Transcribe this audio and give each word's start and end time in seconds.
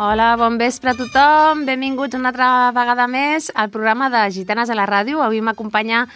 Hola, 0.00 0.32
bon 0.40 0.54
vespre 0.56 0.94
a 0.94 0.96
tothom. 0.96 1.66
Benvinguts 1.68 2.16
una 2.16 2.30
altra 2.30 2.70
vegada 2.72 3.04
més 3.04 3.50
al 3.52 3.68
programa 3.68 4.08
de 4.08 4.22
Gitanes 4.32 4.72
a 4.72 4.76
la 4.78 4.86
ràdio. 4.88 5.20
Avui 5.20 5.44
m'acompanya 5.44 6.06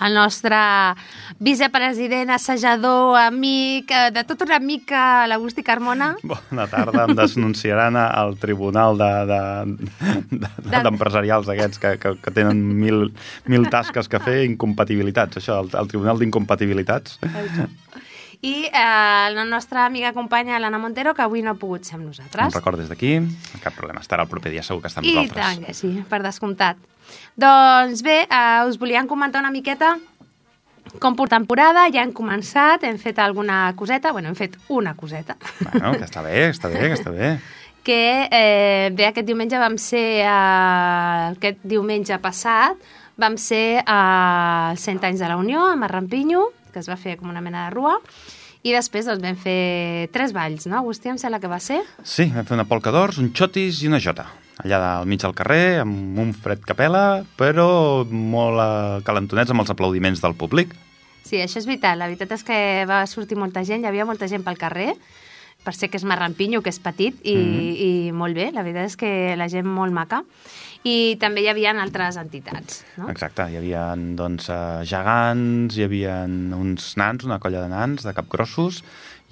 el 0.00 0.16
nostre 0.16 0.56
vicepresident, 1.44 2.32
assajador, 2.32 3.20
amic, 3.20 3.92
eh, 3.92 4.08
de 4.16 4.24
tota 4.24 4.48
una 4.48 4.56
mica, 4.64 5.28
l'Agustí 5.28 5.60
Carmona. 5.62 6.16
Bona 6.24 6.64
tarda, 6.72 7.04
em 7.04 7.12
denunciaran 7.20 8.00
al 8.00 8.40
tribunal 8.40 8.96
d'empresarials 8.96 11.44
de, 11.44 11.52
de, 11.52 11.52
de, 11.52 11.54
de, 11.60 11.60
aquests 11.60 11.76
que, 11.84 12.00
que, 12.00 12.16
que 12.24 12.32
tenen 12.32 12.64
mil, 12.80 13.12
mil 13.44 13.68
tasques 13.68 14.08
que 14.08 14.24
fer, 14.24 14.48
incompatibilitats, 14.48 15.36
això, 15.42 15.60
el, 15.60 15.68
el 15.84 15.92
tribunal 15.92 16.16
d'incompatibilitats. 16.16 17.20
I 18.44 18.66
eh, 18.68 19.30
la 19.32 19.44
nostra 19.48 19.86
amiga 19.86 20.12
companya, 20.12 20.58
l'Anna 20.60 20.76
Montero, 20.76 21.14
que 21.16 21.24
avui 21.24 21.40
no 21.40 21.54
ha 21.54 21.56
pogut 21.56 21.86
ser 21.88 21.96
amb 21.96 22.10
nosaltres. 22.10 22.50
Un 22.52 22.58
record 22.58 22.76
des 22.76 22.90
d'aquí, 22.92 23.14
cap 23.62 23.72
problema, 23.72 24.02
estarà 24.04 24.26
el 24.26 24.28
proper 24.28 24.50
dia, 24.52 24.64
segur 24.66 24.82
que 24.84 24.90
està 24.90 25.00
amb 25.00 25.08
I 25.08 25.14
nosaltres. 25.14 25.38
I 25.40 25.62
tant 25.62 25.64
que 25.64 25.76
sí, 25.78 25.92
per 26.10 26.20
descomptat. 26.26 26.82
Doncs 27.40 28.02
bé, 28.04 28.18
eh, 28.28 28.66
us 28.68 28.76
volíem 28.80 29.08
comentar 29.08 29.40
una 29.40 29.52
miqueta 29.54 29.94
com 31.00 31.16
per 31.16 31.26
temporada, 31.32 31.86
ja 31.92 32.02
hem 32.04 32.12
començat, 32.12 32.84
hem 32.84 32.98
fet 33.00 33.18
alguna 33.18 33.72
coseta, 33.78 34.12
bueno, 34.12 34.28
hem 34.28 34.36
fet 34.36 34.58
una 34.68 34.92
coseta. 34.94 35.38
Bueno, 35.62 35.94
que 35.96 36.04
està 36.04 36.20
bé, 36.22 36.34
que 36.44 36.52
està 36.52 36.68
bé, 36.68 36.82
que 36.90 36.98
està 36.98 37.14
bé. 37.14 37.30
que 37.84 38.02
eh, 38.28 38.90
bé, 38.92 39.06
aquest 39.08 39.26
diumenge 39.28 39.60
vam 39.60 39.78
ser, 39.80 40.04
eh, 40.20 41.30
aquest 41.32 41.64
diumenge 41.64 42.20
passat, 42.20 42.76
vam 43.16 43.38
ser 43.40 43.80
a 43.86 44.74
eh, 44.74 44.84
100 44.84 45.08
anys 45.08 45.24
de 45.24 45.32
la 45.32 45.40
Unió, 45.40 45.64
a 45.70 45.80
Marrampinyo, 45.80 46.44
que 46.74 46.82
es 46.82 46.90
va 46.90 46.98
fer 47.00 47.16
com 47.20 47.30
una 47.30 47.42
mena 47.44 47.68
de 47.68 47.74
rua, 47.74 47.94
i 48.64 48.72
després 48.72 49.04
doncs, 49.04 49.20
vam 49.20 49.36
fer 49.36 50.08
tres 50.14 50.32
balls, 50.32 50.64
no? 50.70 50.78
Agustí, 50.80 51.10
em 51.12 51.18
sembla 51.20 51.40
que 51.40 51.50
va 51.52 51.60
ser? 51.60 51.82
Sí, 52.02 52.30
vam 52.32 52.46
fer 52.48 52.56
una 52.56 52.64
polca 52.68 52.92
d'ors, 52.94 53.20
un 53.20 53.28
xotis 53.36 53.82
i 53.84 53.90
una 53.90 54.00
jota. 54.00 54.24
Allà 54.62 54.78
al 55.00 55.08
mig 55.10 55.20
del 55.20 55.34
carrer, 55.36 55.82
amb 55.82 56.18
un 56.22 56.30
fred 56.32 56.62
capela, 56.64 57.24
però 57.36 57.66
molt 58.08 58.62
eh, 58.62 59.02
calentonets 59.04 59.52
amb 59.52 59.64
els 59.64 59.72
aplaudiments 59.74 60.22
del 60.24 60.36
públic. 60.40 60.72
Sí, 61.24 61.42
això 61.42 61.60
és 61.60 61.68
veritat. 61.68 61.98
La 62.00 62.08
veritat 62.08 62.32
és 62.38 62.46
que 62.46 62.58
va 62.88 63.02
sortir 63.10 63.36
molta 63.36 63.64
gent, 63.68 63.84
hi 63.84 63.90
havia 63.90 64.08
molta 64.08 64.30
gent 64.30 64.44
pel 64.46 64.60
carrer, 64.60 64.94
per 65.64 65.74
ser 65.76 65.90
que 65.92 66.00
és 66.00 66.04
marrampinyo, 66.08 66.62
que 66.64 66.72
és 66.72 66.80
petit, 66.80 67.20
i, 67.20 67.36
mm 67.36 67.52
-hmm. 67.52 67.76
i 67.88 68.12
molt 68.12 68.34
bé. 68.34 68.50
La 68.52 68.62
veritat 68.62 68.86
és 68.86 68.96
que 68.96 69.36
la 69.36 69.48
gent 69.48 69.66
molt 69.66 69.92
maca 69.92 70.24
i 70.84 71.16
també 71.16 71.40
hi 71.40 71.48
havia 71.48 71.72
altres 71.80 72.18
entitats. 72.20 72.82
No? 73.00 73.08
Exacte, 73.08 73.46
hi 73.48 73.56
havia 73.56 73.86
doncs, 73.96 74.50
uh, 74.52 74.84
gegants, 74.84 75.78
hi 75.78 75.86
havia 75.86 76.20
uns 76.28 76.92
nans, 77.00 77.24
una 77.24 77.40
colla 77.40 77.64
de 77.64 77.72
nans 77.72 78.04
de 78.04 78.12
capgrossos, 78.16 78.82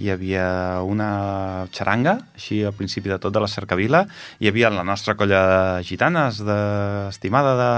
hi 0.00 0.08
havia 0.10 0.80
una 0.88 1.68
xaranga, 1.76 2.16
així 2.38 2.62
al 2.64 2.72
principi 2.74 3.12
de 3.12 3.20
tot 3.20 3.36
de 3.36 3.44
la 3.44 3.50
cercavila, 3.52 4.06
hi 4.40 4.48
havia 4.48 4.72
la 4.72 4.82
nostra 4.88 5.14
colla 5.14 5.44
de 5.52 5.84
gitanes 5.86 6.40
de, 6.40 6.58
estimada 7.12 7.54
de, 7.60 7.70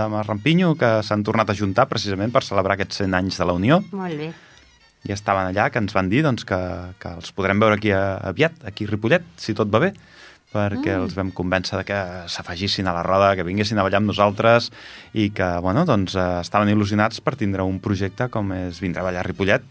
de 0.00 0.08
Marrampinyo 0.16 0.72
que 0.80 0.96
s'han 1.04 1.22
tornat 1.22 1.52
a 1.52 1.58
juntar 1.58 1.86
precisament 1.92 2.32
per 2.32 2.46
celebrar 2.48 2.78
aquests 2.78 3.04
100 3.04 3.20
anys 3.20 3.42
de 3.42 3.48
la 3.48 3.58
Unió. 3.60 3.82
Molt 3.92 4.24
bé. 4.24 4.32
I 5.06 5.12
estaven 5.14 5.52
allà, 5.52 5.68
que 5.70 5.78
ens 5.84 5.92
van 5.94 6.08
dir 6.10 6.24
doncs, 6.24 6.48
que, 6.48 6.58
que 6.98 7.12
els 7.20 7.36
podrem 7.36 7.60
veure 7.60 7.76
aquí 7.76 7.92
a, 7.94 8.16
aviat, 8.32 8.56
aquí 8.66 8.88
a 8.88 8.96
Ripollet, 8.96 9.28
si 9.36 9.54
tot 9.54 9.68
va 9.68 9.84
bé 9.84 9.92
perquè 10.52 10.94
mm. 10.94 11.02
els 11.04 11.16
vam 11.18 11.32
convèncer 11.36 11.80
de 11.80 11.86
que 11.88 11.98
s'afegissin 12.32 12.88
a 12.88 12.94
la 12.96 13.04
roda, 13.06 13.34
que 13.36 13.46
vinguessin 13.46 13.78
a 13.78 13.84
ballar 13.86 14.00
amb 14.00 14.10
nosaltres 14.12 14.70
i 15.12 15.28
que, 15.36 15.48
bueno, 15.64 15.84
doncs, 15.88 16.16
eh, 16.16 16.28
estaven 16.40 16.72
il·lusionats 16.72 17.20
per 17.24 17.36
tindre 17.36 17.66
un 17.68 17.80
projecte 17.84 18.30
com 18.32 18.54
és 18.56 18.80
vindre 18.80 19.04
a 19.04 19.08
ballar 19.08 19.24
a 19.24 19.28
Ripollet, 19.28 19.66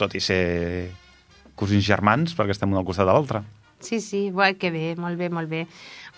tot 0.00 0.14
i 0.14 0.22
ser 0.22 0.42
cosins 1.58 1.84
germans, 1.84 2.36
perquè 2.36 2.54
estem 2.56 2.70
un 2.70 2.80
al 2.80 2.86
costat 2.88 3.08
de 3.08 3.16
l'altre. 3.16 3.42
Sí, 3.80 4.00
sí, 4.00 4.30
bueno, 4.30 4.58
que 4.60 4.70
bé, 4.70 4.94
molt 4.96 5.16
bé, 5.16 5.30
molt 5.32 5.48
bé. 5.48 5.64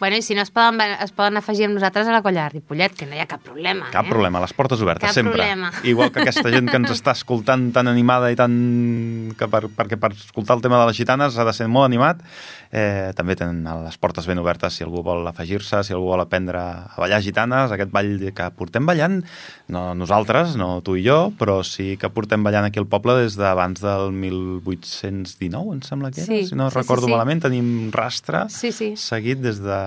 Bueno, 0.00 0.16
i 0.19 0.22
si 0.22 0.34
no 0.34 0.42
es 0.42 0.50
poden, 0.50 0.81
es 0.82 1.12
poden 1.14 1.38
afegir 1.38 1.69
amb 1.69 1.76
nosaltres 1.76 2.08
a 2.10 2.14
la 2.14 2.22
colla 2.25 2.48
de 2.48 2.56
Ripollet, 2.56 2.94
que 2.98 3.06
no 3.06 3.14
hi 3.14 3.20
ha 3.22 3.26
cap 3.31 3.44
problema. 3.47 3.87
Cap 3.94 4.08
eh? 4.08 4.10
problema, 4.10 4.41
les 4.42 4.54
portes 4.56 4.81
obertes, 4.82 5.06
cap 5.06 5.14
sempre. 5.14 5.37
Problema. 5.37 5.70
Igual 5.92 6.10
que 6.10 6.25
aquesta 6.25 6.50
gent 6.50 6.66
que 6.66 6.81
ens 6.81 6.91
està 6.98 7.14
escoltant 7.14 7.69
tan 7.76 7.87
animada 7.87 8.32
i 8.34 8.38
tan... 8.38 8.56
Que 9.38 9.47
per, 9.53 9.69
perquè 9.76 10.00
per 10.03 10.10
escoltar 10.16 10.58
el 10.58 10.64
tema 10.64 10.81
de 10.81 10.88
les 10.91 10.98
gitanes 10.98 11.38
ha 11.38 11.47
de 11.47 11.54
ser 11.54 11.69
molt 11.70 11.87
animat, 11.87 12.26
eh, 12.72 13.12
també 13.16 13.37
tenen 13.37 13.62
les 13.84 13.99
portes 14.00 14.27
ben 14.27 14.41
obertes 14.41 14.78
si 14.78 14.87
algú 14.87 15.03
vol 15.05 15.27
afegir-se, 15.28 15.83
si 15.84 15.94
algú 15.94 16.09
vol 16.10 16.25
aprendre 16.25 16.59
a 16.59 16.97
ballar 16.97 17.21
gitanes, 17.22 17.71
aquest 17.71 17.93
ball 17.93 18.16
que 18.34 18.49
portem 18.56 18.88
ballant, 18.88 19.21
no 19.72 19.84
nosaltres, 19.99 20.56
no 20.59 20.81
tu 20.84 20.97
i 20.97 21.05
jo, 21.05 21.19
però 21.38 21.61
sí 21.66 21.93
que 22.00 22.11
portem 22.12 22.43
ballant 22.43 22.66
aquí 22.69 22.81
al 22.81 22.88
poble 22.91 23.19
des 23.21 23.37
d'abans 23.38 23.84
del 23.84 24.09
1819, 24.16 25.77
em 25.77 25.82
sembla 25.87 26.11
que 26.11 26.25
era, 26.25 26.32
sí, 26.32 26.49
si 26.49 26.59
no 26.59 26.71
sí, 26.71 26.81
recordo 26.81 27.06
sí, 27.06 27.12
sí. 27.12 27.16
malament, 27.16 27.44
tenim 27.44 27.72
rastre 27.94 28.47
sí, 28.53 28.72
sí. 28.72 28.94
seguit 28.97 29.44
des 29.44 29.61
de 29.62 29.81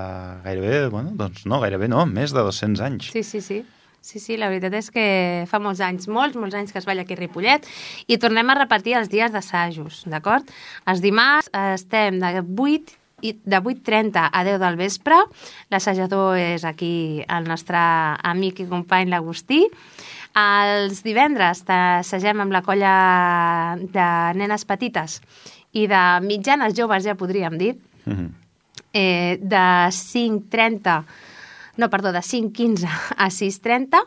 gairebé 0.46 0.86
bueno, 0.94 1.16
doncs 1.18 1.48
no, 1.50 1.60
gairebé 1.64 1.90
no, 1.92 2.06
més 2.06 2.36
de 2.36 2.46
200 2.46 2.86
anys. 2.86 3.10
Sí, 3.16 3.26
sí, 3.26 3.42
sí. 3.42 3.64
Sí, 4.06 4.20
sí, 4.22 4.36
la 4.38 4.52
veritat 4.52 4.76
és 4.78 4.92
que 4.94 5.04
fa 5.50 5.58
molts 5.58 5.80
anys, 5.82 6.06
molts, 6.06 6.36
molts 6.38 6.54
anys 6.54 6.70
que 6.70 6.78
es 6.78 6.86
balla 6.86 7.02
aquí 7.02 7.16
a 7.16 7.18
Ripollet 7.18 7.66
i 8.06 8.20
tornem 8.22 8.52
a 8.54 8.56
repetir 8.60 8.94
els 9.00 9.10
dies 9.10 9.34
d'assajos, 9.34 10.04
d'acord? 10.14 10.52
Els 10.86 11.02
dimarts 11.02 11.50
estem 11.74 12.20
de 12.22 12.44
8 12.46 13.00
i 13.26 13.34
de 13.34 13.64
8.30 13.64 14.28
a 14.30 14.44
10 14.46 14.62
del 14.62 14.78
vespre. 14.78 15.18
L'assajador 15.74 16.38
és 16.38 16.68
aquí 16.70 17.26
el 17.26 17.50
nostre 17.50 17.82
amic 18.30 18.62
i 18.62 18.70
company 18.70 19.10
l'Agustí. 19.10 19.64
Els 20.38 21.02
divendres 21.02 21.66
assagem 21.66 22.46
amb 22.46 22.54
la 22.54 22.62
colla 22.62 22.96
de 23.82 24.10
nenes 24.38 24.70
petites 24.70 25.18
i 25.74 25.90
de 25.90 26.08
mitjanes 26.22 26.78
joves, 26.78 27.10
ja 27.10 27.18
podríem 27.18 27.58
dir, 27.58 27.74
mm 28.06 28.14
-hmm. 28.14 28.30
eh, 28.94 29.38
de 29.42 29.66
5.30 29.90 31.02
no, 31.78 31.90
perdó, 31.90 32.12
de 32.16 32.22
5.15 32.24 32.88
a 33.18 33.28
6.30 33.30 34.02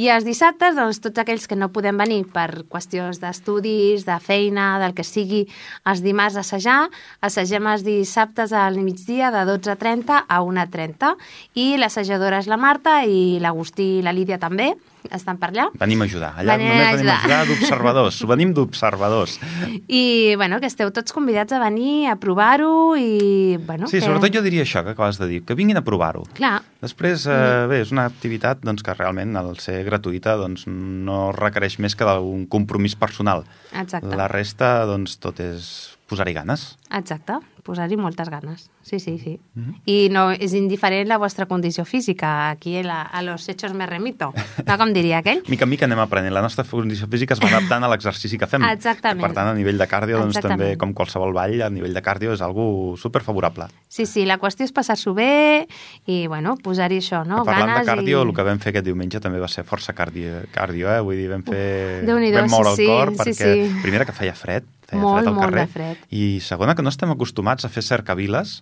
i 0.00 0.10
els 0.12 0.24
dissabtes, 0.24 0.76
doncs, 0.76 1.00
tots 1.04 1.22
aquells 1.22 1.46
que 1.48 1.58
no 1.58 1.70
podem 1.74 1.98
venir 2.00 2.22
per 2.32 2.64
qüestions 2.70 3.20
d'estudis, 3.22 4.06
de 4.08 4.18
feina, 4.24 4.72
del 4.82 4.94
que 4.96 5.04
sigui, 5.06 5.44
els 5.88 6.04
dimarts 6.04 6.38
a 6.38 6.44
assajar, 6.44 6.78
assagem 7.20 7.68
els 7.70 7.84
dissabtes 7.86 8.54
al 8.56 8.80
migdia 8.80 9.32
de 9.34 9.44
12.30 9.48 10.24
a 10.26 10.40
1.30 10.44 11.14
i 11.60 11.74
l'assajadora 11.80 12.40
és 12.40 12.48
la 12.50 12.60
Marta 12.60 13.02
i 13.04 13.38
l'Agustí 13.42 13.98
i 13.98 14.06
la 14.06 14.16
Lídia 14.16 14.40
també, 14.40 14.72
estan 15.08 15.38
per 15.40 15.50
allà. 15.52 15.68
Venim 15.80 16.02
a 16.02 16.08
ajudar. 16.08 16.32
Allà 16.40 16.56
venim 16.58 16.72
només 16.72 16.96
venim 16.98 17.10
a 17.10 17.16
ajudar 17.18 17.40
d'observadors. 17.48 18.20
venim 18.30 18.54
d'observadors. 18.56 19.38
I, 20.00 20.34
bueno, 20.36 20.60
que 20.60 20.68
esteu 20.70 20.92
tots 20.94 21.14
convidats 21.16 21.54
a 21.56 21.60
venir 21.62 22.10
a 22.10 22.16
provar-ho 22.20 22.96
i, 22.98 23.56
bueno... 23.66 23.88
Sí, 23.90 23.98
que... 23.98 24.04
sobretot 24.06 24.34
jo 24.36 24.44
diria 24.46 24.66
això 24.66 24.84
que 24.86 24.94
acabes 24.96 25.20
de 25.20 25.30
dir, 25.30 25.40
que 25.46 25.56
vinguin 25.58 25.80
a 25.80 25.84
provar-ho. 25.86 26.24
Clar. 26.36 26.58
Després, 26.82 27.26
eh, 27.28 27.36
mm. 27.36 27.70
bé, 27.72 27.80
és 27.84 27.94
una 27.94 28.06
activitat 28.10 28.64
doncs, 28.64 28.84
que 28.86 28.96
realment, 28.96 29.36
al 29.40 29.56
ser 29.62 29.80
gratuïta, 29.86 30.36
doncs, 30.40 30.66
no 30.66 31.30
requereix 31.36 31.78
més 31.80 31.96
que 31.96 32.08
d'un 32.08 32.46
compromís 32.50 32.96
personal. 32.98 33.46
Exacte. 33.72 34.14
La 34.16 34.28
resta, 34.30 34.80
doncs, 34.88 35.18
tot 35.20 35.40
és 35.44 35.70
posar-hi 36.10 36.34
ganes. 36.34 36.74
Exacte, 36.90 37.38
posar-hi 37.62 37.96
moltes 38.00 38.28
ganes. 38.32 38.66
Sí, 38.82 38.98
sí, 38.98 39.18
sí. 39.18 39.38
Mm 39.54 39.62
-hmm. 39.62 39.74
I 39.86 40.08
no 40.10 40.30
és 40.32 40.52
indiferent 40.54 41.06
la 41.08 41.18
vostra 41.18 41.46
condició 41.46 41.84
física. 41.84 42.50
Aquí 42.50 42.82
la, 42.82 43.02
a 43.02 43.22
los 43.22 43.48
hechos 43.48 43.72
me 43.74 43.86
remito. 43.86 44.32
No, 44.66 44.78
com 44.78 44.92
diria 44.92 45.18
aquell? 45.18 45.42
mica 45.48 45.64
en 45.64 45.70
mica 45.70 45.84
anem 45.84 45.98
aprenent. 45.98 46.34
La 46.34 46.42
nostra 46.42 46.64
condició 46.64 47.06
física 47.06 47.34
es 47.34 47.40
va 47.40 47.48
adaptant 47.48 47.84
a 47.84 47.88
l'exercici 47.88 48.38
que 48.38 48.46
fem. 48.46 48.62
Exactament. 48.64 49.22
Per 49.22 49.32
tant, 49.32 49.48
a 49.48 49.54
nivell 49.54 49.78
de 49.78 49.86
cardio, 49.86 50.18
doncs, 50.18 50.40
també, 50.40 50.76
com 50.76 50.92
qualsevol 50.92 51.32
ball, 51.32 51.62
a 51.62 51.70
nivell 51.70 51.94
de 51.94 52.02
cardio 52.02 52.32
és 52.32 52.40
algo 52.40 52.96
superfavorable. 52.96 53.66
Sí, 53.88 54.06
sí, 54.06 54.24
la 54.24 54.38
qüestió 54.38 54.64
és 54.64 54.72
passar-s'ho 54.72 55.14
bé 55.14 55.66
i, 56.06 56.26
bueno, 56.26 56.56
posar-hi 56.56 56.98
això, 56.98 57.24
no? 57.24 57.44
Parlant 57.44 57.68
ganes 57.68 57.86
de 57.86 57.92
cardio, 57.92 58.18
i... 58.18 58.26
el 58.26 58.34
que 58.34 58.42
vam 58.42 58.58
fer 58.58 58.70
aquest 58.70 58.86
diumenge 58.86 59.20
també 59.20 59.38
va 59.38 59.48
ser 59.48 59.64
força 59.64 59.92
cardio, 59.92 60.42
cardio 60.50 60.90
eh? 60.90 61.00
Vull 61.00 61.16
dir, 61.16 61.28
vam 61.30 61.42
fer... 61.42 62.02
Uf, 62.02 62.34
vam 62.34 62.50
moure 62.50 62.74
sí, 62.74 62.82
el 62.82 62.88
cor 62.88 63.10
sí, 63.12 63.18
perquè, 63.22 63.54
sí. 63.54 63.82
primera, 63.82 64.04
que 64.04 64.12
feia 64.12 64.34
fred, 64.34 64.64
feia 64.90 65.02
molt, 65.02 65.20
fred 65.20 65.30
al 65.30 65.38
molt 65.38 65.48
carrer, 65.48 65.64
de 65.66 65.74
fred. 65.78 66.04
i 66.10 66.26
segona, 66.44 66.76
que 66.76 66.84
no 66.84 66.92
estem 66.92 67.14
acostumats 67.14 67.64
a 67.64 67.72
fer 67.72 67.86
cercaviles, 67.86 68.60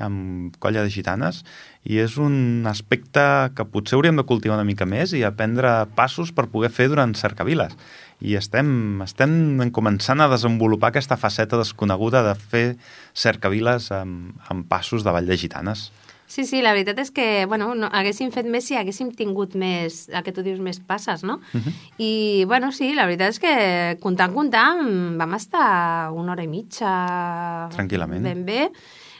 amb 0.00 0.56
colla 0.62 0.82
de 0.84 0.90
gitanes 0.92 1.42
i 1.84 2.00
és 2.02 2.16
un 2.20 2.66
aspecte 2.68 3.22
que 3.56 3.66
potser 3.68 3.96
hauríem 3.98 4.18
de 4.18 4.26
cultivar 4.28 4.56
una 4.58 4.66
mica 4.66 4.86
més 4.88 5.14
i 5.16 5.22
aprendre 5.26 5.70
passos 5.96 6.32
per 6.32 6.48
poder 6.52 6.70
fer 6.72 6.88
durant 6.92 7.14
cercaviles. 7.16 7.76
I 8.20 8.36
estem, 8.36 9.00
estem 9.04 9.32
començant 9.72 10.20
a 10.20 10.28
desenvolupar 10.32 10.90
aquesta 10.90 11.16
faceta 11.20 11.60
desconeguda 11.60 12.24
de 12.26 12.34
fer 12.36 12.66
cercaviles 13.14 13.90
amb, 13.96 14.34
amb 14.52 14.68
passos 14.68 15.06
de 15.06 15.14
ball 15.14 15.28
de 15.28 15.38
gitanes. 15.40 15.88
Sí, 16.30 16.44
sí, 16.46 16.60
la 16.62 16.70
veritat 16.70 17.00
és 17.02 17.08
que, 17.10 17.24
bueno, 17.50 17.72
no, 17.74 17.88
haguéssim 17.90 18.28
fet 18.30 18.46
més 18.46 18.68
si 18.68 18.76
haguéssim 18.78 19.08
tingut 19.18 19.56
més, 19.58 20.04
el 20.14 20.22
que 20.22 20.30
tu 20.30 20.44
dius, 20.46 20.60
més 20.62 20.78
passes, 20.78 21.24
no? 21.26 21.40
Uh 21.50 21.58
-huh. 21.58 21.72
I, 21.98 22.44
bueno, 22.46 22.70
sí, 22.70 22.92
la 22.94 23.06
veritat 23.06 23.34
és 23.34 23.40
que, 23.42 23.54
comptant, 24.00 24.32
comptant, 24.32 25.18
vam 25.18 25.34
estar 25.34 26.12
una 26.12 26.32
hora 26.32 26.44
i 26.44 26.46
mitja... 26.46 27.66
Tranquil·lament. 27.74 28.22
Ben 28.22 28.44
bé, 28.44 28.70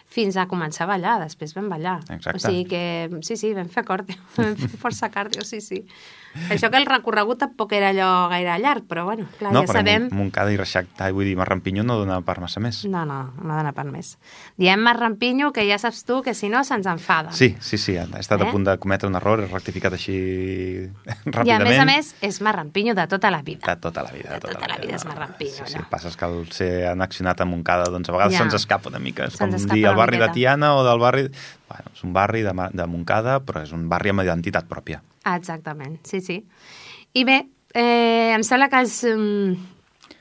fins 0.07 0.37
a 0.37 0.47
començar 0.47 0.85
a 0.85 0.93
ballar, 0.93 1.19
després 1.25 1.53
vam 1.53 1.69
ballar. 1.69 1.99
Exacte. 2.09 2.37
O 2.37 2.39
sigui 2.39 2.65
que, 2.67 3.11
sí, 3.23 3.37
sí, 3.37 3.55
vam 3.55 3.69
fer 3.69 3.85
cardio, 3.85 4.15
vam 4.37 4.55
fer 4.55 4.79
força 4.79 5.11
cardio, 5.11 5.43
sí, 5.43 5.61
sí. 5.61 5.85
Això 6.51 6.71
que 6.71 6.77
el 6.79 6.87
recorregut 6.87 7.39
tampoc 7.43 7.73
era 7.75 7.89
allò 7.91 8.29
gaire 8.31 8.57
llarg, 8.63 8.85
però 8.87 9.05
bueno, 9.05 9.27
clar, 9.39 9.53
no, 9.53 9.65
ja 9.67 9.73
sabem... 9.73 10.05
Mon- 10.11 10.19
Montcada 10.31 10.53
i 10.53 10.57
Reixac, 10.57 10.87
ai, 11.03 11.11
vull 11.13 11.25
dir, 11.27 11.37
Marrampinyo 11.37 11.83
no 11.83 11.97
dona 11.99 12.21
per 12.23 12.39
massa 12.41 12.61
més. 12.63 12.85
No, 12.87 13.05
no, 13.05 13.33
no 13.43 13.57
dona 13.57 13.73
per 13.75 13.85
més. 13.91 14.13
Diem 14.57 14.79
Marrampinyo, 14.81 15.51
que 15.53 15.65
ja 15.69 15.79
saps 15.83 16.05
tu 16.05 16.21
que 16.23 16.35
si 16.35 16.49
no 16.49 16.63
se'ns 16.65 16.87
enfada. 16.87 17.33
Sí, 17.33 17.57
sí, 17.61 17.79
sí, 17.79 17.97
he 17.97 18.07
estat 18.21 18.41
Eh? 18.41 18.47
a 18.49 18.53
punt 18.53 18.65
de 18.69 18.79
cometre 18.79 19.09
un 19.09 19.17
error, 19.19 19.41
he 19.43 19.47
rectificat 19.51 19.93
així 19.99 20.15
I 20.15 21.31
ràpidament. 21.31 21.61
a 21.61 21.65
més 21.69 21.79
a 21.81 21.85
més, 21.89 22.15
és 22.23 22.41
Marrampinyo 22.41 22.95
de 22.95 23.07
tota 23.11 23.31
la 23.31 23.43
vida. 23.43 23.67
De 23.67 23.77
tota 23.81 24.03
la 24.03 24.11
vida. 24.13 24.31
De 24.35 24.41
tota 24.41 24.69
la 24.69 24.77
vida 24.79 24.95
és 24.97 25.05
Marrampinyo, 25.05 25.51
Sí, 25.67 25.73
sí, 25.75 25.79
allò. 25.79 25.89
passa 25.91 26.11
que 26.17 26.25
el 26.27 26.51
ser 26.53 26.87
annexionat 26.89 27.41
a 27.41 27.45
Montcada, 27.45 27.91
doncs 27.91 28.09
a 28.09 28.13
vegades 28.13 28.35
Ja. 28.35 28.39
se'ns 28.45 28.55
escapa 28.55 28.89
una 28.89 28.99
mica. 28.99 29.25
És 29.27 29.37
com 29.37 29.51
dir 29.51 29.85
el 29.87 29.95
barri 29.97 30.19
de. 30.19 30.29
Tiana 30.31 30.75
o 30.77 30.85
del 30.85 30.99
barri... 31.01 31.31
Bueno, 31.71 31.93
és 31.95 32.03
un 32.03 32.13
barri 32.13 32.43
de, 32.43 32.53
de 32.75 32.87
Montcada, 32.91 33.39
però 33.47 33.63
és 33.63 33.71
un 33.77 33.87
barri 33.91 34.11
amb 34.11 34.25
identitat 34.25 34.67
pròpia. 34.71 35.01
Ah, 35.23 35.37
Exactament, 35.39 36.01
sí, 36.09 36.19
sí. 36.25 36.41
I 37.15 37.23
bé, 37.27 37.45
eh, 37.75 38.33
em 38.35 38.43
sembla 38.47 38.67
que 38.73 38.81
és, 38.83 38.97
um, 39.07 39.55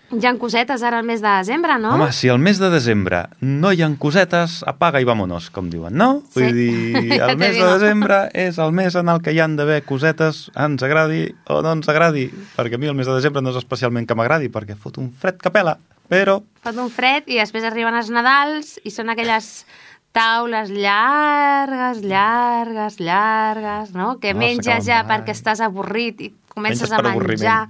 hi 0.10 0.26
ha 0.26 0.32
cosetes 0.42 0.82
ara 0.86 1.00
al 1.02 1.06
mes 1.06 1.22
de 1.22 1.30
desembre, 1.30 1.76
no? 1.82 1.96
Home, 1.96 2.12
si 2.14 2.30
el 2.30 2.40
mes 2.42 2.58
de 2.62 2.70
desembre 2.74 3.24
no 3.42 3.72
hi 3.74 3.84
ha 3.86 3.90
cosetes, 4.02 4.60
apaga 4.70 5.02
i 5.02 5.06
vámonos, 5.10 5.50
com 5.54 5.70
diuen, 5.70 5.94
no? 5.98 6.24
Sí. 6.34 6.42
Vull 6.42 6.58
dir, 6.58 6.72
Ja 7.20 7.28
el 7.28 7.36
te 7.36 7.38
mes 7.42 7.58
de 7.58 7.68
desembre 7.76 8.22
és 8.34 8.58
el 8.62 8.74
mes 8.74 8.98
en 8.98 9.10
el 9.14 9.22
que 9.26 9.34
hi 9.34 9.42
han 9.44 9.58
d'haver 9.60 9.84
cosetes, 9.90 10.48
ens 10.58 10.86
agradi 10.86 11.28
o 11.50 11.62
no 11.66 11.76
ens 11.78 11.90
agradi, 11.90 12.30
perquè 12.58 12.78
a 12.78 12.82
mi 12.82 12.90
el 12.90 12.98
mes 12.98 13.10
de 13.10 13.20
desembre 13.20 13.46
no 13.46 13.54
és 13.54 13.62
especialment 13.62 14.10
que 14.10 14.18
m'agradi, 14.18 14.50
perquè 14.54 14.78
fot 14.78 14.98
un 15.02 15.12
fred 15.14 15.38
que 15.42 15.54
pela, 15.54 15.78
però 16.10 16.40
Fot 16.66 16.76
un 16.82 16.90
fred 16.92 17.30
i 17.30 17.38
després 17.38 17.64
arriben 17.64 17.96
els 17.96 18.10
Nadals 18.12 18.80
i 18.84 18.92
són 18.92 19.14
aquelles 19.14 19.64
taules 20.12 20.70
llargues, 20.74 22.02
llargues, 22.04 23.00
llargues, 23.00 23.92
no? 23.94 24.18
Que 24.20 24.34
No 24.34 24.40
menges 24.42 24.86
ja 24.86 25.04
mai. 25.04 25.12
perquè 25.18 25.36
estàs 25.36 25.62
avorrit 25.62 26.22
i 26.22 26.32
comences 26.50 26.92
a 26.92 27.00
menjar 27.02 27.68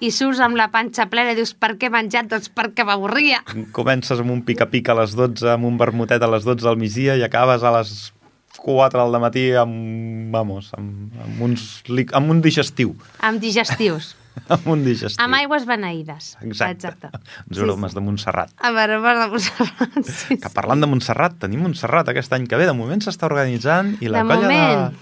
i 0.00 0.10
surts 0.10 0.40
amb 0.42 0.56
la 0.58 0.70
panxa 0.72 1.06
plena 1.12 1.32
i 1.32 1.36
dius 1.38 1.52
per 1.54 1.76
què 1.78 1.86
he 1.86 1.92
menjat? 1.94 2.26
Doncs 2.32 2.48
perquè 2.50 2.84
m'avorria. 2.88 3.42
comences 3.72 4.18
amb 4.20 4.30
un 4.32 4.42
pica-pica 4.42 4.92
a 4.92 5.00
les 5.02 5.14
12, 5.14 5.46
amb 5.52 5.64
un 5.68 5.76
vermutet 5.78 6.22
a 6.22 6.26
les 6.32 6.44
12 6.44 6.64
del 6.64 6.76
migdia 6.80 7.16
i 7.16 7.22
acabes 7.22 7.62
a 7.62 7.70
les 7.78 8.12
4 8.58 9.04
del 9.10 9.20
matí 9.20 9.52
amb, 9.56 10.32
vamos, 10.32 10.72
amb, 10.76 11.12
amb, 11.24 11.40
uns, 11.42 11.82
amb 12.12 12.30
un 12.30 12.40
digestiu. 12.42 12.96
Amb 13.20 13.40
digestius, 13.40 14.14
amb 14.54 14.66
un 14.72 14.84
digestiu. 14.84 15.20
amb 15.24 15.34
aigües 15.38 15.66
beneïdes. 15.68 16.36
Exacte. 16.42 16.88
Exacte. 16.92 17.10
Uns 17.50 17.58
aromes 17.64 17.94
de 17.94 18.00
Montserrat. 18.04 18.52
A 18.58 18.70
veure, 18.74 18.98
de 19.00 19.28
Montserrat. 19.32 19.98
Sí, 20.08 20.38
Que 20.40 20.50
parlant 20.54 20.80
de 20.80 20.88
Montserrat, 20.90 21.36
tenim 21.42 21.62
Montserrat 21.66 22.08
aquest 22.12 22.32
any 22.32 22.46
que 22.48 22.56
ve. 22.60 22.66
De 22.68 22.74
moment 22.76 23.00
s'està 23.04 23.28
organitzant 23.28 23.96
i 24.00 24.08
la 24.12 24.22
De 24.22 24.30
colla 24.32 24.48
moment. 24.48 24.96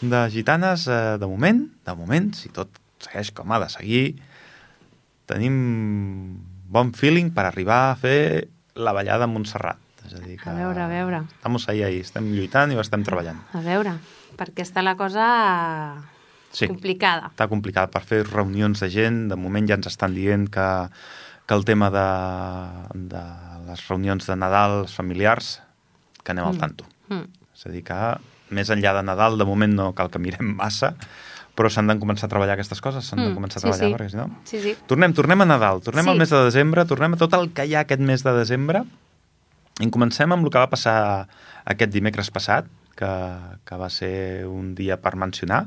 de, 0.00 0.10
de 0.12 0.22
gitanes, 0.34 0.86
eh, 0.88 1.16
de 1.22 1.26
moment, 1.30 1.62
de 1.86 1.94
moment, 1.94 2.32
si 2.34 2.48
tot 2.54 2.70
segueix 3.06 3.30
com 3.36 3.52
ha 3.52 3.60
de 3.62 3.68
seguir, 3.70 4.04
tenim 5.26 5.56
bon 6.68 6.92
feeling 6.94 7.30
per 7.34 7.46
arribar 7.48 7.90
a 7.92 7.96
fer 7.98 8.48
la 8.74 8.92
ballada 8.96 9.24
a 9.24 9.30
Montserrat. 9.30 9.78
És 10.06 10.14
a 10.14 10.20
dir, 10.22 10.36
que 10.38 10.50
A 10.50 10.54
veure, 10.54 10.82
a 10.82 10.86
veure. 10.86 11.22
Estamos 11.34 11.68
ahí, 11.68 11.82
ahí, 11.82 11.98
estem 12.00 12.28
lluitant 12.34 12.70
i 12.72 12.76
ho 12.76 12.82
estem 12.82 13.02
treballant. 13.06 13.40
A 13.54 13.62
veure, 13.64 13.96
perquè 14.38 14.62
està 14.62 14.82
la 14.84 14.94
cosa 14.98 15.24
Sí. 16.56 16.66
complicada. 16.70 17.28
Està 17.34 17.46
complicat 17.52 17.90
per 17.92 18.00
fer 18.08 18.22
reunions 18.24 18.80
de 18.80 18.88
gent. 18.88 19.26
De 19.28 19.36
moment 19.36 19.66
ja 19.68 19.76
ens 19.76 19.86
estan 19.90 20.14
dient 20.16 20.48
que, 20.48 20.66
que 21.46 21.54
el 21.54 21.64
tema 21.68 21.90
de, 21.92 22.06
de 23.12 23.22
les 23.68 23.82
reunions 23.90 24.26
de 24.26 24.36
Nadal 24.40 24.86
familiars, 24.88 25.60
que 26.24 26.32
anem 26.32 26.46
al 26.48 26.54
Mm. 26.56 26.58
tanto. 26.64 26.84
Mm. 27.08 27.26
És 27.54 27.66
a 27.66 27.70
dir, 27.70 27.84
que 27.84 28.00
més 28.50 28.70
enllà 28.70 28.94
de 28.96 29.02
Nadal, 29.02 29.36
de 29.38 29.44
moment 29.44 29.72
no 29.74 29.92
cal 29.94 30.08
que 30.10 30.18
mirem 30.22 30.54
massa, 30.56 30.94
però 31.56 31.70
s'han 31.72 31.86
de 31.88 31.96
començar 31.98 32.26
a 32.26 32.28
treballar 32.32 32.52
aquestes 32.54 32.80
coses, 32.84 33.04
s'han 33.04 33.18
de 33.22 33.30
Mm, 33.30 33.34
començar 33.36 33.58
a 33.58 33.60
sí, 33.60 33.66
treballar, 33.68 33.88
sí. 33.88 33.94
perquè 33.96 34.10
si 34.10 34.16
no... 34.16 34.26
Sí, 34.44 34.60
sí. 34.60 34.76
Tornem, 34.86 35.12
tornem 35.16 35.40
a 35.40 35.46
Nadal, 35.46 35.80
tornem 35.82 36.04
Sí. 36.04 36.10
al 36.10 36.18
mes 36.18 36.30
de 36.30 36.44
desembre, 36.44 36.84
tornem 36.84 37.14
a 37.14 37.16
tot 37.16 37.32
el 37.34 37.50
que 37.52 37.64
hi 37.66 37.74
ha 37.74 37.80
aquest 37.80 38.00
mes 38.00 38.22
de 38.22 38.32
desembre 38.32 38.84
i 39.80 39.90
comencem 39.90 40.32
amb 40.32 40.44
el 40.44 40.50
que 40.50 40.58
va 40.58 40.68
passar 40.70 41.28
aquest 41.64 41.90
dimecres 41.92 42.30
passat, 42.30 42.66
que, 42.96 43.08
que 43.64 43.76
va 43.76 43.88
ser 43.90 44.46
un 44.48 44.74
dia 44.74 44.96
per 45.00 45.16
mencionar, 45.16 45.66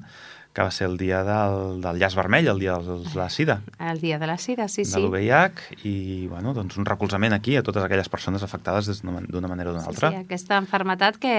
que 0.59 0.65
va 0.67 0.71
ser 0.75 0.89
el 0.89 0.97
dia 0.99 1.21
del, 1.23 1.79
del 1.79 1.99
llaç 2.01 2.17
vermell, 2.19 2.49
el 2.51 2.59
dia 2.59 2.75
de 2.83 2.97
la 3.15 3.29
sida, 3.31 3.61
El 3.79 4.01
dia 4.03 4.19
de 4.19 4.27
la 4.27 4.35
sida, 4.37 4.67
sí, 4.67 4.83
de 4.83 4.91
sí. 4.91 4.99
l'UVIH, 4.99 5.79
i 5.87 5.95
bueno, 6.27 6.51
doncs 6.53 6.75
un 6.77 6.85
recolzament 6.89 7.33
aquí 7.37 7.55
a 7.55 7.63
totes 7.63 7.83
aquelles 7.87 8.09
persones 8.11 8.43
afectades 8.43 8.91
des 8.91 9.01
d'una 9.01 9.47
manera 9.47 9.71
o 9.71 9.73
d'una 9.73 9.85
Sí, 9.87 9.93
altra. 9.95 10.11
sí, 10.11 10.21
aquesta 10.27 10.57
enfermetat 10.59 11.17
que 11.17 11.33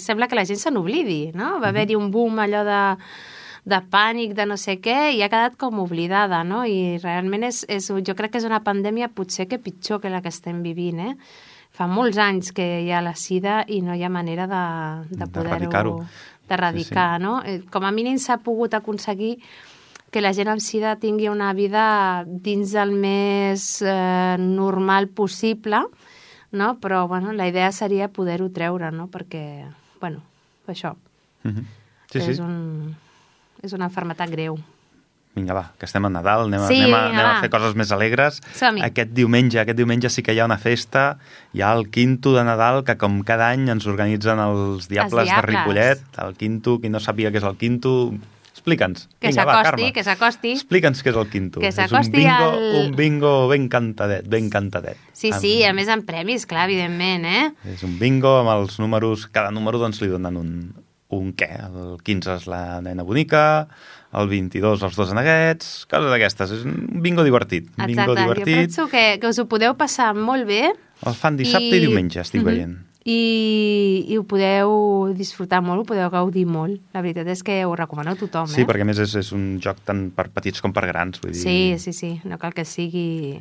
sembla 0.00 0.28
que 0.28 0.40
la 0.40 0.46
gent 0.48 0.58
se 0.64 0.72
n'oblidi, 0.72 1.32
no? 1.36 1.58
Va 1.60 1.68
haver-hi 1.74 1.94
un 2.00 2.10
boom 2.10 2.40
allò 2.40 2.64
de, 2.64 2.82
de 3.68 3.80
pànic, 3.92 4.32
de 4.34 4.46
no 4.48 4.56
sé 4.56 4.78
què, 4.80 5.12
i 5.12 5.20
ha 5.22 5.28
quedat 5.28 5.56
com 5.60 5.78
oblidada, 5.84 6.42
no? 6.44 6.64
I 6.64 6.96
realment 7.04 7.44
és, 7.44 7.66
és, 7.68 7.90
jo 7.92 8.14
crec 8.16 8.32
que 8.32 8.40
és 8.40 8.48
una 8.48 8.64
pandèmia 8.64 9.12
potser 9.12 9.46
que 9.48 9.60
pitjor 9.60 10.00
que 10.00 10.08
la 10.12 10.22
que 10.24 10.32
estem 10.32 10.62
vivint, 10.64 11.00
eh? 11.12 11.16
Fa 11.74 11.88
molts 11.90 12.16
anys 12.22 12.52
que 12.54 12.62
hi 12.84 12.90
ha 12.94 13.00
la 13.02 13.16
sida 13.18 13.64
i 13.66 13.80
no 13.82 13.96
hi 13.98 14.04
ha 14.06 14.08
manera 14.08 14.44
de, 14.46 14.60
de 15.10 15.26
D'erradicar-ho. 15.26 15.96
poder-ho... 15.98 16.33
D'erradicar, 16.48 17.20
no? 17.20 17.38
Eh, 17.44 17.62
Com 17.70 17.84
a 17.84 17.90
mínim 17.92 18.18
s'ha 18.18 18.36
pogut 18.44 18.74
aconseguir 18.74 19.38
que 20.10 20.20
la 20.20 20.32
gent 20.32 20.48
amb 20.52 20.60
sida 20.62 20.96
tingui 21.02 21.28
una 21.28 21.52
vida 21.56 22.24
dins 22.26 22.70
del 22.76 22.92
més 22.92 23.82
eh, 23.82 24.36
normal 24.38 25.08
possible, 25.08 25.80
no? 26.52 26.68
Però, 26.80 27.08
bueno, 27.08 27.32
la 27.32 27.48
idea 27.48 27.72
seria 27.72 28.08
poder-ho 28.12 28.50
treure, 28.54 28.92
no? 28.92 29.08
Perquè, 29.08 29.66
bueno, 30.00 30.22
això, 30.68 30.94
Mhm. 31.44 31.64
Sí, 32.10 32.18
és, 32.20 32.36
sí. 32.36 32.42
un, 32.42 32.94
és 33.60 33.72
una 33.72 33.86
enfermetat 33.86 34.30
greu. 34.30 34.56
Vinga, 35.34 35.52
va, 35.56 35.64
que 35.80 35.86
estem 35.88 36.04
a 36.06 36.10
Nadal, 36.14 36.44
anem, 36.46 36.62
Sí, 36.68 36.76
anem, 36.78 36.92
a, 36.94 36.98
anem 37.10 37.26
a 37.26 37.40
fer 37.42 37.48
coses 37.50 37.72
més 37.74 37.90
alegres. 37.90 38.36
Aquest 38.86 39.10
diumenge, 39.16 39.58
aquest 39.58 39.76
diumenge 39.80 40.10
sí 40.14 40.22
que 40.22 40.30
hi 40.32 40.38
ha 40.38 40.44
una 40.46 40.58
festa, 40.62 41.16
hi 41.52 41.60
ha 41.64 41.72
el 41.74 41.88
quinto 41.90 42.36
de 42.36 42.44
Nadal, 42.46 42.84
que 42.86 42.94
com 43.00 43.16
cada 43.26 43.48
any 43.50 43.66
ens 43.72 43.88
organitzen 43.90 44.38
els 44.38 44.86
Diables, 44.86 45.24
de 45.26 45.32
Diables. 45.32 45.48
Ripollet. 45.50 46.04
El 46.22 46.36
quinto, 46.38 46.78
qui 46.78 46.88
no 46.92 47.00
sàpiga 47.02 47.32
què 47.34 47.42
és 47.42 47.48
el 47.50 47.56
quinto, 47.58 48.12
explica'ns. 48.54 49.08
Que 49.18 49.32
s'acosti, 49.34 49.90
que 49.96 50.04
s'acosti. 50.06 50.52
Explica'ns 50.54 51.02
què 51.02 51.10
és 51.10 51.18
el 51.18 51.26
quinto. 51.32 51.58
Que 51.58 51.72
és 51.72 51.78
un 51.82 51.88
s'acosti 51.88 52.14
bingo, 52.20 52.46
al- 52.52 52.78
un 52.84 52.94
bingo 52.94 53.32
ben 53.50 53.66
cantadet, 53.68 54.28
ben 54.30 54.46
cantadet. 54.54 54.96
Sí, 55.12 55.32
Amb- 55.32 55.40
sí, 55.42 55.56
a 55.66 55.72
més 55.74 55.90
amb 55.90 56.06
premis, 56.06 56.46
clar, 56.46 56.68
evidentment, 56.70 57.26
eh? 57.26 57.50
És 57.74 57.82
un 57.82 57.98
bingo 57.98 58.36
amb 58.44 58.54
els 58.54 58.78
números, 58.78 59.26
cada 59.34 59.50
número 59.50 59.82
doncs 59.82 59.98
li 60.00 60.08
donen 60.14 60.38
un, 60.38 60.54
un 61.10 61.34
què. 61.34 61.50
El 61.66 61.98
15 62.06 62.38
és 62.38 62.46
la 62.46 62.80
nena 62.86 63.02
bonica, 63.02 63.66
el 64.14 64.28
22 64.28 64.82
els 64.86 64.96
dos 64.96 65.10
aneguets, 65.12 65.86
coses 65.90 66.10
d'aquestes. 66.10 66.50
És 66.58 66.64
un 66.64 67.02
bingo 67.02 67.24
divertit. 67.26 67.68
Un 67.78 67.86
bingo 67.86 68.02
Exacte, 68.02 68.20
jo 68.20 68.34
divertit. 68.34 68.56
penso 68.56 68.88
que, 68.88 69.18
que 69.20 69.28
us 69.28 69.38
ho 69.38 69.46
podeu 69.50 69.74
passar 69.76 70.14
molt 70.14 70.46
bé. 70.46 70.72
El 71.04 71.14
fan 71.14 71.36
dissabte 71.36 71.76
i, 71.76 71.80
diumenge, 71.80 72.20
estic 72.20 72.42
Mhm. 72.42 72.46
veient. 72.46 72.76
I, 73.06 74.06
I 74.08 74.16
ho 74.16 74.22
podeu 74.24 75.12
disfrutar 75.12 75.60
molt, 75.60 75.82
ho 75.82 75.84
podeu 75.84 76.08
gaudir 76.08 76.46
molt. 76.46 76.80
La 76.94 77.02
veritat 77.02 77.26
és 77.28 77.42
que 77.42 77.58
ho 77.66 77.74
recomano 77.76 78.12
a 78.12 78.16
tothom, 78.16 78.46
Sí, 78.48 78.62
eh? 78.62 78.66
perquè 78.66 78.80
a 78.80 78.84
més 78.88 78.98
és, 78.98 79.14
és 79.14 79.32
un 79.32 79.58
joc 79.60 79.82
tant 79.84 80.10
per 80.10 80.30
petits 80.30 80.62
com 80.64 80.72
per 80.72 80.86
grans. 80.86 81.20
Vull 81.20 81.32
dir, 81.32 81.42
Sí, 81.42 81.74
sí, 81.78 81.92
sí, 81.92 82.20
no 82.24 82.38
cal 82.38 82.54
que 82.54 82.64
sigui... 82.64 83.38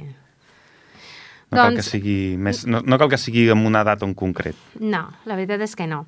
No, 1.53 1.57
cal 1.59 1.69
que 1.75 1.83
Doncs- 1.83 1.91
sigui 1.93 2.35
més, 2.35 2.63
no, 2.65 2.81
no 2.81 2.97
cal 2.97 3.07
que 3.11 3.17
sigui 3.21 3.45
amb 3.53 3.65
una 3.69 3.83
data 3.85 4.05
en 4.07 4.15
concret. 4.17 4.55
No, 4.81 5.03
la 5.29 5.35
veritat 5.37 5.61
és 5.61 5.75
que 5.77 5.85
no. 5.85 6.07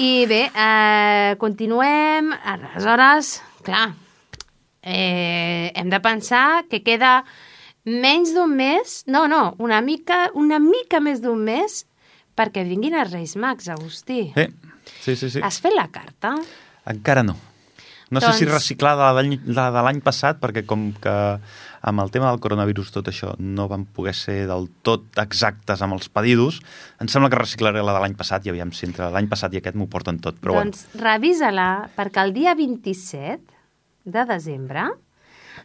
I 0.00 0.24
bé, 0.26 0.50
eh, 0.56 1.34
continuem. 1.38 2.30
Aleshores, 2.32 3.42
clar, 3.62 3.90
eh, 4.86 5.72
hem 5.74 5.90
de 5.90 5.98
pensar 6.00 6.64
que 6.70 6.80
queda 6.86 7.24
menys 7.86 8.32
d'un 8.34 8.54
mes, 8.54 9.02
no, 9.10 9.26
no, 9.30 9.54
una 9.62 9.80
mica, 9.82 10.30
una 10.34 10.60
mica 10.62 11.02
més 11.02 11.20
d'un 11.22 11.42
mes 11.42 11.82
perquè 12.38 12.62
vinguin 12.68 12.94
els 12.98 13.12
Reis 13.14 13.34
Mags, 13.40 13.68
Agustí. 13.72 14.30
Sí, 14.36 14.46
sí, 15.02 15.16
sí. 15.16 15.30
sí. 15.36 15.42
Has 15.42 15.58
fet 15.64 15.74
la 15.74 15.88
carta? 15.90 16.36
Encara 16.86 17.22
no. 17.26 17.36
No 18.06 18.20
sé 18.22 18.28
si 18.36 18.44
Doncs- 18.46 18.52
reciclar 18.54 18.92
la 18.94 19.08
de 19.10 19.80
l'any- 19.82 20.02
passat, 20.04 20.38
perquè 20.38 20.62
com 20.64 20.92
que 21.02 21.14
amb 21.82 22.02
el 22.02 22.10
tema 22.14 22.28
del 22.30 22.38
coronavirus 22.38 22.92
tot 22.94 23.08
això 23.10 23.32
no 23.38 23.66
van 23.66 23.84
poder 23.84 24.14
ser 24.14 24.46
del 24.46 24.68
tot 24.86 25.18
exactes 25.18 25.82
amb 25.82 25.96
els 25.96 26.06
pedidos, 26.08 26.60
em 27.02 27.10
sembla 27.10 27.30
que 27.30 27.40
reciclaré 27.40 27.82
la 27.82 27.96
de 27.96 28.04
l'any 28.04 28.14
passat 28.14 28.46
i 28.46 28.50
aviam 28.54 28.70
si 28.70 28.86
entre 28.86 29.10
l'any 29.10 29.26
passat 29.26 29.54
i 29.54 29.58
aquest 29.58 29.74
m'ho 29.74 29.88
porten 29.90 30.20
tot. 30.22 30.38
Però 30.38 30.54
doncs 30.60 30.86
revisa-la, 30.94 31.88
perquè 31.98 32.22
el 32.22 32.34
dia 32.36 32.54
27 32.54 33.55
de 34.06 34.22
desembre, 34.28 34.86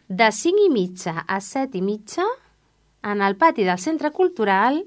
de 0.08 0.28
5 0.34 0.66
i 0.66 0.70
mitja 0.74 1.22
a 1.26 1.38
7 1.40 1.78
i 1.78 1.82
mitja, 1.86 2.26
en 3.06 3.22
el 3.22 3.36
pati 3.38 3.64
del 3.66 3.78
Centre 3.78 4.10
Cultural, 4.14 4.82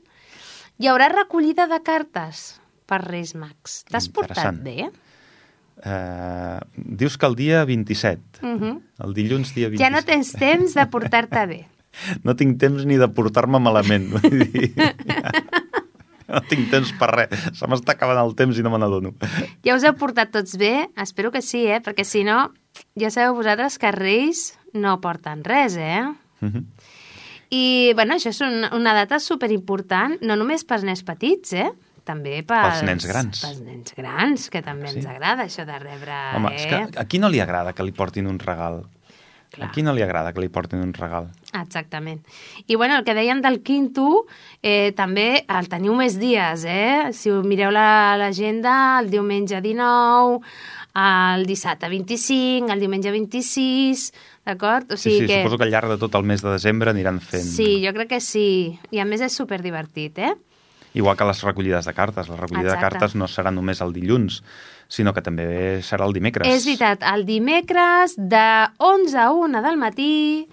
hi 0.78 0.88
haurà 0.92 1.08
recollida 1.12 1.66
de 1.72 1.80
cartes 1.84 2.60
per 2.86 3.02
Reis 3.08 3.34
Mags. 3.36 3.82
T'has 3.90 4.10
portat 4.12 4.60
bé? 4.64 4.90
eh, 5.86 6.60
dius 6.76 7.18
que 7.18 7.26
el 7.28 7.36
dia 7.36 7.64
27, 7.66 8.40
Uh 8.42 8.48
-huh. 8.60 8.82
el 9.06 9.14
dilluns 9.14 9.54
dia 9.56 9.70
27... 9.70 9.84
Ja 9.84 9.90
no 9.90 10.02
tens 10.06 10.32
temps 10.34 10.74
de 10.74 10.86
portar-te 10.88 11.46
bé. 11.48 11.62
No 12.24 12.36
tinc 12.36 12.60
temps 12.60 12.86
ni 12.86 12.98
de 12.98 13.08
portar-me 13.08 13.58
malament. 13.60 14.10
Vull 14.12 14.40
dir, 14.52 14.74
no 16.27 16.41
tinc 16.50 16.70
temps 16.72 16.91
per 17.00 17.10
res. 17.13 17.48
Se 17.58 17.67
m'està 17.67 17.94
acabant 17.96 18.20
el 18.22 18.36
temps 18.36 18.58
i 18.58 18.63
no 18.65 18.72
me 18.74 18.79
n'adono. 18.82 19.13
Ja 19.65 19.75
us 19.75 19.84
heu 19.84 19.94
portat 20.00 20.32
tots 20.32 20.58
bé? 20.58 20.89
Espero 21.01 21.32
que 21.32 21.41
sí, 21.41 21.65
eh? 21.67 21.82
Perquè 21.86 22.05
si 22.08 22.24
no, 22.27 22.51
ja 23.00 23.10
sabeu 23.13 23.36
vosaltres 23.36 23.77
que 23.82 23.91
Reis 23.91 24.58
no 24.74 25.00
porten 25.01 25.44
res, 25.44 25.77
eh? 25.77 26.03
Uh 26.41 26.50
-huh. 26.50 26.63
I, 27.50 27.91
bueno, 27.94 28.15
això 28.15 28.29
és 28.29 28.41
una, 28.41 28.72
una 28.75 28.94
data 28.94 29.20
superimportant, 29.20 30.17
no 30.22 30.36
només 30.36 30.65
pels 30.65 30.84
nens 30.84 31.03
petits, 31.03 31.53
eh? 31.53 31.70
També 32.05 32.44
pels, 32.44 32.79
Pels 32.82 32.84
nens 32.84 33.05
grans. 33.05 33.41
Pels 33.41 33.62
nens 33.62 33.94
grans, 33.98 34.50
que 34.50 34.62
també 34.62 34.89
Sí. 34.89 34.98
ens 34.98 35.05
agrada 35.08 35.44
això 35.44 35.65
de 35.65 35.77
rebre... 35.79 36.13
Home, 36.36 36.51
eh? 36.51 36.55
és 36.55 36.65
que 36.65 37.00
a 37.00 37.05
qui 37.05 37.17
no 37.20 37.29
li 37.29 37.39
agrada 37.39 37.74
que 37.74 37.84
li 37.84 37.91
portin 37.91 38.27
un 38.27 38.38
regal? 38.39 38.84
Clar. 39.56 39.70
A 39.70 39.72
qui 39.72 39.82
no 39.84 39.94
li 39.96 40.04
agrada 40.04 40.34
que 40.36 40.42
li 40.44 40.50
portin 40.52 40.82
un 40.84 40.92
regal? 40.94 41.30
Exactament. 41.56 42.22
I 42.68 42.76
bueno, 42.76 42.98
el 42.98 43.06
que 43.08 43.14
deien 43.16 43.42
del 43.42 43.62
quinto, 43.64 44.26
eh, 44.62 44.92
també 44.98 45.46
el 45.48 45.70
teniu 45.72 45.96
més 45.96 46.18
dies, 46.20 46.66
eh? 46.68 47.14
Si 47.16 47.32
mireu 47.32 47.72
la- 47.72 48.18
l'agenda, 48.20 49.00
el 49.00 49.10
diumenge 49.10 49.62
19, 49.62 50.42
el 50.96 51.46
dissabte 51.46 51.88
25, 51.90 52.72
el 52.72 52.80
diumenge 52.80 53.12
26, 53.12 54.12
d'acord? 54.46 54.92
O 54.92 54.98
Sí, 54.98 55.10
sigui 55.10 55.22
sí, 55.22 55.28
que... 55.28 55.40
suposo 55.44 55.58
que 55.58 55.64
al 55.64 55.72
llarg 55.72 55.90
de 55.90 55.98
tot 55.98 56.16
el 56.16 56.24
mes 56.24 56.42
de 56.44 56.52
desembre 56.52 56.92
aniran 56.92 57.22
fent... 57.22 57.44
Sí, 57.44 57.82
jo 57.86 57.94
crec 57.94 58.10
que 58.10 58.20
sí. 58.22 58.78
I 58.92 59.00
a 59.00 59.06
més 59.06 59.22
és 59.22 59.34
superdivertit, 59.36 60.20
eh? 60.20 60.34
Igual 60.96 61.18
que 61.20 61.28
les 61.28 61.42
recollides 61.44 61.86
de 61.86 61.94
cartes. 61.94 62.30
La 62.32 62.38
recollida 62.40 62.72
Exacte. 62.72 62.86
de 62.86 62.90
cartes 62.90 63.16
no 63.20 63.28
serà 63.28 63.52
només 63.52 63.82
el 63.84 63.92
dilluns, 63.94 64.40
sinó 64.88 65.12
que 65.14 65.22
també 65.22 65.46
serà 65.84 66.08
el 66.08 66.16
dimecres. 66.16 66.48
És 66.48 66.64
veritat, 66.66 67.04
el 67.12 67.25
dimecres 67.28 68.16
de 68.16 68.48
11 68.80 69.20
a 69.20 69.30
1 69.36 69.62
del 69.66 69.78
matí 69.82 70.48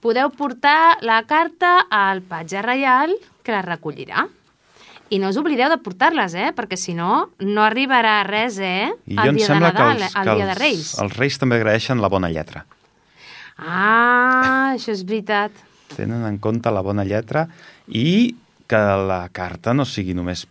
podeu 0.00 0.30
portar 0.30 0.98
la 1.02 1.24
carta 1.26 1.80
al 1.90 2.22
patge 2.22 2.62
reial 2.62 3.16
que 3.42 3.52
la 3.52 3.62
recollirà. 3.66 4.28
I 5.10 5.18
no 5.18 5.30
us 5.32 5.38
oblideu 5.40 5.70
de 5.72 5.78
portar-les, 5.80 6.34
eh? 6.36 6.50
Perquè 6.54 6.76
si 6.76 6.92
no, 6.94 7.30
no 7.40 7.62
arribarà 7.64 8.20
res, 8.28 8.58
eh? 8.60 8.90
I 9.08 9.16
el 9.16 9.38
dia 9.38 9.48
de 9.48 9.60
Nadal, 9.62 10.02
que, 10.02 10.04
els, 10.04 10.16
el 10.20 10.26
que 10.28 10.34
dia 10.36 10.44
de 10.44 10.52
els, 10.52 10.60
Reis. 10.60 10.90
els 11.00 11.16
Reis 11.16 11.38
també 11.40 11.56
agraeixen 11.56 12.02
la 12.04 12.10
bona 12.12 12.28
lletra. 12.30 12.66
Ah, 13.56 14.74
això 14.76 14.92
és 14.92 15.02
veritat. 15.08 15.64
Tenen 15.96 16.26
en 16.28 16.36
compte 16.38 16.70
la 16.70 16.84
bona 16.84 17.06
lletra 17.08 17.48
i 17.88 18.36
que 18.68 18.80
la 19.08 19.24
carta 19.32 19.74
no 19.74 19.86
sigui 19.88 20.14
només 20.16 20.44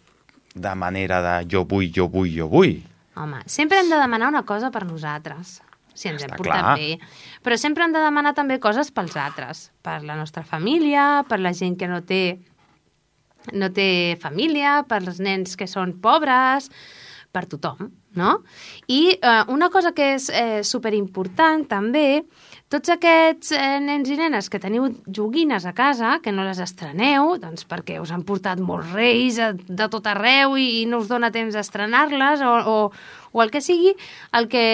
de 0.57 0.73
manera 0.75 1.21
de 1.21 1.35
jo 1.53 1.63
vull, 1.69 1.91
jo 1.93 2.07
vull, 2.09 2.31
jo 2.33 2.47
vull. 2.49 2.79
Home, 3.17 3.41
sempre 3.49 3.79
hem 3.81 3.89
de 3.91 3.99
demanar 4.01 4.31
una 4.33 4.43
cosa 4.45 4.71
per 4.73 4.83
nosaltres, 4.89 5.59
si 5.97 6.09
ens 6.09 6.21
hem 6.21 6.29
Està 6.31 6.37
portat 6.37 6.63
clar. 6.63 6.75
bé. 6.77 6.97
Però 7.45 7.57
sempre 7.57 7.85
hem 7.85 7.93
de 7.93 8.01
demanar 8.01 8.33
també 8.37 8.59
coses 8.61 8.91
pels 8.93 9.17
altres, 9.17 9.67
per 9.85 9.99
la 10.05 10.17
nostra 10.17 10.43
família, 10.45 11.23
per 11.29 11.39
la 11.41 11.53
gent 11.57 11.77
que 11.77 11.89
no 11.89 12.01
té, 12.05 12.39
no 13.53 13.69
té 13.73 14.17
família, 14.21 14.83
per 14.89 15.01
els 15.03 15.21
nens 15.21 15.57
que 15.57 15.69
són 15.69 15.95
pobres, 16.01 16.69
per 17.33 17.45
tothom, 17.49 17.91
no? 18.17 18.39
I 18.89 19.17
eh, 19.17 19.43
una 19.53 19.69
cosa 19.69 19.93
que 19.93 20.13
és 20.15 20.29
eh, 20.33 20.61
superimportant 20.65 21.65
també, 21.69 22.23
tots 22.67 22.89
aquests 22.91 23.53
eh, 23.55 23.77
nens 23.79 24.09
i 24.11 24.17
nenes 24.19 24.49
que 24.51 24.59
teniu 24.59 24.89
joguines 25.07 25.63
a 25.65 25.71
casa, 25.77 26.17
que 26.23 26.33
no 26.35 26.43
les 26.43 26.59
estreneu, 26.59 27.37
doncs 27.39 27.63
perquè 27.69 27.95
us 28.03 28.11
han 28.11 28.25
portat 28.27 28.59
molts 28.59 28.91
reis 28.91 29.37
a- 29.39 29.53
de 29.55 29.87
tot 29.93 30.07
arreu 30.11 30.57
i, 30.59 30.81
i 30.81 30.85
no 30.85 30.99
us 30.99 31.07
dona 31.07 31.31
temps 31.31 31.55
d'estrenar-les 31.55 32.43
o, 32.43 32.51
o, 32.67 32.77
o 33.31 33.43
el 33.45 33.51
que 33.53 33.61
sigui, 33.63 33.93
el 34.35 34.49
que, 34.51 34.65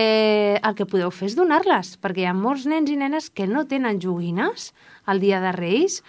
el 0.57 0.73
que 0.79 0.87
podeu 0.89 1.11
fer 1.13 1.29
és 1.29 1.37
donar-les, 1.37 1.93
perquè 2.01 2.25
hi 2.25 2.29
ha 2.31 2.33
molts 2.33 2.65
nens 2.65 2.89
i 2.89 2.97
nenes 2.97 3.29
que 3.29 3.45
no 3.45 3.67
tenen 3.69 4.01
joguines 4.01 4.71
el 5.05 5.21
dia 5.21 5.39
de 5.43 5.51
Reis 5.53 6.01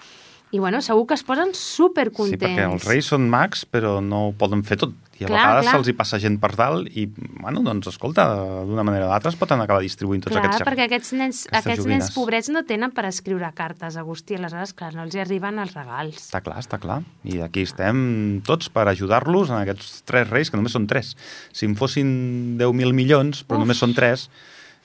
i 0.55 0.61
bueno, 0.63 0.81
segur 0.81 1.05
que 1.11 1.17
es 1.19 1.25
posen 1.27 1.51
supercontents. 1.53 2.31
Sí, 2.33 2.39
perquè 2.41 2.65
els 2.71 2.85
Reis 2.89 3.09
són 3.11 3.29
mags, 3.29 3.65
però 3.67 3.99
no 4.01 4.29
ho 4.29 4.33
poden 4.39 4.63
fer 4.65 4.79
tot. 4.81 4.93
I 5.15 5.25
a 5.25 5.29
Clar, 5.29 5.39
vegades 5.39 5.67
clar. 5.69 5.75
se'ls 5.77 5.89
hi 5.89 5.95
passa 5.95 6.19
gent 6.19 6.37
per 6.43 6.49
dalt 6.59 6.89
i, 6.99 7.05
bueno, 7.39 7.61
doncs, 7.63 7.87
escolta, 7.93 8.25
d'una 8.67 8.83
manera 8.83 9.07
o 9.07 9.11
d'altra 9.13 9.31
es 9.31 9.37
poden 9.39 9.61
acabar 9.63 9.85
distribuint 9.85 10.25
tots 10.25 10.35
Clar, 10.35 10.49
aquests... 10.49 10.65
perquè 10.67 10.87
aquests 10.89 11.13
nens, 11.15 11.43
aquests 11.53 11.69
nens 11.69 11.85
joguines. 11.85 12.09
pobrets 12.17 12.51
no 12.51 12.65
tenen 12.67 12.91
per 12.97 13.05
escriure 13.07 13.47
cartes, 13.55 13.95
Agustí, 14.01 14.35
aleshores, 14.35 14.73
clar, 14.75 14.91
no 14.97 15.05
els 15.07 15.15
hi 15.15 15.23
arriben 15.23 15.61
els 15.63 15.77
regals. 15.79 16.19
Està 16.19 16.41
clar, 16.43 16.59
està 16.65 16.81
clar. 16.83 16.99
I 17.23 17.39
aquí 17.47 17.63
estem 17.63 18.41
tots 18.47 18.73
per 18.75 18.89
ajudar-los 18.91 19.53
en 19.55 19.61
aquests 19.61 20.03
tres 20.09 20.27
reis, 20.33 20.51
que 20.51 20.59
només 20.59 20.75
són 20.75 20.89
tres. 20.91 21.15
Si 21.55 21.69
en 21.71 21.79
fossin 21.79 22.11
10.000 22.59 22.93
milions, 22.99 23.45
però 23.47 23.61
Uf. 23.61 23.65
només 23.69 23.79
són 23.79 23.95
tres... 23.95 24.27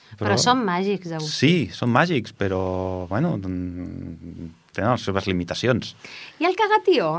Però, 0.10 0.26
però 0.26 0.38
són 0.42 0.64
màgics, 0.66 1.12
Agustí. 1.14 1.36
Sí, 1.38 1.52
són 1.74 1.92
màgics, 1.94 2.34
però, 2.34 2.62
bueno, 3.10 3.36
tenen 3.42 4.94
les 4.94 5.04
seves 5.06 5.28
limitacions. 5.30 5.94
I 6.42 6.48
el 6.50 6.58
cagatió? 6.58 7.12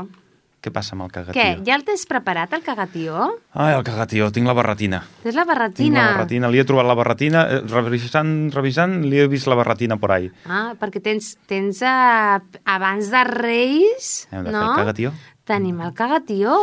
Què 0.61 0.69
passa 0.69 0.93
amb 0.93 1.07
el 1.07 1.09
Què, 1.09 1.23
cagatió? 1.25 1.63
ja 1.65 1.73
el 1.75 1.83
tens 1.87 2.03
preparat, 2.05 2.51
el 2.53 2.61
cagatió? 2.61 3.23
Ai, 3.57 3.71
el 3.73 3.81
cagatió, 3.83 4.27
tinc 4.31 4.45
la 4.45 4.53
barretina. 4.53 4.99
És 5.25 5.33
la 5.33 5.41
Tinc 5.41 5.49
barretina. 5.49 6.03
la 6.03 6.11
barretina, 6.13 6.51
li 6.53 6.59
he 6.61 6.65
trobat 6.69 6.85
la 6.85 6.93
barretina, 6.93 7.41
eh, 7.49 7.61
revisant, 7.65 8.51
revisant, 8.53 8.99
li 9.09 9.17
he 9.17 9.25
vist 9.27 9.47
la 9.49 9.55
barretina 9.57 9.97
por 9.97 10.11
ahí. 10.13 10.29
Ah, 10.45 10.75
perquè 10.77 11.01
tens, 11.01 11.31
tens 11.49 11.81
uh, 11.81 12.37
abans 12.69 13.09
de 13.09 13.23
Reis, 13.23 14.27
Hem 14.29 14.43
de 14.45 14.51
no? 14.51 14.59
fer 14.59 14.69
el 14.69 14.75
cagatió. 14.83 15.13
Tenim 15.49 15.81
el 15.81 15.93
cagatió. 15.97 16.53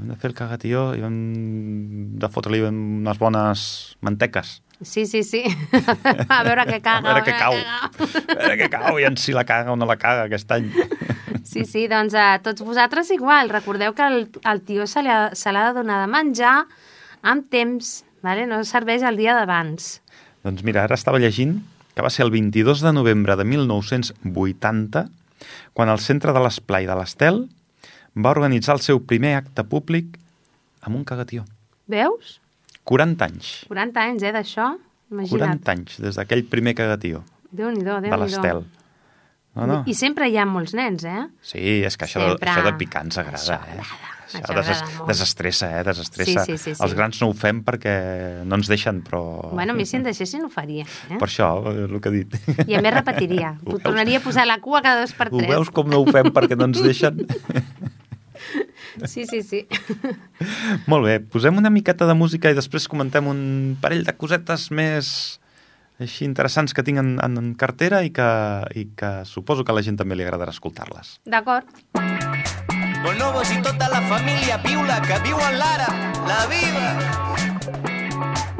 Hem 0.00 0.08
de 0.10 0.16
fer 0.18 0.32
el 0.32 0.34
cagatió 0.34 0.88
i 0.98 1.04
hem 1.06 2.18
de 2.18 2.28
fotre-li 2.28 2.60
unes 2.66 3.18
bones 3.22 3.96
manteques. 4.02 4.62
Sí, 4.82 5.06
sí, 5.06 5.22
sí. 5.22 5.44
a 6.28 6.42
veure 6.42 6.66
què 6.66 6.82
caga. 6.82 7.06
a 7.06 7.14
veure 7.14 7.22
què 7.22 7.38
cau. 7.38 7.54
A 7.54 8.34
veure 8.34 8.58
què 8.58 8.68
cau, 8.68 8.98
i 8.98 9.06
en 9.06 9.16
si 9.16 9.30
la 9.32 9.46
caga 9.46 9.70
o 9.70 9.76
no 9.78 9.86
la 9.86 9.94
caga 9.96 10.26
aquest 10.26 10.50
any. 10.50 10.66
Sí, 11.54 11.64
sí, 11.70 11.84
doncs 11.90 12.16
a 12.18 12.40
tots 12.42 12.64
vosaltres 12.66 13.12
igual. 13.14 13.52
Recordeu 13.52 13.94
que 13.94 14.06
el, 14.06 14.26
el 14.42 14.62
tió 14.66 14.88
se 14.90 15.04
l'ha 15.04 15.30
de 15.32 15.72
donar 15.76 16.00
de 16.02 16.10
menjar 16.10 16.56
amb 17.22 17.46
temps, 17.50 18.02
vale? 18.26 18.48
no 18.50 18.60
serveix 18.66 19.04
el 19.06 19.16
dia 19.20 19.36
d'abans. 19.38 20.00
Doncs 20.44 20.64
mira, 20.66 20.84
ara 20.84 20.98
estava 20.98 21.20
llegint 21.22 21.60
que 21.94 22.02
va 22.02 22.10
ser 22.10 22.26
el 22.26 22.32
22 22.34 22.82
de 22.82 22.92
novembre 22.92 23.36
de 23.38 23.46
1980 23.46 25.06
quan 25.72 25.90
el 25.92 26.00
Centre 26.02 26.34
de 26.34 26.42
l'Esplai 26.42 26.88
de 26.90 26.96
l'Estel 26.98 27.44
va 28.14 28.32
organitzar 28.34 28.76
el 28.76 28.82
seu 28.84 29.00
primer 29.02 29.36
acte 29.38 29.64
públic 29.66 30.18
amb 30.84 30.98
un 30.98 31.04
cagatió. 31.06 31.46
Veus? 31.90 32.40
40 32.84 33.24
anys. 33.24 33.52
40 33.70 34.02
anys, 34.02 34.22
eh, 34.26 34.32
d'això? 34.34 34.74
Imagina't. 35.14 35.60
40 35.62 35.72
anys 35.72 36.00
des 36.02 36.18
d'aquell 36.18 36.44
primer 36.50 36.74
cagatió 36.74 37.22
Déu-n'hi-do, 37.54 38.00
de 38.02 38.08
déu-n'hi-do. 38.08 38.24
l'Estel. 38.24 38.64
No, 39.54 39.66
no. 39.70 39.76
I 39.86 39.94
sempre 39.94 40.26
hi 40.30 40.36
ha 40.40 40.44
molts 40.50 40.74
nens, 40.74 41.04
eh? 41.06 41.28
Sí, 41.46 41.60
és 41.86 41.94
que 41.96 42.08
això, 42.08 42.18
de, 42.24 42.32
Sempre. 42.34 42.50
això 42.50 42.64
de 42.66 42.72
picar 42.80 43.04
ens 43.06 43.18
agrada, 43.22 43.38
Això 43.38 43.54
eh? 43.54 43.76
agrada, 43.78 44.00
Això, 44.34 44.40
això 44.40 44.54
des, 44.66 44.80
desestressa, 45.12 45.68
eh? 45.78 45.82
Desestressa. 45.86 46.42
Sí, 46.48 46.56
sí, 46.56 46.58
sí, 46.58 46.72
sí. 46.74 46.82
Els 46.82 46.94
grans 46.98 47.20
no 47.22 47.28
ho 47.30 47.36
fem 47.38 47.60
perquè 47.62 47.92
no 48.42 48.58
ens 48.58 48.66
deixen, 48.72 48.98
però... 49.06 49.20
Bueno, 49.52 49.76
a 49.76 49.78
mi 49.78 49.86
si 49.86 49.94
em 50.00 50.02
deixessin 50.02 50.42
ho 50.42 50.50
faria, 50.50 50.82
eh? 51.06 51.20
Per 51.20 51.28
això, 51.28 51.52
eh, 51.70 51.84
el 51.86 52.00
que 52.02 52.10
he 52.10 52.24
dit. 52.24 52.34
I 52.66 52.74
a 52.74 52.82
més 52.82 52.96
repetiria. 52.96 53.52
Ho? 53.68 53.78
Tornaria 53.78 54.18
a 54.18 54.24
posar 54.24 54.48
la 54.50 54.58
cua 54.64 54.82
cada 54.82 55.04
dos 55.04 55.14
per 55.14 55.28
Ho 55.30 55.38
tres. 55.38 55.52
veus 55.54 55.70
com 55.70 55.86
no 55.86 56.02
ho 56.02 56.10
fem 56.10 56.32
perquè 56.34 56.58
no 56.58 56.66
ens 56.72 56.82
deixen? 56.82 57.22
Sí, 59.10 59.24
sí, 59.26 59.40
sí. 59.42 59.64
Molt 60.86 61.06
bé, 61.06 61.16
posem 61.18 61.56
una 61.58 61.70
miqueta 61.72 62.06
de 62.06 62.14
música 62.14 62.50
i 62.52 62.54
després 62.54 62.84
comentem 62.90 63.26
un 63.26 63.40
parell 63.82 64.04
de 64.06 64.12
cosetes 64.14 64.68
més 64.70 65.08
així 66.02 66.26
interessants 66.26 66.74
que 66.74 66.84
tinc 66.86 67.00
en, 67.02 67.14
en 67.22 67.54
cartera 67.60 68.02
i 68.04 68.10
que, 68.14 68.28
i 68.74 68.88
que 68.98 69.12
suposo 69.28 69.64
que 69.64 69.72
a 69.72 69.78
la 69.78 69.84
gent 69.86 69.98
també 70.00 70.18
li 70.18 70.26
agradarà 70.26 70.54
escoltar-les. 70.54 71.18
D'acord. 71.24 71.70
Bonobos 73.04 73.50
i 73.52 73.60
tota 73.62 73.90
la 73.92 74.00
família 74.08 74.58
piula 74.64 75.00
que 75.04 75.20
viuen 75.26 75.58
l'ara, 75.60 75.90
la 76.24 76.42
vida. 76.50 78.53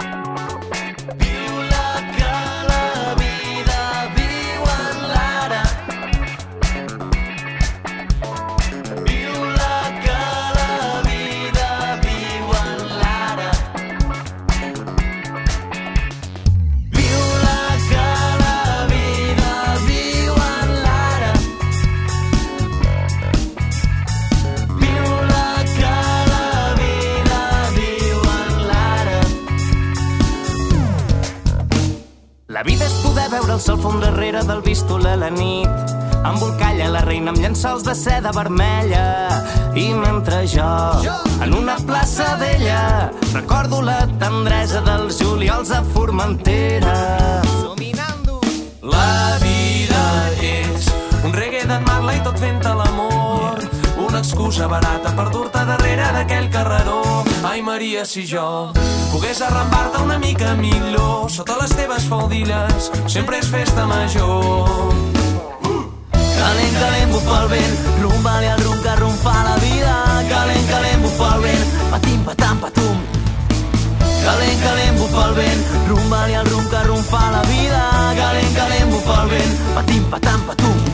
És 33.55 33.63
poder 33.63 33.63
veure 33.63 33.63
el 33.63 33.63
sol 33.63 33.79
fum 33.79 34.01
darrere 34.01 34.43
del 34.43 34.63
bístol 34.63 35.07
a 35.07 35.17
la 35.17 35.31
nit. 35.31 35.69
Embolcalla 36.25 36.89
la 36.91 37.01
reina 37.05 37.31
amb 37.31 37.39
llençols 37.39 37.85
de 37.85 37.95
seda 37.95 38.33
vermella. 38.33 39.31
I 39.77 39.95
mentre 39.95 40.47
jo, 40.47 40.67
en 41.43 41.55
una 41.55 41.77
plaça 41.77 42.37
vella, 42.41 43.11
recordo 43.33 43.83
la 43.83 44.07
tendresa 44.19 44.81
dels 44.81 45.21
juliols 45.21 45.71
a 45.71 45.83
Formentera. 45.95 47.43
La 48.83 49.39
vida 49.43 50.03
és 50.41 50.91
un 51.25 51.33
reggae 51.33 51.65
de 51.67 51.79
Marley 51.87 52.21
tot 52.25 52.39
fent 52.39 52.65
a 52.65 52.75
l'amor, 52.75 52.84
una 54.15 54.23
excusa 54.23 54.69
barata 54.69 55.11
per 55.11 55.29
dur-te 55.31 55.65
darrere 55.67 56.05
d'aquell 56.15 56.47
carreró. 56.49 57.25
Ai, 57.43 57.63
Maria, 57.67 58.05
si 58.07 58.23
jo 58.23 58.71
pogués 59.11 59.41
arrambar-te 59.43 60.03
una 60.05 60.19
mica 60.23 60.53
millor 60.55 61.27
sota 61.35 61.57
les 61.59 61.75
teves 61.75 62.07
faldilles, 62.07 62.93
sempre 63.11 63.41
és 63.43 63.51
festa 63.51 63.89
major. 63.91 64.71
Calent, 66.15 66.79
calent, 66.79 67.11
bufa 67.11 67.41
el 67.43 67.51
vent, 67.57 67.77
rumba-li 68.05 68.53
al 68.55 68.63
rum 68.63 68.79
que 68.87 68.97
rumfa 69.03 69.35
la 69.51 69.59
vida. 69.67 69.99
Calent, 70.31 70.67
calent, 70.71 71.03
bufa 71.03 71.35
el 71.35 71.47
vent, 71.49 71.77
patim, 71.91 72.25
patam, 72.31 72.63
patum. 72.63 73.05
Calent, 74.23 74.59
calent, 74.63 74.99
bufa 75.03 75.31
el 75.31 75.39
vent, 75.43 75.71
rumba-li 75.91 76.39
al 76.39 76.53
rum 76.55 76.69
que 76.71 76.87
rumfa 76.87 77.31
la 77.35 77.47
vida. 77.51 77.87
Calent, 78.23 78.59
calent, 78.63 78.93
bufa 78.95 79.23
el 79.25 79.39
vent, 79.39 79.65
patim, 79.75 80.13
patam, 80.15 80.53
patum. 80.53 80.94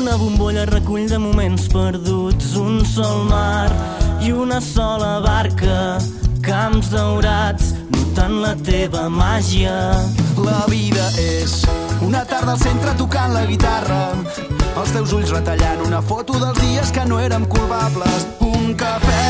Una 0.00 0.16
bombolla, 0.16 0.64
recull 0.64 1.06
de 1.08 1.18
moments 1.18 1.66
perduts, 1.68 2.54
un 2.56 2.80
sol 2.86 3.26
mar 3.28 3.68
i 4.24 4.30
una 4.32 4.60
sola 4.60 5.20
barca, 5.20 5.98
camps 6.40 6.88
daurats, 6.92 7.74
notant 7.92 8.38
la 8.40 8.54
teva 8.64 9.08
màgia. 9.12 9.74
La 10.40 10.62
vida 10.72 11.04
és 11.20 11.60
una 12.06 12.24
tarda 12.24 12.54
al 12.56 12.62
centre 12.62 12.94
tocant 12.96 13.34
la 13.36 13.44
guitarra, 13.50 14.00
els 14.80 14.94
teus 14.96 15.12
ulls 15.16 15.34
retallant 15.36 15.84
una 15.84 16.00
foto 16.00 16.38
dels 16.40 16.62
dies 16.62 16.94
que 16.96 17.04
no 17.04 17.20
érem 17.20 17.44
culpables, 17.52 18.24
un 18.40 18.72
cafè 18.80 19.28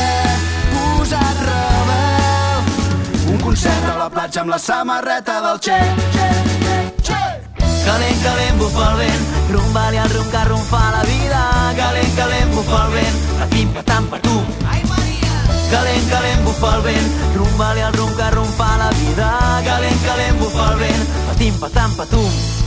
posat 0.71 1.43
rebel, 1.49 2.71
un 3.33 3.43
concert 3.43 3.91
a 3.91 3.99
la 4.05 4.09
platja 4.13 4.45
amb 4.45 4.55
la 4.55 4.61
samarreta 4.69 5.41
del 5.49 5.59
Che. 5.67 6.90
Calent, 7.85 8.21
calent, 8.23 8.57
bufa 8.59 8.91
el 8.91 8.97
vent, 8.97 9.23
rumba-li 9.51 9.97
al 9.97 10.09
rum 10.09 10.29
que 10.29 10.43
rumfa 10.45 10.81
la 10.91 11.03
vida. 11.03 11.41
Calent, 11.75 12.15
calent, 12.15 12.55
bufa 12.55 12.85
el 12.85 12.91
vent, 12.93 13.73
patam, 13.73 14.07
patum. 14.07 14.45
Ai, 14.69 14.83
Maria! 14.85 15.33
Calent, 15.71 16.09
calent, 16.09 16.43
bufa 16.45 16.75
el 16.77 16.81
vent, 16.83 17.11
rumba-li 17.35 17.81
al 17.81 17.93
rum 17.93 18.15
que 18.15 18.31
rumfa 18.31 18.77
la 18.77 18.89
vida. 19.01 19.29
Calent, 19.65 20.01
calent, 20.05 20.39
bufa 20.39 20.73
el 20.73 20.79
vent, 20.79 21.07
patim, 21.27 21.59
patam, 21.59 21.95
patum. 21.95 22.60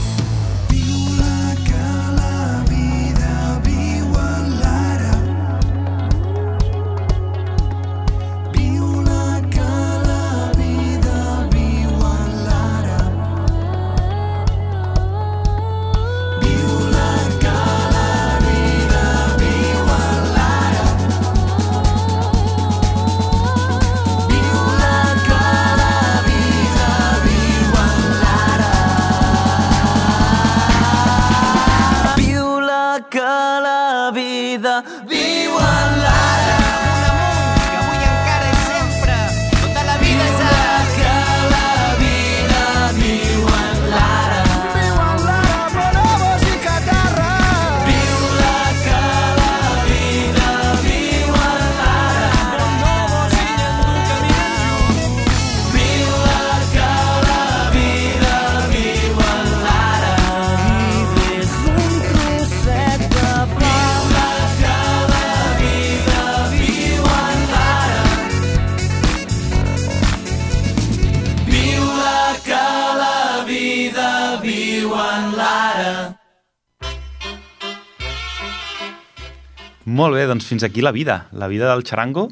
Doncs 80.45 80.49
fins 80.53 80.63
aquí 80.63 80.81
la 80.81 80.91
vida. 80.91 81.27
La 81.31 81.47
vida 81.47 81.71
del 81.73 81.83
xarango. 81.83 82.29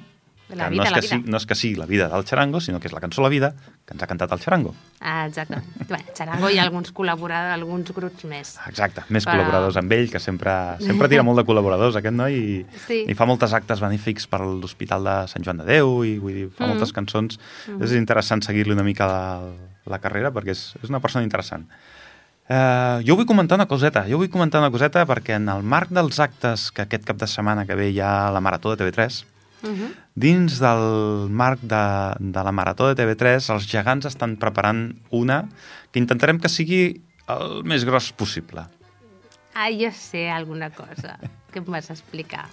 La 0.54 0.70
vida, 0.70 0.84
no, 0.84 0.86
és 0.86 0.92
la 0.92 1.00
que 1.00 1.08
vida. 1.08 1.16
Sí, 1.16 1.32
no 1.32 1.38
és 1.40 1.46
que 1.48 1.56
sigui 1.56 1.76
la 1.80 1.86
vida 1.88 2.08
del 2.10 2.26
xarango, 2.28 2.60
sinó 2.62 2.80
que 2.80 2.86
és 2.88 2.94
la 2.94 3.00
cançó 3.02 3.24
La 3.24 3.30
vida 3.30 3.56
que 3.88 3.94
ens 3.96 4.04
ha 4.04 4.08
cantat 4.08 4.32
el 4.36 4.40
xarango. 4.40 4.76
Ah, 5.02 5.26
exacte. 5.26 5.58
Bé, 5.90 5.98
Charango 6.16 6.50
i 6.54 6.60
alguns 6.60 6.94
col·laboradors, 6.94 7.54
alguns 7.56 7.90
grups 7.92 8.24
més. 8.30 8.52
Exacte, 8.68 9.02
més 9.10 9.26
Però- 9.26 9.34
col·laboradors 9.40 9.78
amb 9.82 9.92
ell, 9.92 10.12
que 10.12 10.20
sempre, 10.20 10.52
sempre 10.80 11.10
tira 11.10 11.24
molt 11.24 11.40
de 11.42 11.46
col·laboradors, 11.48 11.96
aquest 11.98 12.14
noi, 12.14 12.34
i, 12.36 12.66
Sí. 12.86 13.04
i 13.08 13.16
fa 13.16 13.26
moltes 13.26 13.52
actes 13.54 13.80
benéfics 13.82 14.28
per 14.28 14.42
l'Hospital 14.42 15.04
de 15.04 15.28
Sant 15.28 15.44
Joan 15.44 15.58
de 15.58 15.66
Déu, 15.66 16.04
i 16.06 16.20
vull 16.20 16.34
dir, 16.34 16.50
fa 16.52 16.66
Mm. 16.66 16.70
moltes 16.76 16.94
cançons. 16.94 17.40
És 17.82 17.92
interessant 17.94 18.44
seguir-li 18.44 18.74
una 18.74 18.84
mica 18.84 19.08
la, 19.08 19.42
la 19.88 20.00
carrera, 20.00 20.32
perquè 20.32 20.52
és, 20.52 20.76
és 20.84 20.90
una 20.90 21.00
persona 21.00 21.24
interessant. 21.24 21.66
Uh, 22.44 23.00
jo 23.08 23.16
vull 23.16 23.26
comentar 23.26 23.56
una 23.56 23.70
coseta, 23.72 24.04
jo 24.10 24.18
vull 24.20 24.30
comentar 24.30 24.60
una 24.60 24.72
coseta 24.72 25.06
perquè 25.08 25.38
en 25.40 25.48
el 25.48 25.64
marc 25.64 25.94
dels 25.96 26.20
actes 26.20 26.72
que 26.76 26.84
aquest 26.84 27.06
cap 27.08 27.16
de 27.22 27.28
setmana 27.32 27.64
que 27.66 27.76
ve 27.80 27.88
hi 27.94 28.02
ha 28.04 28.32
la 28.36 28.42
Marató 28.44 28.76
de 28.76 28.84
TV3, 28.84 29.24
Uh 29.64 29.70
-huh. 29.70 29.94
dins 30.14 30.60
del 30.60 31.30
marc 31.32 31.62
de, 31.62 32.16
de 32.20 32.44
la 32.44 32.52
Marató 32.52 32.94
de 32.94 32.96
TV3, 33.00 33.50
els 33.54 33.66
gegants 33.66 34.06
estan 34.06 34.36
preparant 34.36 35.00
una 35.10 35.48
que 35.92 36.00
intentarem 36.00 36.38
que 36.38 36.50
sigui 36.50 37.02
el 37.30 37.64
més 37.64 37.86
gros 37.86 38.12
possible. 38.12 38.66
Ah, 39.56 39.70
jo 39.72 39.90
sé 39.92 40.30
alguna 40.30 40.70
cosa 40.70 41.18
que 41.52 41.60
em 41.60 41.66
vas 41.66 41.90
explicar. 41.90 42.48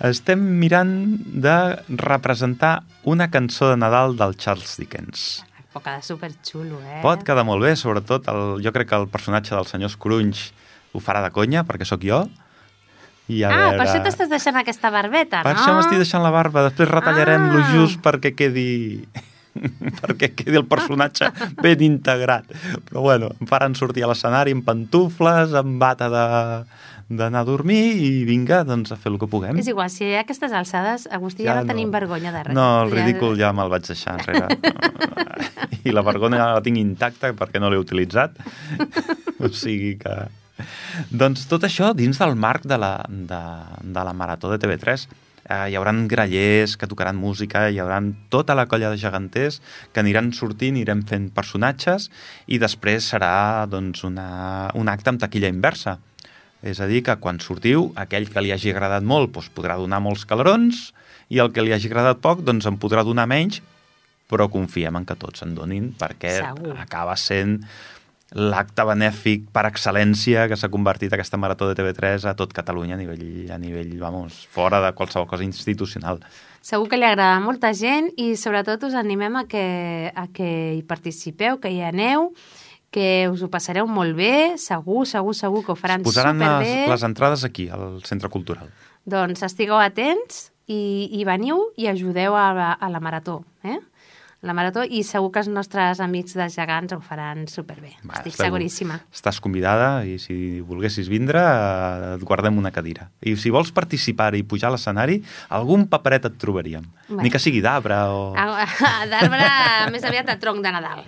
Estem 0.00 0.40
mirant 0.58 1.18
de 1.26 1.76
representar 1.88 2.82
una 3.04 3.30
cançó 3.30 3.70
de 3.70 3.76
Nadal 3.76 4.16
del 4.16 4.34
Charles 4.36 4.76
Dickens. 4.78 5.44
Pot 5.72 5.82
quedar 5.86 6.02
superxulo, 6.04 6.80
eh? 6.84 7.00
Pot 7.02 7.22
quedar 7.24 7.44
molt 7.48 7.62
bé, 7.64 7.74
sobretot 7.80 8.26
el, 8.28 8.42
jo 8.64 8.72
crec 8.74 8.90
que 8.90 8.98
el 9.00 9.08
personatge 9.08 9.54
del 9.56 9.66
senyor 9.70 9.90
Scrooge 9.94 10.50
ho 10.92 11.00
farà 11.00 11.22
de 11.24 11.30
conya, 11.32 11.62
perquè 11.64 11.86
sóc 11.88 12.02
jo. 12.04 12.26
I 13.32 13.44
a 13.46 13.48
Ah, 13.48 13.56
veure... 13.56 13.78
per 13.78 13.86
això 13.86 14.00
t'estàs 14.04 14.28
deixant 14.28 14.56
aquesta 14.60 14.90
barbeta, 14.92 15.40
Per 15.46 15.54
no? 15.54 15.60
això 15.62 15.76
m'estic 15.78 15.96
deixant 16.02 16.22
la 16.24 16.32
barba, 16.34 16.66
després 16.68 16.90
retallarem 16.90 17.48
Ah. 17.48 17.52
lo 17.54 17.62
just 17.72 18.00
perquè 18.04 18.34
quedi 18.36 19.06
perquè 20.02 20.30
quedi 20.34 20.56
el 20.56 20.66
personatge 20.66 21.28
ben 21.62 21.80
integrat. 21.84 22.44
Però 22.88 23.00
bueno, 23.04 23.30
em 23.40 23.46
faran 23.48 23.74
sortir 23.78 24.04
a 24.04 24.08
l'escenari 24.10 24.52
amb 24.56 24.64
pantufles, 24.64 25.52
amb 25.54 25.78
bata 25.80 26.08
de 26.12 26.24
d'anar 27.08 27.42
a 27.42 27.48
dormir 27.48 27.80
i 27.98 28.10
vinga, 28.28 28.62
doncs 28.68 28.92
a 28.94 28.98
fer 29.00 29.12
el 29.12 29.18
que 29.20 29.28
puguem. 29.30 29.58
És 29.60 29.70
igual, 29.70 29.90
si 29.92 30.06
a 30.10 30.22
aquestes 30.22 30.52
alçades, 30.52 31.08
Agustí, 31.10 31.46
ja, 31.48 31.60
no 31.60 31.70
tenim 31.70 31.90
vergonya 31.94 32.34
de 32.34 32.44
res. 32.48 32.56
No, 32.56 32.66
el 32.84 32.92
ridícul 32.94 33.38
ja 33.40 33.52
me'l 33.56 33.72
vaig 33.72 33.88
deixar 33.88 34.18
enrere. 34.20 34.48
I 35.88 35.94
la 35.94 36.04
vergonya 36.06 36.52
la 36.54 36.62
tinc 36.62 36.78
intacta 36.78 37.32
perquè 37.36 37.60
no 37.62 37.72
l'he 37.72 37.80
utilitzat. 37.80 38.38
o 39.42 39.50
sigui 39.50 39.96
que... 40.02 40.20
Doncs 41.10 41.48
tot 41.50 41.64
això 41.66 41.90
dins 41.96 42.20
del 42.20 42.36
marc 42.38 42.68
de 42.68 42.78
la, 42.78 42.94
de, 43.08 43.42
de 43.82 44.06
la 44.06 44.14
Marató 44.14 44.52
de 44.52 44.60
TV3. 44.62 45.08
Eh, 45.42 45.72
hi 45.72 45.76
haurà 45.76 45.92
grallers 46.06 46.76
que 46.78 46.86
tocaran 46.86 47.18
música, 47.18 47.66
hi 47.68 47.80
haurà 47.82 47.98
tota 48.30 48.54
la 48.54 48.68
colla 48.70 48.92
de 48.92 49.00
geganters 49.00 49.58
que 49.92 50.00
aniran 50.00 50.30
sortint, 50.36 50.78
irem 50.78 51.02
fent 51.08 51.30
personatges 51.34 52.08
i 52.46 52.60
després 52.62 53.10
serà 53.10 53.66
doncs, 53.66 54.04
una, 54.06 54.70
un 54.78 54.92
acte 54.92 55.10
amb 55.10 55.22
taquilla 55.22 55.50
inversa. 55.50 55.98
És 56.62 56.78
a 56.80 56.86
dir, 56.86 57.02
que 57.02 57.18
quan 57.18 57.40
sortiu, 57.42 57.90
aquell 57.98 58.28
que 58.30 58.42
li 58.44 58.52
hagi 58.54 58.70
agradat 58.70 59.02
molt 59.02 59.32
doncs 59.34 59.50
podrà 59.54 59.76
donar 59.80 59.98
molts 60.00 60.24
calarons 60.28 60.90
i 61.32 61.40
el 61.42 61.50
que 61.52 61.64
li 61.64 61.74
hagi 61.74 61.90
agradat 61.90 62.22
poc 62.22 62.44
doncs 62.46 62.68
en 62.70 62.78
podrà 62.78 63.02
donar 63.06 63.26
menys, 63.30 63.60
però 64.30 64.48
confiem 64.52 64.96
en 64.96 65.08
que 65.08 65.18
tots 65.18 65.44
en 65.44 65.56
donin 65.56 65.90
perquè 65.98 66.38
Segur. 66.38 66.76
acaba 66.80 67.16
sent 67.20 67.60
l'acte 68.32 68.84
benèfic 68.88 69.50
per 69.52 69.66
excel·lència 69.68 70.46
que 70.48 70.56
s'ha 70.56 70.70
convertit 70.72 71.12
aquesta 71.12 71.36
marató 71.36 71.68
de 71.68 71.76
TV3 71.76 72.24
a 72.30 72.32
tot 72.38 72.54
Catalunya 72.56 72.96
a 72.96 73.00
nivell, 73.00 73.50
a 73.52 73.58
nivell 73.60 73.92
vamos, 74.00 74.46
fora 74.48 74.80
de 74.80 74.94
qualsevol 74.96 75.28
cosa 75.28 75.44
institucional. 75.44 76.22
Segur 76.64 76.88
que 76.88 76.96
li 76.96 77.04
agrada 77.04 77.34
a 77.36 77.42
molta 77.44 77.74
gent 77.76 78.08
i 78.16 78.32
sobretot 78.40 78.86
us 78.88 78.96
animem 78.96 79.36
a 79.36 79.44
que, 79.50 80.12
a 80.14 80.28
que 80.32 80.48
hi 80.78 80.82
participeu, 80.88 81.58
que 81.60 81.74
hi 81.74 81.82
aneu, 81.84 82.30
que 82.92 83.26
us 83.32 83.42
ho 83.42 83.48
passareu 83.50 83.88
molt 83.88 84.14
bé, 84.18 84.58
segur, 84.60 85.06
segur, 85.08 85.34
segur 85.34 85.64
que 85.64 85.72
ho 85.72 85.78
faran 85.78 86.04
Posaran 86.04 86.38
les, 86.38 86.48
superbé. 86.48 86.88
les 86.92 87.04
entrades 87.08 87.44
aquí, 87.48 87.68
al 87.72 88.02
Centre 88.04 88.28
Cultural. 88.28 88.68
Doncs 89.08 89.42
estigueu 89.48 89.80
atents 89.80 90.50
i, 90.68 91.08
i 91.16 91.24
veniu 91.26 91.70
i 91.80 91.88
ajudeu 91.90 92.36
a, 92.36 92.74
a 92.76 92.92
la 92.92 93.00
marató, 93.02 93.40
eh? 93.64 93.80
La 94.42 94.50
marató 94.58 94.82
i 94.82 95.04
segur 95.06 95.28
que 95.30 95.38
els 95.38 95.46
nostres 95.46 96.00
amics 96.02 96.32
de 96.34 96.48
gegants 96.50 96.90
ho 96.90 96.96
faran 97.00 97.44
superbé. 97.46 97.92
Va, 98.02 98.16
Estic 98.18 98.32
segur. 98.34 98.46
seguríssima. 98.48 98.96
Estàs 99.14 99.38
convidada 99.40 100.02
i 100.04 100.16
si 100.18 100.58
volguessis 100.66 101.06
vindre, 101.08 101.38
eh, 101.38 102.16
et 102.16 102.24
guardem 102.26 102.58
una 102.58 102.72
cadira. 102.74 103.06
I 103.22 103.36
si 103.38 103.50
vols 103.54 103.70
participar 103.70 104.34
i 104.34 104.42
pujar 104.42 104.70
a 104.70 104.72
l'escenari, 104.74 105.20
algun 105.48 105.86
paperet 105.86 106.24
et 106.26 106.38
trobaríem. 106.42 106.82
Bueno. 107.06 107.22
Ni 107.22 107.30
que 107.30 107.38
sigui 107.38 107.60
d'arbre 107.62 107.94
o 108.10 108.34
A- 108.34 108.64
a- 108.64 109.06
D'arbre 109.12 109.92
més 109.94 110.02
aviat 110.10 110.26
de 110.26 110.36
tronc 110.42 110.58
de 110.60 110.72
Nadal. 110.74 111.04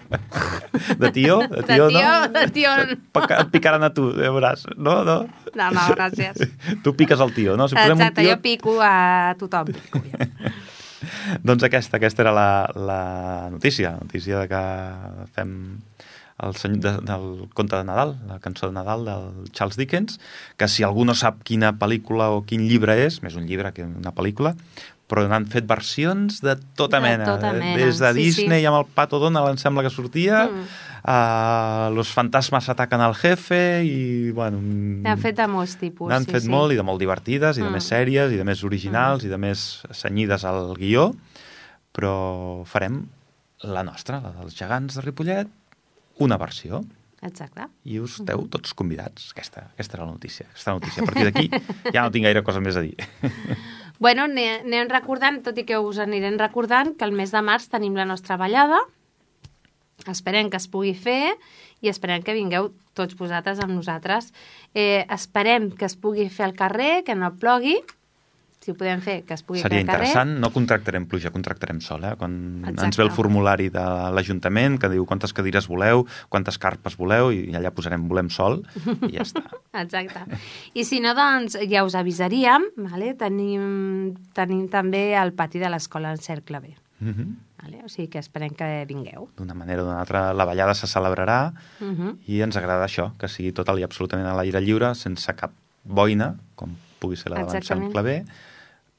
de 1.03 1.11
tió. 1.11 1.41
De 1.43 1.49
De 1.49 1.63
tió, 1.75 1.89
tió, 1.89 2.77
no? 2.77 2.87
de. 2.87 2.97
Pica- 3.11 3.41
Et 3.41 3.51
picaran 3.51 3.83
a 3.83 3.91
tu, 3.93 4.13
ja 4.15 4.31
veuràs. 4.31 4.63
No, 4.77 5.03
no. 5.03 5.25
No, 5.55 5.71
no, 5.75 5.81
gràcies. 5.97 6.39
Tu 6.85 6.95
piques 6.95 7.19
el 7.19 7.35
tió, 7.35 7.57
no? 7.57 7.67
Si 7.67 7.75
Exacte, 7.75 8.23
tió, 8.23 8.37
jo 8.37 8.41
pico 8.43 8.79
a 8.81 9.35
tothom. 9.39 9.75
Pico, 9.75 9.99
jo. 9.99 10.53
Doncs 11.43 11.65
aquesta, 11.67 11.99
aquesta 11.99 12.25
era 12.25 12.33
la, 12.35 12.49
la 12.77 13.01
notícia, 13.53 13.95
la 13.95 14.05
notícia 14.05 14.43
de 14.43 14.49
que 14.51 14.65
fem 15.37 15.55
el 16.43 16.57
senyor 16.59 16.81
de, 16.83 16.93
del 17.07 17.49
conte 17.55 17.77
de 17.77 17.85
Nadal, 17.87 18.17
la 18.27 18.41
cançó 18.43 18.67
de 18.67 18.75
Nadal 18.75 19.05
del 19.07 19.51
Charles 19.53 19.79
Dickens, 19.79 20.19
que 20.59 20.69
si 20.69 20.83
algú 20.83 21.05
no 21.07 21.15
sap 21.15 21.43
quina 21.47 21.75
pel·lícula 21.79 22.33
o 22.35 22.43
quin 22.49 22.67
llibre 22.69 22.97
és, 23.05 23.21
més 23.23 23.39
un 23.39 23.47
llibre 23.47 23.71
que 23.77 23.87
una 23.87 24.15
pel·lícula, 24.15 24.55
però 25.09 25.27
n'han 25.29 25.45
fet 25.53 25.67
versions 25.69 26.41
de 26.41 26.55
tota 26.77 26.97
De 26.99 27.03
mena. 27.05 27.25
tota 27.27 27.53
mena, 27.53 27.77
Des 27.77 27.99
de 28.01 28.13
sí, 28.15 28.19
Disney 28.23 28.61
sí. 28.63 28.67
amb 28.67 28.79
el 28.81 28.87
Pato 28.95 29.19
Donald, 29.21 29.51
em 29.53 29.57
sembla 29.61 29.83
que 29.85 29.91
sortia, 29.91 30.47
Mm. 30.49 30.65
a 31.05 31.91
Los 31.93 32.09
fantasmas 32.09 32.69
atacan 32.71 33.01
al 33.03 33.15
jefe, 33.15 33.85
i, 33.85 34.31
bueno... 34.33 34.59
N'han 34.63 35.19
fet 35.21 35.37
de 35.37 35.47
molts 35.47 35.77
tipus. 35.77 36.09
N'han 36.09 36.25
sí, 36.25 36.33
fet 36.33 36.43
sí. 36.47 36.49
molt 36.49 36.73
i 36.73 36.77
de 36.77 36.83
molt 36.83 36.99
divertides, 36.99 37.59
i 37.59 37.61
de 37.63 37.69
Mm. 37.69 37.73
més 37.77 37.85
sèries, 37.93 38.33
i 38.33 38.37
de 38.41 38.45
més 38.45 38.65
originals, 38.65 39.25
i 39.25 39.29
de 39.29 39.37
més 39.37 39.83
senyides 39.93 40.45
al 40.49 40.73
guió, 40.79 41.11
però 41.93 42.65
farem 42.65 43.05
la 43.63 43.83
nostra, 43.85 44.21
la 44.21 44.33
dels 44.41 44.57
gegants 44.57 44.95
de 44.97 45.03
Ripollet, 45.05 45.49
una 46.19 46.37
versió, 46.39 46.83
Exacte. 47.23 47.69
i 47.85 47.99
us 47.99 48.19
esteu 48.21 48.47
tots 48.49 48.75
convidats. 48.75 49.31
Aquesta, 49.33 49.69
aquesta 49.75 49.97
era 49.97 50.05
la 50.07 50.13
notícia. 50.13 50.47
Aquesta 50.51 50.73
notícia. 50.73 51.03
A 51.03 51.07
partir 51.07 51.25
d'aquí 51.25 51.51
ja 51.93 52.03
no 52.03 52.11
tinc 52.11 52.25
gaire 52.25 52.43
cosa 52.43 52.61
més 52.61 52.77
a 52.77 52.81
dir. 52.85 52.97
Bueno, 54.05 54.25
ane- 54.29 54.61
anem 54.61 54.91
recordant, 54.93 55.39
tot 55.47 55.57
i 55.57 55.63
que 55.65 55.79
us 55.81 55.97
anirem 56.03 56.35
recordant, 56.37 56.91
que 56.93 57.07
el 57.09 57.15
mes 57.17 57.31
de 57.33 57.41
març 57.41 57.71
tenim 57.73 57.95
la 57.97 58.05
nostra 58.05 58.37
ballada. 58.37 58.83
Esperem 60.13 60.51
que 60.53 60.59
es 60.61 60.67
pugui 60.69 60.93
fer 60.93 61.31
i 61.81 61.89
esperem 61.89 62.21
que 62.27 62.35
vingueu 62.37 62.69
tots 62.93 63.17
vosaltres 63.17 63.63
amb 63.65 63.73
nosaltres. 63.73 64.29
Eh, 64.75 65.07
esperem 65.09 65.71
que 65.73 65.89
es 65.89 65.97
pugui 65.97 66.29
fer 66.29 66.45
al 66.51 66.53
carrer, 66.59 67.01
que 67.07 67.17
no 67.17 67.33
plogui. 67.33 67.79
Si 68.65 68.73
ho 68.73 68.75
podem 68.81 69.03
fer, 69.05 69.19
que 69.29 69.35
es 69.37 69.43
pugui 69.45 69.61
Seria 69.61 69.83
fer 69.83 69.85
al 69.85 69.87
carrer. 69.91 70.07
interessant. 70.09 70.39
No 70.41 70.49
contractarem 70.55 71.05
pluja, 71.11 71.31
contractarem 71.35 71.83
sol. 71.85 72.05
Eh? 72.09 72.15
Quan 72.17 72.33
Exacte. 72.65 72.87
ens 72.87 72.97
ve 72.97 73.05
el 73.05 73.11
formulari 73.13 73.67
de 73.69 73.83
l'Ajuntament 74.17 74.79
que 74.81 74.89
diu 74.89 75.05
quantes 75.05 75.35
cadires 75.37 75.67
voleu, 75.69 76.07
quantes 76.33 76.57
carpes 76.59 76.97
voleu, 76.97 77.29
i 77.31 77.53
allà 77.53 77.71
posarem 77.77 78.07
volem 78.09 78.31
sol, 78.33 78.63
i 79.05 79.13
ja 79.19 79.27
està. 79.27 79.43
Exacte. 79.85 80.39
I 80.73 80.85
si 80.89 81.01
no, 81.05 81.13
doncs 81.15 81.59
ja 81.69 81.85
us 81.85 81.95
avisaríem. 82.01 82.65
Vale? 82.89 83.13
Tenim, 83.21 84.15
tenim 84.33 84.65
també 84.73 85.13
el 85.21 85.35
pati 85.37 85.61
de 85.61 85.69
l'escola 85.69 86.15
en 86.17 86.19
cercle 86.25 86.61
B. 86.61 86.73
Mm 87.01 87.13
-hmm. 87.13 87.35
Vale? 87.65 87.83
O 87.85 87.89
sigui 87.89 88.09
que 88.09 88.19
esperem 88.19 88.55
que 88.55 88.85
vingueu. 88.89 89.29
D'una 89.37 89.55
manera 89.55 89.83
o 89.83 89.85
d'una 89.85 90.01
altra, 90.01 90.33
la 90.33 90.45
ballada 90.47 90.75
se 90.75 90.87
celebrarà 90.87 91.53
Uh 91.81 91.85
-huh. 91.93 92.17
i 92.27 92.41
ens 92.41 92.57
agrada 92.57 92.87
això, 92.87 93.13
que 93.19 93.29
sigui 93.29 93.53
total 93.53 93.79
i 93.79 93.83
absolutament 93.83 94.27
a 94.29 94.35
l'aire 94.35 94.61
lliure, 94.61 94.95
sense 94.95 95.35
cap 95.35 95.51
boina, 95.85 96.37
com 96.55 96.71
pugui 96.99 97.17
ser 97.17 97.31
la 97.31 97.41
Exactament. 97.41 97.65
l'Anselm 97.69 97.93
Clavé, 97.93 98.25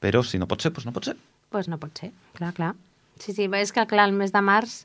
però 0.06 0.22
si 0.24 0.38
no 0.38 0.46
pot 0.46 0.62
ser, 0.62 0.70
doncs 0.72 0.86
no 0.86 0.94
pot 0.94 1.10
ser. 1.10 1.16
pues 1.50 1.68
no 1.68 1.78
pot 1.82 1.98
ser, 1.98 2.12
clar, 2.38 2.52
clar. 2.54 2.74
Sí, 3.18 3.32
sí, 3.32 3.46
és 3.58 3.72
que 3.72 3.86
clar, 3.90 4.06
el 4.10 4.14
mes 4.14 4.32
de 4.32 4.40
març 4.44 4.84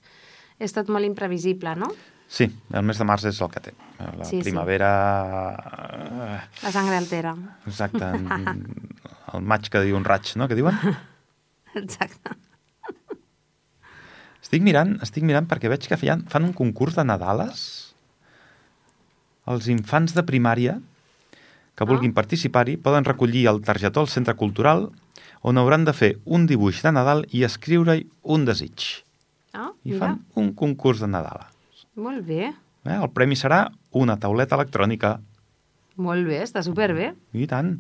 és 0.62 0.74
tot 0.74 0.90
molt 0.94 1.06
imprevisible, 1.06 1.74
no? 1.76 1.90
Sí, 2.32 2.46
el 2.72 2.84
mes 2.88 2.98
de 2.98 3.04
març 3.04 3.26
és 3.28 3.42
el 3.44 3.50
que 3.52 3.60
té. 3.60 3.74
La 4.00 4.24
Sí, 4.24 4.38
sí. 4.38 4.44
primavera... 4.46 4.92
La 6.64 6.72
sangre 6.72 6.96
altera. 6.98 7.34
Exacte. 7.68 8.08
El 9.34 9.44
maig 9.48 9.68
que 9.72 9.80
diu 9.84 9.96
un 9.96 10.04
raig, 10.08 10.32
no?, 10.40 10.48
que 10.48 10.56
diuen? 10.56 10.76
Exacte. 11.76 12.34
Estic 14.42 14.64
mirant, 14.66 14.98
estic 15.06 15.24
mirant 15.28 15.46
perquè 15.48 15.70
veig 15.72 15.86
que 15.88 15.98
fan, 16.00 16.26
fan 16.32 16.48
un 16.50 16.54
concurs 16.58 16.96
de 16.98 17.06
Nadales 17.08 17.62
els 19.52 19.68
infants 19.72 20.14
de 20.18 20.24
primària 20.28 20.80
que 21.78 21.88
vulguin 21.88 22.12
participar-hi 22.14 22.76
poden 22.78 23.06
recollir 23.08 23.46
el 23.52 23.62
targetó 23.66 24.04
al 24.04 24.10
centre 24.12 24.36
cultural 24.40 24.90
on 25.42 25.58
hauran 25.58 25.86
de 25.86 25.94
fer 25.94 26.16
un 26.26 26.46
dibuix 26.48 26.82
de 26.84 26.92
Nadal 26.92 27.26
i 27.32 27.44
escriure-hi 27.48 28.08
un 28.24 28.46
desig. 28.46 29.04
Ah, 29.54 29.72
I 29.84 29.94
mira, 29.94 30.00
fan 30.00 30.20
un 30.36 30.54
concurs 30.54 31.00
de 31.02 31.08
Nadal. 31.08 31.48
molt 31.96 32.26
bé, 32.26 32.54
Eh? 32.86 32.98
El 32.98 33.12
premi 33.14 33.36
serà 33.38 33.68
una 33.94 34.18
tauleta 34.18 34.58
electrònica. 34.58 35.20
molt 36.02 36.26
bé, 36.26 36.42
està 36.42 36.64
superbé. 36.66 37.14
I 37.34 37.46
tant. 37.46 37.76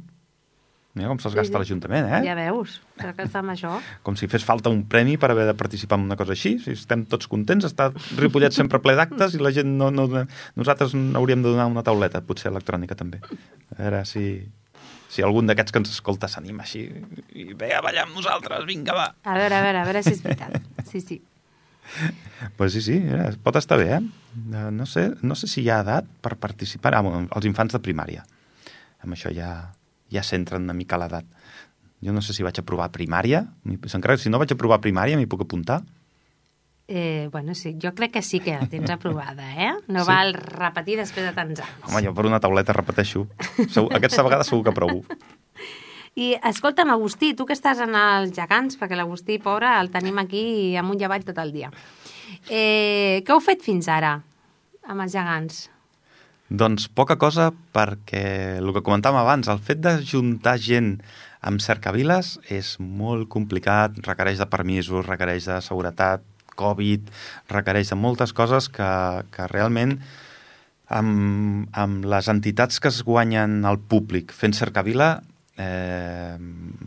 Mira 0.93 1.08
com 1.08 1.17
se'ls 1.24 1.34
gasta 1.34 1.56
sí. 1.56 1.58
l'Ajuntament, 1.58 2.06
eh? 2.06 2.19
Ja 2.26 2.36
veus, 2.36 2.82
s'ha 3.00 3.13
està 3.15 3.39
amb 3.39 3.54
això. 3.54 3.78
Com 4.06 4.17
si 4.19 4.28
fes 4.28 4.43
falta 4.43 4.69
un 4.69 4.84
premi 4.91 5.15
per 5.17 5.32
haver 5.32 5.45
de 5.47 5.54
participar 5.56 5.97
en 5.97 6.04
una 6.10 6.17
cosa 6.19 6.36
així. 6.36 6.58
Si 6.60 6.76
estem 6.76 7.06
tots 7.08 7.30
contents, 7.32 7.63
està 7.65 7.93
Ripollet 8.19 8.52
sempre 8.52 8.82
ple 8.84 8.97
d'actes 9.00 9.38
i 9.38 9.39
la 9.39 9.54
gent 9.56 9.71
no, 9.80 9.88
no... 9.89 10.10
Nosaltres 10.60 10.93
hauríem 10.93 11.41
de 11.41 11.54
donar 11.54 11.69
una 11.71 11.82
tauleta, 11.88 12.21
potser 12.21 12.52
electrònica 12.52 12.97
també. 13.00 13.21
A 13.71 13.80
veure 13.80 14.04
si, 14.06 14.26
si 15.12 15.24
algun 15.26 15.50
d'aquests 15.50 15.74
que 15.76 15.82
ens 15.82 15.91
escolta 15.91 16.30
s'anima 16.32 16.63
així 16.63 16.86
i 17.36 17.52
ve 17.58 17.74
a 17.76 17.82
ballar 17.84 18.06
amb 18.08 18.15
nosaltres, 18.15 18.63
vinga, 18.69 18.95
va. 18.95 19.10
A 19.28 19.36
veure, 19.36 19.58
a 19.58 19.65
veure, 19.65 19.82
a 19.84 19.88
veure 19.89 20.04
si 20.06 20.13
és 20.15 20.24
veritat. 20.24 20.62
Sí, 20.88 21.02
sí. 21.04 21.19
Pues 22.58 22.71
sí, 22.74 22.82
sí, 22.82 23.00
mira, 23.04 23.26
pot 23.43 23.58
estar 23.60 23.78
bé, 23.78 23.89
eh? 23.97 24.02
Eh, 24.56 24.69
No 24.71 24.86
sé, 24.88 25.12
no 25.21 25.36
sé 25.36 25.50
si 25.52 25.62
hi 25.65 25.69
ha 25.69 25.82
edat 25.84 26.08
per 26.24 26.38
participar. 26.39 26.93
Ah, 26.95 27.02
bueno, 27.06 27.28
els 27.36 27.45
infants 27.50 27.76
de 27.76 27.82
primària. 27.84 28.24
Amb 29.04 29.17
això 29.17 29.32
ja, 29.36 29.50
ja 30.13 30.24
s'entren 30.24 30.63
una 30.63 30.74
mica 30.78 30.95
a 30.95 31.02
l'edat. 31.04 31.28
Jo 32.02 32.13
no 32.15 32.21
sé 32.26 32.34
si 32.34 32.45
vaig 32.45 32.58
aprovar 32.62 32.89
primària. 32.95 33.43
Si 34.17 34.30
no 34.32 34.39
vaig 34.41 34.54
aprovar 34.56 34.80
primària, 34.82 35.17
m'hi 35.19 35.28
puc 35.30 35.43
apuntar. 35.45 35.82
Eh, 36.88 37.30
bueno, 37.32 37.56
sí, 37.56 37.78
jo 37.82 37.94
crec 37.96 38.12
que 38.17 38.22
sí 38.22 38.39
que 38.41 38.52
la 38.58 38.67
tens 38.67 38.89
aprovada, 38.89 39.46
eh? 39.56 39.72
No 39.88 40.04
Sí. 40.04 40.08
val 40.10 40.34
repetir 40.34 40.98
després 40.98 41.26
de 41.26 41.32
tants 41.34 41.62
anys. 41.62 41.86
Home, 41.88 42.02
jo 42.04 42.13
per 42.13 42.26
una 42.26 42.39
tauleta 42.39 42.74
repeteixo. 42.74 43.28
Segur, 43.70 43.94
aquesta 43.96 44.24
vegada 44.24 44.44
segur 44.44 44.63
que 44.65 44.74
provo. 44.76 45.06
I 46.20 46.34
escolta'm, 46.44 46.89
Agustí, 46.91 47.34
tu 47.34 47.46
que 47.48 47.54
estàs 47.56 47.80
en 47.80 47.96
els 47.96 48.34
gegants, 48.36 48.76
perquè 48.78 48.98
l'Agustí, 49.00 49.38
pobre, 49.39 49.70
el 49.80 49.89
tenim 49.94 50.17
aquí 50.20 50.76
amunt 50.76 51.00
i 51.00 51.06
avall 51.08 51.24
tot 51.24 51.38
el 51.39 51.54
dia. 51.56 51.70
Eh, 52.50 53.24
què 53.24 53.32
heu 53.32 53.39
fet 53.39 53.62
fins 53.63 53.88
ara 53.88 54.17
amb 54.84 55.02
els 55.06 55.13
gegants? 55.15 55.70
Doncs 56.52 56.89
poca 56.91 57.15
cosa 57.15 57.54
perquè 57.72 58.58
el 58.60 58.74
que 58.76 58.82
comentàvem 58.84 59.22
abans, 59.22 59.48
el 59.48 59.60
fet 59.63 59.80
de 59.80 59.94
juntar 60.04 60.58
gent 60.60 60.98
amb 61.41 61.62
cercaviles 61.63 62.34
és 62.52 62.74
molt 62.84 63.30
complicat, 63.32 63.96
requereix 64.04 64.38
de 64.44 64.50
permisos, 64.52 65.06
requereix 65.08 65.48
de 65.48 65.62
seguretat, 65.63 66.22
Covid, 66.60 67.10
requereix 67.52 67.94
de 67.94 68.00
moltes 68.00 68.34
coses 68.38 68.70
que, 68.70 68.92
que 69.34 69.48
realment 69.52 69.98
amb, 70.92 71.68
amb 71.72 72.08
les 72.12 72.32
entitats 72.32 72.82
que 72.84 72.92
es 72.92 73.02
guanyen 73.08 73.62
al 73.66 73.80
públic 73.80 74.34
fent 74.36 74.56
cercavila 74.58 75.18
eh, 75.62 76.36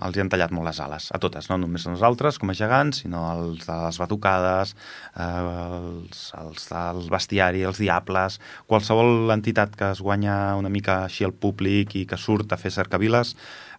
els 0.05 0.17
hi 0.17 0.23
han 0.23 0.31
tallat 0.33 0.53
molt 0.55 0.69
les 0.69 0.81
ales, 0.83 1.09
a 1.15 1.21
totes, 1.23 1.49
no 1.51 1.59
només 1.61 1.85
a 1.87 1.93
nosaltres 1.93 2.39
com 2.41 2.51
a 2.51 2.57
gegants, 2.59 3.03
sinó 3.05 3.25
els 3.33 3.67
de 3.67 3.77
les 3.85 3.99
batucades, 4.01 4.75
eh, 5.15 5.27
els, 5.27 6.23
els 6.41 6.69
del 6.71 7.03
bestiari, 7.13 7.65
els 7.69 7.81
diables, 7.83 8.41
qualsevol 8.71 9.33
entitat 9.35 9.77
que 9.79 9.93
es 9.95 10.03
guanya 10.05 10.57
una 10.61 10.73
mica 10.73 11.03
així 11.05 11.27
al 11.27 11.37
públic 11.37 11.97
i 12.01 12.07
que 12.11 12.21
surt 12.21 12.53
a 12.53 12.61
fer 12.61 12.73
cercaviles, 12.75 13.35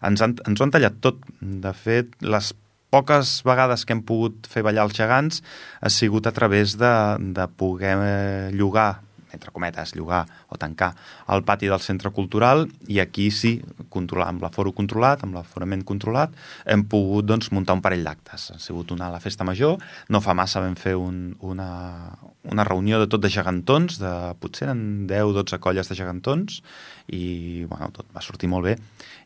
ens, 0.06 0.22
han, 0.22 0.38
ens 0.46 0.60
ho 0.60 0.66
han 0.66 0.74
tallat 0.74 1.02
tot. 1.04 1.22
De 1.40 1.72
fet, 1.76 2.14
les 2.22 2.52
poques 2.90 3.40
vegades 3.46 3.84
que 3.84 3.96
hem 3.96 4.04
pogut 4.06 4.46
fer 4.50 4.62
ballar 4.66 4.86
els 4.86 4.96
gegants 4.96 5.42
ha 5.80 5.90
sigut 5.92 6.26
a 6.26 6.34
través 6.36 6.76
de, 6.80 6.94
de 7.36 7.48
poder 7.58 7.96
llogar 8.54 9.06
entre 9.36 9.52
cometes, 9.52 9.94
llogar 9.94 10.26
o 10.48 10.56
tancar 10.56 10.94
el 11.28 11.44
pati 11.44 11.68
del 11.70 11.82
centre 11.84 12.10
cultural 12.10 12.66
i 12.88 13.00
aquí 13.02 13.28
sí, 13.30 13.58
controlar, 13.92 14.30
amb 14.32 14.42
l'aforo 14.44 14.72
controlat, 14.76 15.22
amb 15.24 15.36
l'aforament 15.36 15.84
controlat, 15.86 16.34
hem 16.64 16.86
pogut 16.90 17.28
doncs, 17.28 17.50
muntar 17.54 17.76
un 17.76 17.82
parell 17.84 18.04
d'actes. 18.06 18.50
Ha 18.54 18.60
sigut 18.62 18.94
una 18.94 19.10
a 19.10 19.14
la 19.14 19.20
festa 19.22 19.44
major, 19.44 19.76
no 20.08 20.22
fa 20.24 20.34
massa 20.38 20.62
vam 20.64 20.76
fer 20.80 20.96
un, 20.98 21.36
una, 21.44 21.68
una 22.50 22.66
reunió 22.66 23.00
de 23.02 23.10
tot 23.12 23.22
de 23.22 23.32
gegantons, 23.32 24.00
de, 24.02 24.14
potser 24.40 24.70
eren 24.70 24.80
10-12 25.10 25.60
colles 25.62 25.90
de 25.90 25.98
gegantons, 25.98 26.62
i 27.12 27.66
bueno, 27.68 27.92
tot 27.94 28.08
va 28.16 28.24
sortir 28.24 28.50
molt 28.50 28.70
bé. 28.70 28.78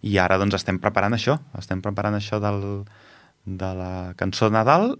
I 0.02 0.18
ara 0.18 0.40
doncs 0.40 0.58
estem 0.58 0.80
preparant 0.82 1.14
això, 1.16 1.38
estem 1.60 1.84
preparant 1.84 2.18
això 2.18 2.42
del, 2.42 2.82
de 3.44 3.70
la 3.74 3.92
cançó 4.20 4.50
de 4.50 4.56
Nadal 4.58 4.92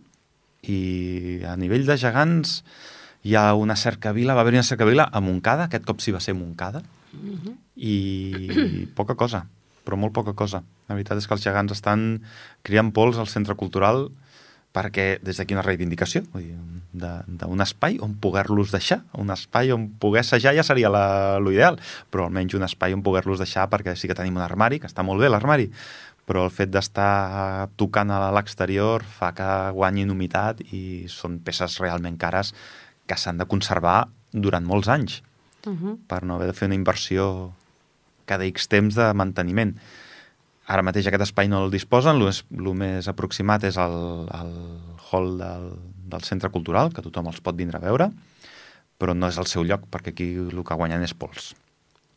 i 0.63 1.41
a 1.49 1.57
nivell 1.57 1.87
de 1.89 1.97
gegants 2.01 2.61
Hi 3.21 3.35
ha 3.37 3.53
una 3.53 3.77
cercavila, 3.77 4.33
va 4.33 4.41
haver 4.41 4.55
una 4.55 4.65
cercavila 4.65 5.05
a 5.13 5.21
Montcada, 5.21 5.67
aquest 5.69 5.85
cop 5.85 6.01
sí 6.01 6.13
va 6.13 6.23
ser 6.25 6.33
Montcada, 6.33 6.81
i 7.77 8.89
poca 8.97 9.13
cosa, 9.15 9.43
però 9.85 9.99
molt 10.01 10.15
poca 10.17 10.33
cosa. 10.33 10.63
La 10.89 10.97
veritat 10.97 11.21
és 11.21 11.29
que 11.29 11.37
els 11.37 11.45
gegants 11.45 11.75
estan 11.77 12.23
criant 12.65 12.95
pols 12.97 13.21
al 13.21 13.29
centre 13.29 13.57
cultural 13.61 14.09
perquè 14.71 15.19
des 15.19 15.37
d'aquí 15.37 15.57
una 15.57 15.65
reivindicació 15.67 16.23
d'un 16.31 17.63
espai 17.63 17.99
on 18.01 18.15
poder-los 18.23 18.71
deixar, 18.71 19.01
un 19.19 19.31
espai 19.35 19.73
on 19.75 19.89
poder 20.01 20.23
assajar 20.23 20.55
ja 20.55 20.63
seria 20.67 20.91
l'ideal, 21.43 21.77
però 22.11 22.29
almenys 22.29 22.55
un 22.55 22.65
espai 22.67 22.95
on 22.95 23.03
poder-los 23.03 23.43
deixar 23.43 23.67
perquè 23.71 23.97
sí 23.99 24.09
que 24.09 24.15
tenim 24.15 24.39
un 24.39 24.47
armari, 24.47 24.79
que 24.79 24.89
està 24.89 25.03
molt 25.07 25.21
bé 25.21 25.29
l'armari, 25.29 25.69
però 26.31 26.45
el 26.47 26.53
fet 26.55 26.71
d'estar 26.71 27.67
tocant 27.81 28.13
a 28.15 28.29
l'exterior 28.37 29.03
fa 29.03 29.33
que 29.35 29.49
guanyin 29.75 30.13
humitat 30.15 30.63
i 30.71 31.09
són 31.11 31.41
peces 31.43 31.81
realment 31.83 32.21
cares 32.23 32.55
que 33.11 33.19
s'han 33.19 33.43
de 33.43 33.49
conservar 33.51 34.05
durant 34.31 34.63
molts 34.63 34.87
anys 34.89 35.19
Uh 35.67 35.77
-huh. 35.77 35.99
per 36.07 36.23
no 36.25 36.37
haver 36.37 36.47
de 36.47 36.55
fer 36.55 36.67
una 36.67 36.75
inversió 36.75 37.53
cada 38.25 38.45
X 38.45 38.69
temps 38.69 38.95
de 38.95 39.13
manteniment. 39.13 39.77
Ara 40.67 40.83
mateix 40.83 41.07
aquest 41.07 41.23
espai 41.23 41.49
no 41.49 41.65
el 41.65 41.71
disposen, 41.71 42.17
el 42.17 42.25
més, 42.25 42.45
el 42.51 42.75
més 42.75 43.09
aproximat 43.09 43.65
és 43.65 43.77
el, 43.77 44.29
el 44.41 44.53
hall 45.11 45.39
del, 45.39 45.67
del 46.09 46.23
centre 46.23 46.49
cultural, 46.49 46.93
que 46.95 47.03
tothom 47.03 47.27
els 47.27 47.41
pot 47.41 47.57
vindre 47.57 47.77
a 47.77 47.81
veure, 47.81 48.11
però 48.99 49.15
no 49.15 49.27
és 49.29 49.37
el 49.37 49.47
seu 49.47 49.65
lloc, 49.65 49.83
perquè 49.91 50.15
aquí 50.15 50.35
el 50.37 50.65
que 50.65 50.75
guanyen 50.75 51.03
és 51.03 51.13
pols. 51.13 51.55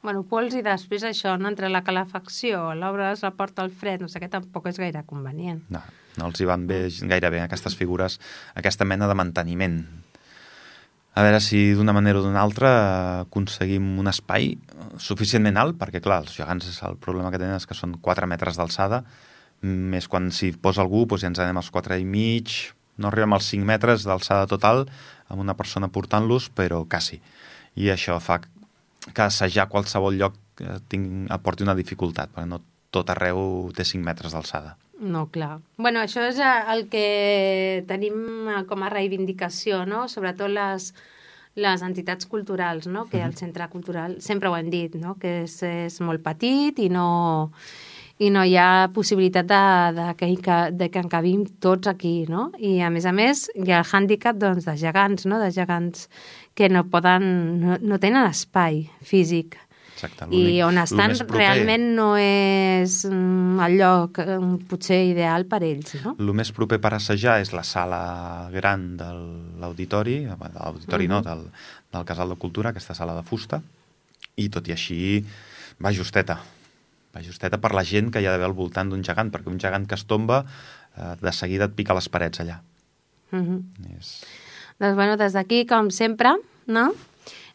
Bueno, 0.03 0.25
pols 0.27 0.51
i 0.59 0.61
després 0.65 1.05
això, 1.07 1.37
no? 1.39 1.47
entre 1.47 1.69
la 1.71 1.79
calefacció, 1.87 2.73
l'obres 2.75 3.21
la 3.23 3.31
porta 3.37 3.63
al 3.63 3.71
fred, 3.71 4.01
no 4.03 4.09
sé 4.11 4.19
què, 4.19 4.27
tampoc 4.27 4.67
és 4.67 4.79
gaire 4.81 5.05
convenient. 5.07 5.61
No, 5.71 5.79
no 6.19 6.27
els 6.27 6.41
hi 6.43 6.47
van 6.49 6.65
bé, 6.67 6.89
gaire 7.07 7.31
bé 7.31 7.39
aquestes 7.39 7.77
figures, 7.79 8.19
aquesta 8.59 8.83
mena 8.83 9.07
de 9.07 9.15
manteniment. 9.15 9.77
A 11.15 11.23
veure 11.23 11.39
si 11.45 11.61
d'una 11.77 11.93
manera 11.95 12.19
o 12.19 12.23
d'una 12.25 12.41
altra 12.41 12.69
aconseguim 13.21 13.99
un 14.01 14.09
espai 14.11 14.55
suficientment 14.99 15.59
alt, 15.61 15.77
perquè 15.79 16.01
clar, 16.03 16.23
els 16.25 16.35
gegants 16.35 16.81
el 16.83 16.97
problema 16.99 17.31
que 17.31 17.39
tenen 17.39 17.55
és 17.55 17.69
que 17.69 17.77
són 17.77 17.95
4 18.03 18.27
metres 18.27 18.59
d'alçada, 18.59 19.03
més 19.63 20.09
quan 20.11 20.31
s'hi 20.35 20.51
posa 20.59 20.83
algú 20.83 21.05
doncs 21.05 21.23
ja 21.23 21.29
ens 21.31 21.39
anem 21.39 21.61
als 21.61 21.71
4 21.71 22.01
i 22.01 22.03
mig, 22.03 22.51
no 22.97 23.07
arribem 23.07 23.37
als 23.37 23.47
5 23.53 23.63
metres 23.63 24.03
d'alçada 24.03 24.49
total 24.51 24.83
amb 25.29 25.39
una 25.39 25.55
persona 25.55 25.87
portant-los, 25.87 26.49
però 26.51 26.83
quasi. 26.89 27.21
I 27.79 27.93
això 27.93 28.19
fa 28.19 28.41
que 29.11 29.25
assajar 29.25 29.67
qualsevol 29.69 30.15
lloc 30.19 30.37
eh, 30.61 30.79
ting, 30.87 31.27
aporti 31.33 31.65
una 31.65 31.75
dificultat, 31.75 32.31
perquè 32.31 32.47
no 32.49 32.61
tot 32.93 33.09
arreu 33.09 33.71
té 33.75 33.85
5 33.87 34.05
metres 34.05 34.35
d'alçada. 34.35 34.77
No, 35.03 35.25
clar. 35.33 35.59
bueno, 35.77 35.99
això 35.99 36.23
és 36.29 36.37
eh, 36.39 36.51
el 36.71 36.85
que 36.91 37.83
tenim 37.89 38.47
eh, 38.47 38.61
com 38.69 38.85
a 38.85 38.91
reivindicació, 38.93 39.83
no? 39.89 40.05
Sobretot 40.07 40.53
les, 40.53 40.93
les 41.59 41.83
entitats 41.83 42.29
culturals, 42.29 42.87
no? 42.87 43.07
Que 43.11 43.23
el 43.25 43.35
centre 43.35 43.67
cultural, 43.69 44.19
sempre 44.21 44.49
ho 44.49 44.55
hem 44.55 44.69
dit, 44.71 44.95
no? 44.95 45.17
Que 45.19 45.41
és, 45.43 45.57
és 45.67 45.99
molt 46.05 46.23
petit 46.23 46.79
i 46.79 46.87
no, 46.93 47.07
i 48.23 48.29
no 48.31 48.45
hi 48.45 48.55
ha 48.55 48.87
possibilitat 48.93 49.49
de, 49.49 49.63
de, 49.97 50.07
que, 50.15 50.57
de 50.71 50.89
que 50.93 51.01
en 51.01 51.09
cabim 51.11 51.43
tots 51.59 51.89
aquí, 51.91 52.23
no? 52.29 52.51
I 52.57 52.77
a 52.85 52.91
més 52.93 53.09
a 53.09 53.13
més 53.15 53.47
hi 53.57 53.73
ha 53.73 53.81
el 53.81 53.89
hàndicap 53.89 54.39
doncs, 54.39 54.69
de 54.69 54.77
gegants, 54.79 55.27
no? 55.27 55.41
De 55.41 55.51
gegants 55.51 56.07
que 56.53 56.69
no 56.69 56.85
poden, 56.89 57.25
no, 57.61 57.77
no 57.81 57.99
tenen 57.99 58.27
espai 58.29 58.87
físic. 59.01 59.57
Exacte. 59.93 60.27
I 60.35 60.59
on 60.65 60.77
estan 60.81 61.13
realment 61.29 61.85
no 61.95 62.07
és 62.19 63.03
mm, 63.07 63.61
el 63.63 63.77
lloc 63.79 64.19
eh, 64.19 64.37
potser 64.69 64.99
ideal 65.11 65.45
per 65.49 65.61
ells, 65.63 65.95
no? 66.03 66.15
El 66.19 66.33
més 66.35 66.51
proper 66.55 66.79
per 66.83 66.95
assajar 66.97 67.37
és 67.43 67.53
la 67.55 67.63
sala 67.67 68.01
gran 68.53 68.93
de 68.99 69.09
l'auditori, 69.61 70.17
de 70.27 70.51
l'auditori 70.57 71.07
no, 71.11 71.21
del, 71.25 71.45
del 71.93 72.07
Casal 72.09 72.33
de 72.33 72.39
Cultura, 72.41 72.73
aquesta 72.73 72.97
sala 72.97 73.15
de 73.15 73.23
fusta, 73.27 73.61
i 74.35 74.49
tot 74.51 74.67
i 74.67 74.75
així 74.75 74.99
va 75.83 75.93
justeta. 75.95 76.39
Va 77.13 77.21
justeta 77.21 77.59
per 77.61 77.73
la 77.77 77.85
gent 77.85 78.09
que 78.11 78.21
hi 78.21 78.27
ha 78.27 78.33
d'haver 78.33 78.49
al 78.49 78.57
voltant 78.57 78.89
d'un 78.89 79.03
gegant, 79.05 79.29
perquè 79.31 79.51
un 79.53 79.61
gegant 79.61 79.85
que 79.87 79.99
es 79.99 80.07
tomba 80.09 80.43
eh, 80.43 81.13
de 81.21 81.33
seguida 81.33 81.69
et 81.69 81.77
pica 81.77 81.95
les 81.95 82.09
parets 82.09 82.41
allà. 82.41 82.59
Uh 83.31 83.39
-huh. 83.39 83.61
És... 83.97 84.23
Doncs, 84.79 84.95
bueno, 84.95 85.17
des 85.17 85.33
d'aquí, 85.33 85.65
com 85.69 85.89
sempre, 85.91 86.36
no? 86.67 86.91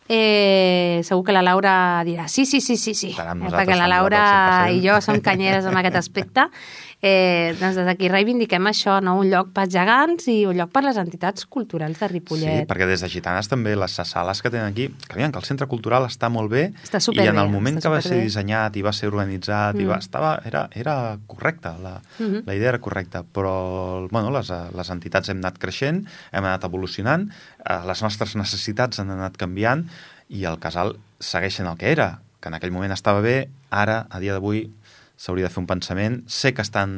Eh, 0.08 1.02
segur 1.04 1.26
que 1.26 1.34
la 1.36 1.42
Laura 1.44 2.02
dirà 2.06 2.30
sí, 2.32 2.46
sí, 2.48 2.62
sí, 2.64 2.78
sí, 2.80 2.94
sí, 2.96 3.10
eh, 3.12 3.50
perquè 3.52 3.76
la 3.76 3.90
Laura 3.90 4.22
al 4.64 4.72
100%. 4.72 4.78
i 4.78 4.86
jo 4.86 5.00
som 5.04 5.20
canyeres 5.20 5.66
en 5.68 5.76
aquest 5.76 5.96
aspecte. 6.00 6.48
Eh, 7.00 7.54
doncs 7.60 7.76
des 7.78 7.86
d'aquí 7.86 8.08
reivindiquem 8.10 8.64
això, 8.66 8.96
no? 9.00 9.12
un 9.20 9.28
lloc 9.30 9.52
pels 9.54 9.70
gegants 9.70 10.24
i 10.32 10.40
un 10.50 10.56
lloc 10.58 10.72
per 10.74 10.82
les 10.82 10.96
entitats 10.98 11.44
culturals 11.46 11.94
de 12.00 12.08
Sí, 12.08 12.12
Ripollet. 12.12 12.66
perquè 12.66 12.88
des 12.88 13.00
de 13.00 13.08
Gitanes 13.08 13.46
també 13.48 13.76
les 13.76 13.92
sales 13.92 14.42
que 14.42 14.50
tenen 14.50 14.66
aquí, 14.66 14.88
que 15.06 15.14
veiem 15.14 15.30
que 15.30 15.38
el 15.38 15.44
centre 15.44 15.68
cultural 15.68 16.02
està 16.08 16.28
molt 16.28 16.50
bé 16.50 16.72
Està 16.82 16.98
i 17.14 17.28
en 17.28 17.38
el 17.38 17.48
moment 17.50 17.78
que 17.80 17.88
va 17.88 18.00
ser 18.02 18.20
dissenyat 18.24 18.74
i 18.76 18.82
va 18.82 18.92
ser 18.92 19.06
organitzat 19.08 19.76
i 19.78 19.84
va, 19.84 19.94
Mm. 19.94 19.98
estava, 20.00 20.42
era, 20.44 20.68
era 20.74 21.18
correcte, 21.28 21.68
la, 21.80 22.00
Mhm. 22.18 22.42
la 22.46 22.54
idea 22.56 22.70
era 22.70 22.78
correcta, 22.80 23.22
però 23.22 24.08
bueno, 24.10 24.30
les, 24.32 24.50
les 24.50 24.90
entitats 24.90 25.28
hem 25.28 25.38
anat 25.38 25.56
creixent, 25.58 26.04
hem 26.32 26.44
anat 26.44 26.64
evolucionant, 26.64 27.30
eh, 27.64 27.78
les 27.86 28.02
nostres 28.02 28.34
necessitats 28.34 28.98
han 28.98 29.10
anat 29.10 29.36
canviant 29.36 29.86
i 30.30 30.42
el 30.44 30.58
casal 30.58 30.96
segueix 31.20 31.54
sent 31.54 31.68
el 31.68 31.76
que 31.76 31.92
era, 31.92 32.20
que 32.40 32.48
en 32.48 32.54
aquell 32.54 32.70
moment 32.72 32.92
estava 32.92 33.20
bé, 33.20 33.48
ara, 33.70 34.06
a 34.10 34.18
dia 34.20 34.32
d'avui, 34.32 34.70
s'hauria 35.18 35.48
de 35.48 35.50
fer 35.50 35.58
un 35.60 35.66
pensament. 35.66 36.20
Sé 36.30 36.52
que 36.54 36.62
estan, 36.62 36.92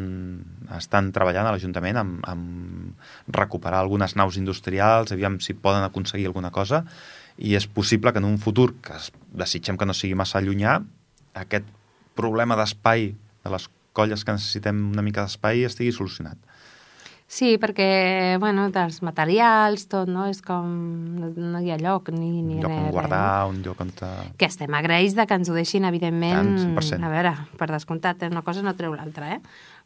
estan 0.77 1.09
treballant 1.17 1.49
a 1.49 1.55
l'Ajuntament 1.55 1.97
amb, 1.97 2.21
amb 2.29 3.33
recuperar 3.33 3.81
algunes 3.81 4.15
naus 4.21 4.37
industrials, 4.37 5.15
aviam 5.17 5.39
si 5.41 5.57
poden 5.57 5.87
aconseguir 5.87 6.29
alguna 6.29 6.53
cosa, 6.53 6.85
i 7.41 7.55
és 7.57 7.65
possible 7.67 8.13
que 8.13 8.21
en 8.21 8.29
un 8.29 8.37
futur, 8.39 8.75
que 8.85 8.93
es- 8.99 9.11
desitgem 9.33 9.79
que 9.81 9.89
no 9.89 9.97
sigui 9.97 10.15
massa 10.19 10.43
llunyà, 10.45 10.83
aquest 11.35 11.65
problema 12.19 12.57
d'espai, 12.61 13.15
de 13.45 13.51
les 13.55 13.71
colles 13.97 14.25
que 14.25 14.37
necessitem 14.37 14.91
una 14.93 15.03
mica 15.03 15.25
d'espai, 15.25 15.65
estigui 15.65 15.93
solucionat. 15.97 16.37
Sí, 17.31 17.53
perquè, 17.63 18.39
bueno, 18.43 18.65
dels 18.75 18.97
materials, 19.07 19.85
tot, 19.87 20.09
no? 20.11 20.25
És 20.27 20.41
com... 20.43 20.67
No, 21.15 21.29
no 21.31 21.61
hi 21.63 21.69
ha 21.71 21.77
lloc 21.79 22.09
ni... 22.11 22.41
ni 22.43 22.57
Un 22.57 22.65
lloc 22.65 22.73
on 22.73 22.81
res, 22.89 22.95
guardar, 22.97 23.27
un 23.47 23.61
lloc 23.63 23.85
on... 23.85 23.93
Te... 23.95 24.09
Que 24.41 24.49
estem 24.51 24.75
agraïts 24.75 25.15
de 25.15 25.29
que 25.31 25.39
ens 25.39 25.47
ho 25.47 25.55
deixin, 25.55 25.87
evidentment. 25.87 26.57
Tant, 26.57 26.73
100%. 26.75 27.07
A 27.07 27.11
veure, 27.13 27.33
per 27.61 27.69
descomptat, 27.71 28.25
una 28.27 28.43
cosa 28.43 28.65
no 28.67 28.75
treu 28.75 28.97
l'altra, 28.99 29.37
eh? 29.37 29.39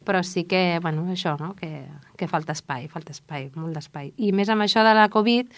Però 0.09 0.23
sí 0.25 0.47
que, 0.49 0.79
bueno, 0.81 1.05
això, 1.13 1.35
no? 1.37 1.53
Que, 1.59 1.85
que 2.17 2.31
falta 2.33 2.57
espai, 2.57 2.89
falta 2.89 3.13
espai, 3.13 3.51
molt 3.61 3.77
d'espai. 3.77 4.15
I 4.25 4.33
més 4.33 4.49
amb 4.49 4.65
això 4.65 4.81
de 4.89 4.97
la 4.97 5.11
Covid, 5.13 5.53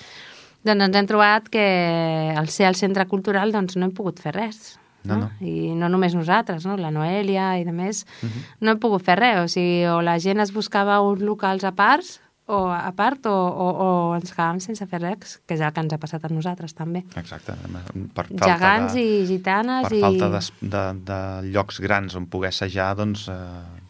doncs 0.66 0.88
ens 0.88 0.99
hem 0.99 1.07
trobat 1.07 1.46
que 1.55 1.68
al 2.35 2.51
ser 2.51 2.66
al 2.66 2.75
centre 2.75 3.07
cultural 3.07 3.55
doncs 3.55 3.79
no 3.79 3.87
hem 3.87 3.94
pogut 3.94 4.18
fer 4.27 4.35
res. 4.35 4.75
No, 5.06 5.16
no. 5.24 5.30
I 5.40 5.72
no 5.78 5.88
només 5.88 6.14
nosaltres, 6.18 6.66
no? 6.66 6.76
la 6.76 6.90
Noèlia 6.90 7.54
i 7.60 7.64
de 7.64 7.72
més, 7.72 8.04
Mhm. 8.22 8.44
no 8.60 8.70
hem 8.72 8.78
pogut 8.82 9.02
fer 9.06 9.18
res. 9.18 9.38
O 9.44 9.48
sigui, 9.48 9.84
o 9.86 10.00
la 10.02 10.18
gent 10.18 10.40
es 10.40 10.52
buscava 10.52 11.00
uns 11.00 11.20
locals 11.22 11.64
a 11.64 11.72
parts, 11.72 12.20
o 12.48 12.68
a 12.70 12.92
part, 12.94 13.26
o, 13.26 13.32
o, 13.34 13.66
o 13.86 14.14
ens 14.14 14.30
quedàvem 14.30 14.60
sense 14.62 14.86
fer 14.86 15.00
res, 15.02 15.40
que 15.46 15.54
és 15.56 15.60
el 15.60 15.72
que 15.74 15.80
ens 15.82 15.92
ha 15.92 15.98
passat 15.98 16.24
a 16.24 16.28
nosaltres 16.30 16.74
també. 16.78 17.02
Exacte. 17.18 17.56
Per 18.14 18.26
falta 18.28 18.46
Gegants 18.52 18.94
de... 18.94 19.02
i 19.02 19.26
gitanes 19.26 19.88
per 19.88 19.96
i... 19.96 20.00
falta 20.00 20.28
de, 20.30 20.40
de, 20.62 20.84
de 21.08 21.18
llocs 21.50 21.80
grans 21.82 22.14
on 22.14 22.26
poder 22.30 22.52
assajar, 22.54 22.92
doncs 22.96 23.26
eh, 23.28 23.34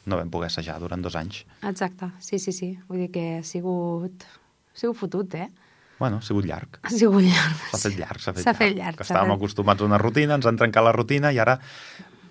no 0.07 0.17
vam 0.17 0.31
poder 0.33 0.47
assajar 0.49 0.79
durant 0.81 1.03
dos 1.05 1.17
anys. 1.21 1.45
Exacte, 1.69 2.09
sí, 2.19 2.39
sí, 2.39 2.53
sí. 2.53 2.79
Vull 2.89 3.05
dir 3.05 3.11
que 3.13 3.27
ha 3.41 3.45
sigut... 3.45 4.25
Ha 4.25 4.79
sigut 4.79 4.97
fotut, 4.97 5.35
eh? 5.35 5.51
Bueno, 5.99 6.19
ha 6.19 6.23
sigut 6.23 6.45
llarg. 6.45 6.79
Ha 6.83 6.91
sigut 6.91 7.23
llarg. 7.25 7.57
S'ha 7.73 7.79
fet 7.89 7.99
llarg, 7.99 8.21
s'ha 8.21 8.33
fet, 8.37 8.57
fet 8.59 8.75
llarg, 8.77 8.97
Que 8.99 9.05
estàvem 9.07 9.31
fet- 9.33 9.39
acostumats 9.39 9.81
a 9.81 9.85
una 9.89 9.99
rutina, 9.99 10.35
ens 10.37 10.47
han 10.47 10.57
trencat 10.61 10.85
la 10.85 10.93
rutina 10.93 11.33
i 11.33 11.39
ara 11.39 11.59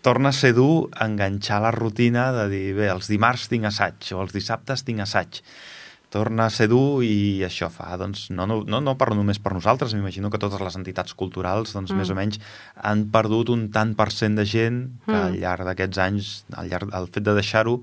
torna 0.06 0.30
a 0.30 0.34
ser 0.38 0.54
dur 0.54 0.89
enganxar 1.01 1.62
la 1.63 1.71
rutina 1.71 2.32
de 2.32 2.49
dir, 2.49 2.75
bé, 2.78 2.89
els 2.93 3.08
dimarts 3.10 3.47
tinc 3.49 3.65
assaig 3.65 4.12
o 4.13 4.21
els 4.21 4.34
dissabtes 4.34 4.84
tinc 4.86 4.99
assaig. 5.01 5.41
Torna 6.13 6.45
a 6.45 6.49
ser 6.54 6.67
dur 6.69 7.01
i 7.04 7.41
això 7.43 7.71
fa, 7.73 7.97
doncs, 7.97 8.30
no, 8.30 8.45
no, 8.45 8.62
no, 8.63 8.80
no 8.80 8.93
parlo 8.97 9.15
només 9.17 9.39
per 9.41 9.51
nosaltres, 9.58 9.95
m'imagino 9.97 10.30
que 10.30 10.38
totes 10.38 10.62
les 10.62 10.75
entitats 10.78 11.13
culturals, 11.17 11.73
doncs, 11.73 11.91
Mm. 11.91 11.97
més 11.97 12.10
o 12.12 12.15
menys, 12.15 12.39
han 12.78 13.10
perdut 13.10 13.49
un 13.49 13.71
tant 13.71 13.95
per 13.95 14.12
cent 14.13 14.36
de 14.38 14.45
gent 14.45 14.91
que 15.06 15.12
al 15.15 15.34
Mm. 15.34 15.41
llarg 15.41 15.65
d'aquests 15.65 15.97
anys, 15.97 16.45
al 16.54 16.69
llarg, 16.69 16.93
el 16.93 17.08
fet 17.08 17.23
de 17.23 17.34
deixar-ho, 17.34 17.82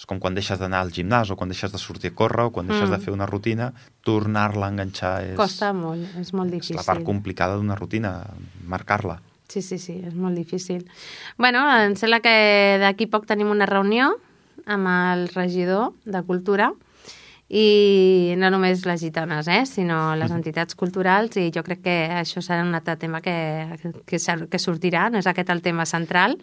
és 0.00 0.06
com 0.08 0.16
quan 0.16 0.32
deixes 0.32 0.56
d'anar 0.56 0.78
al 0.80 0.90
gimnàs 0.96 1.28
o 1.28 1.36
quan 1.36 1.50
deixes 1.52 1.72
de 1.74 1.78
sortir 1.78 2.08
a 2.14 2.14
córrer 2.16 2.46
o 2.48 2.52
quan 2.54 2.66
deixes 2.70 2.88
Mm. 2.88 2.94
de 2.96 2.98
fer 3.04 3.12
una 3.12 3.26
rutina, 3.28 3.72
tornar-la 4.02 4.66
a 4.66 4.70
enganxar 4.72 5.24
és... 5.26 5.34
Costa 5.36 5.74
molt, 5.76 6.06
és 6.16 6.32
molt 6.32 6.48
És 6.48 6.52
difícil. 6.56 6.76
la 6.80 6.84
part 6.88 7.04
complicada 7.04 7.56
d'una 7.60 7.76
rutina, 7.76 8.14
marcar-la. 8.64 9.18
Sí, 9.50 9.60
sí, 9.60 9.76
sí, 9.78 10.00
és 10.06 10.14
molt 10.14 10.36
difícil. 10.38 10.86
bueno, 11.36 11.60
em 11.84 11.96
sembla 11.96 12.20
que 12.20 12.78
d'aquí 12.80 13.06
poc 13.12 13.26
tenim 13.26 13.50
una 13.50 13.66
reunió 13.66 14.14
amb 14.64 14.86
el 14.88 15.28
regidor 15.34 15.92
de 16.06 16.22
Cultura 16.22 16.72
i 17.50 18.34
no 18.38 18.48
només 18.48 18.84
les 18.86 19.00
gitanes, 19.02 19.48
eh, 19.48 19.66
sinó 19.66 20.14
les 20.16 20.30
entitats 20.30 20.76
culturals 20.78 21.36
i 21.36 21.50
jo 21.50 21.64
crec 21.66 21.82
que 21.82 21.96
això 22.22 22.40
serà 22.40 22.62
un 22.62 22.74
altre 22.78 22.94
tema 22.96 23.20
que, 23.20 23.34
que, 24.06 24.18
que 24.48 24.58
sortirà, 24.62 25.10
no 25.10 25.18
és 25.18 25.26
aquest 25.26 25.50
el 25.50 25.60
tema 25.60 25.84
central, 25.84 26.38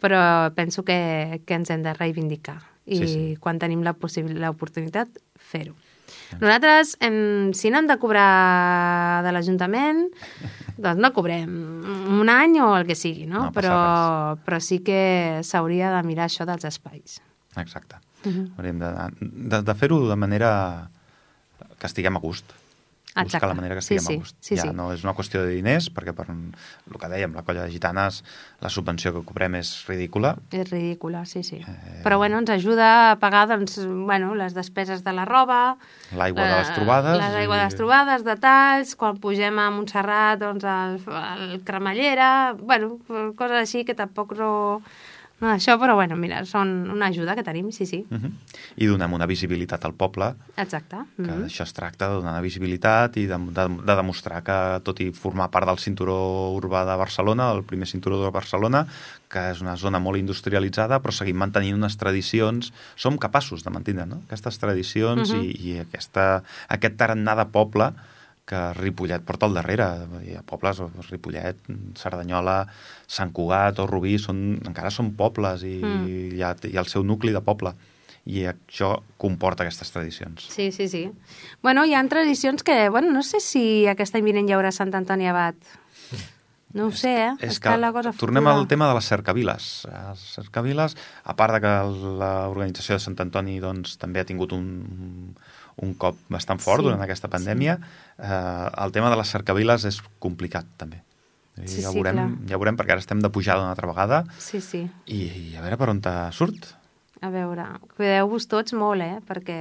però 0.00 0.50
penso 0.54 0.84
que, 0.84 1.42
que 1.44 1.54
ens 1.54 1.70
hem 1.70 1.82
de 1.84 1.92
reivindicar 1.92 2.62
i 2.88 2.96
Sí, 3.02 3.08
sí. 3.08 3.36
quan 3.40 3.58
tenim 3.60 3.82
l'oportunitat, 3.84 5.08
fer-ho. 5.36 5.74
Nosaltres, 6.40 6.96
em, 7.04 7.52
si 7.56 7.70
no 7.70 7.78
hem 7.78 7.86
de 7.88 7.96
cobrar 8.00 9.22
de 9.24 9.32
l'Ajuntament, 9.32 10.06
doncs 10.80 11.00
no 11.00 11.12
cobrem 11.16 11.48
un 12.20 12.28
any 12.32 12.58
o 12.64 12.70
el 12.76 12.86
que 12.88 12.96
sigui, 12.96 13.26
no? 13.28 13.48
No 13.48 13.52
però, 13.52 14.36
però 14.44 14.60
sí 14.60 14.80
que 14.84 15.40
s'hauria 15.44 15.92
de 15.96 16.02
mirar 16.08 16.28
això 16.28 16.46
dels 16.48 16.64
espais. 16.68 17.20
Exacte. 17.56 18.00
Mhm. 18.24 18.54
Hauríem 18.56 18.78
de, 18.82 18.92
de, 19.20 19.62
de 19.62 19.74
fer-ho 19.78 20.00
de 20.08 20.16
manera 20.16 20.50
que 21.78 21.86
estiguem 21.86 22.16
a 22.16 22.20
gust. 22.22 22.50
Exacte. 23.22 23.46
Buscar 23.46 23.48
la 23.48 23.54
manera 23.54 23.74
que 23.74 23.82
Sí, 23.82 23.94
estiguem 23.96 24.06
sí, 24.06 24.14
a 24.14 24.18
gust. 24.24 24.36
sí, 24.40 24.56
ja 24.56 24.62
sí. 24.62 24.70
no 24.72 24.92
és 24.92 25.02
una 25.04 25.14
qüestió 25.14 25.42
de 25.44 25.50
diners, 25.54 25.90
perquè 25.94 26.12
per 26.14 26.26
el 26.30 26.98
que 26.98 27.08
dèiem, 27.08 27.34
la 27.34 27.42
colla 27.42 27.64
de 27.64 27.70
gitanes, 27.70 28.22
la 28.60 28.68
subvenció 28.70 29.12
que 29.14 29.22
cobrem 29.26 29.54
és 29.56 29.84
ridícula. 29.88 30.36
És 30.50 30.70
ridícula, 30.70 31.24
sí, 31.26 31.42
sí. 31.42 31.56
Eh. 31.66 32.00
Però 32.04 32.18
bueno, 32.18 32.38
ens 32.38 32.50
ajuda 32.50 33.12
a 33.12 33.16
pagar 33.18 33.46
doncs, 33.48 33.78
bueno, 33.84 34.34
les 34.34 34.54
despeses 34.54 35.04
de 35.04 35.12
la 35.12 35.24
roba, 35.24 35.76
L'aigua 36.16 36.44
de 36.44 36.50
la- 36.50 36.58
les 36.58 36.74
trobades. 36.74 37.18
l'aigua 37.18 37.56
i- 37.56 37.58
de 37.58 37.64
les 37.64 37.74
trobades, 37.76 38.24
detalls, 38.24 38.94
quan 38.96 39.16
pugem 39.18 39.58
a 39.58 39.70
Montserrat, 39.70 40.38
doncs 40.40 40.64
al, 40.64 41.00
al 41.08 41.60
cremallera, 41.64 42.54
bueno, 42.58 42.98
coses 43.36 43.56
així 43.62 43.84
que 43.84 43.94
tampoc 43.94 44.32
no... 44.38 44.82
No 45.40 45.46
d'això, 45.52 45.76
però 45.78 45.94
bueno, 45.94 46.16
mira, 46.18 46.40
són 46.44 46.90
una 46.90 47.06
ajuda 47.12 47.36
que 47.38 47.44
tenim, 47.46 47.68
sí, 47.70 47.86
sí. 47.86 48.00
Uh 48.10 48.16
-huh. 48.18 48.30
I 48.76 48.86
donem 48.86 49.12
una 49.12 49.26
visibilitat 49.26 49.84
al 49.84 49.94
poble, 49.94 50.34
Exacte. 50.56 50.96
que 51.16 51.22
Mhm. 51.22 51.44
això 51.46 51.62
es 51.62 51.72
tracta 51.72 52.08
de 52.08 52.14
donar 52.14 52.32
una 52.32 52.40
visibilitat 52.40 53.16
i 53.18 53.26
de, 53.26 53.38
de, 53.38 53.68
de 53.84 53.94
demostrar 53.96 54.42
que, 54.42 54.80
tot 54.82 54.98
i 55.00 55.12
formar 55.12 55.48
part 55.50 55.66
del 55.66 55.78
cinturó 55.78 56.52
urbà 56.56 56.84
de 56.84 56.96
Barcelona, 56.96 57.52
el 57.52 57.62
primer 57.62 57.86
cinturó 57.86 58.22
de 58.24 58.30
Barcelona, 58.30 58.86
que 59.28 59.50
és 59.52 59.60
una 59.60 59.76
zona 59.76 60.00
molt 60.00 60.18
industrialitzada, 60.18 61.00
però 61.00 61.12
seguim 61.12 61.36
mantenint 61.36 61.76
unes 61.76 61.96
tradicions, 61.96 62.72
som 62.96 63.16
capaços 63.16 63.62
de 63.62 63.70
mantenir 63.70 64.06
no? 64.06 64.22
aquestes 64.26 64.58
tradicions 64.58 65.30
Mhm. 65.32 65.40
i, 65.42 65.50
i 65.74 65.78
aquesta, 65.78 66.42
aquest 66.68 66.96
tarannà 66.96 67.36
de 67.36 67.44
poble 67.46 67.92
que 68.48 68.60
Ripollet 68.78 69.20
porta 69.28 69.44
al 69.46 69.52
darrere. 69.58 69.84
Hi 70.24 70.34
ha 70.38 70.42
pobles, 70.42 70.80
Ripollet, 71.10 71.58
Cerdanyola, 72.00 72.62
Sant 73.06 73.30
Cugat 73.36 73.78
o 73.84 73.86
Rubí, 73.86 74.16
són, 74.18 74.40
encara 74.66 74.90
són 74.94 75.12
pobles 75.18 75.62
i 75.68 75.76
Mm. 75.84 76.06
hi, 76.38 76.42
ha, 76.42 76.54
hi 76.64 76.76
ha 76.76 76.80
el 76.86 76.88
seu 76.88 77.04
nucli 77.04 77.32
de 77.36 77.42
poble. 77.44 77.74
I 78.28 78.42
això 78.50 78.90
comporta 79.16 79.62
aquestes 79.64 79.88
tradicions. 79.92 80.48
Sí, 80.52 80.70
sí, 80.72 80.88
sí. 80.88 81.04
Bueno, 81.62 81.84
hi 81.88 81.94
ha 81.94 82.02
tradicions 82.08 82.62
que, 82.62 82.88
bueno, 82.92 83.10
no 83.12 83.22
sé 83.22 83.40
si 83.40 83.86
aquest 83.88 84.14
any 84.18 84.24
vinent 84.26 84.48
hi 84.50 84.52
haurà 84.56 84.72
Sant 84.72 84.92
Antoni 84.94 85.28
Abat. 85.28 85.56
No 86.74 86.88
ho 86.88 86.92
sé, 86.92 87.08
eh? 87.24 87.30
És 87.40 87.54
Està 87.56 87.72
que 87.72 87.78
la 87.80 87.88
cosa 87.96 88.12
tornem 88.12 88.44
fotuda. 88.44 88.60
al 88.60 88.68
tema 88.68 88.88
de 88.90 88.94
les 88.98 89.06
cercaviles. 89.08 89.86
Les 89.88 90.18
cercaviles, 90.34 90.96
a 91.24 91.34
part 91.34 91.54
de 91.56 91.60
que 91.64 91.72
l'organització 92.20 92.98
de 92.98 93.00
Sant 93.00 93.16
Antoni 93.24 93.58
doncs, 93.62 93.96
també 93.96 94.20
ha 94.20 94.26
tingut 94.28 94.52
un, 94.52 94.66
un 95.82 95.94
cop 95.94 96.16
bastant 96.28 96.60
fort 96.60 96.82
Sí, 96.82 96.88
durant 96.88 97.02
aquesta 97.04 97.28
pandèmia, 97.32 97.78
eh, 98.18 98.70
el 98.84 98.92
tema 98.92 99.10
de 99.10 99.16
les 99.20 99.28
cercaviles 99.30 99.84
és 99.88 100.00
complicat, 100.18 100.66
també. 100.76 101.02
I 101.58 101.66
Sí, 101.66 101.82
ja, 101.82 101.90
sí, 101.90 101.96
veurem, 101.98 102.14
clar. 102.14 102.28
ja 102.50 102.58
veurem, 102.58 102.76
perquè 102.78 102.94
ara 102.94 103.02
estem 103.02 103.18
de 103.20 103.30
pujada 103.34 103.62
una 103.64 103.70
altra 103.74 103.88
vegada, 103.90 104.24
Sí, 104.38 104.60
sí. 104.60 104.84
i, 105.06 105.24
i 105.52 105.56
a 105.56 105.62
veure 105.64 105.76
per 105.76 105.88
on 105.90 106.00
te 106.00 106.12
surt. 106.32 106.74
A 107.20 107.30
veure, 107.34 107.64
cuideu-vos 107.96 108.46
tots 108.46 108.72
molt, 108.78 109.02
eh? 109.02 109.18
Perquè 109.26 109.56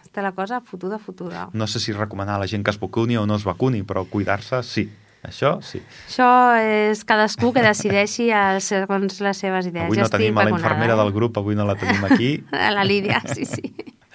està 0.00 0.22
la 0.24 0.32
cosa 0.32 0.62
fotuda, 0.64 0.96
fotuda. 0.98 1.50
No 1.52 1.66
sé 1.68 1.80
si 1.80 1.92
recomanar 1.92 2.36
a 2.36 2.38
la 2.38 2.46
gent 2.48 2.64
que 2.64 2.70
es 2.72 2.80
vacuni 2.80 3.18
o 3.20 3.26
no 3.26 3.36
es 3.36 3.44
vacuni, 3.44 3.82
però 3.84 4.06
cuidar-se, 4.08 4.62
sí. 4.62 4.86
Això, 5.24 5.54
sí. 5.64 5.80
Això 6.08 6.28
és 6.60 7.00
cadascú 7.08 7.52
que 7.56 7.62
decideixi 7.64 8.26
segons 8.60 9.20
les 9.24 9.38
seves 9.40 9.68
idees. 9.70 9.86
Avui 9.86 9.96
no 9.96 10.04
estic 10.04 10.20
tenim 10.20 10.36
a 10.38 10.44
la 10.44 10.52
infermera 10.52 10.92
eh? 10.92 10.98
del 11.00 11.12
grup, 11.16 11.38
avui 11.40 11.56
no 11.56 11.64
la 11.64 11.76
tenim 11.80 12.04
aquí. 12.04 12.44
A 12.52 12.70
la 12.70 12.84
Lídia, 12.84 13.22
sí, 13.32 13.46
sí. 13.48 13.72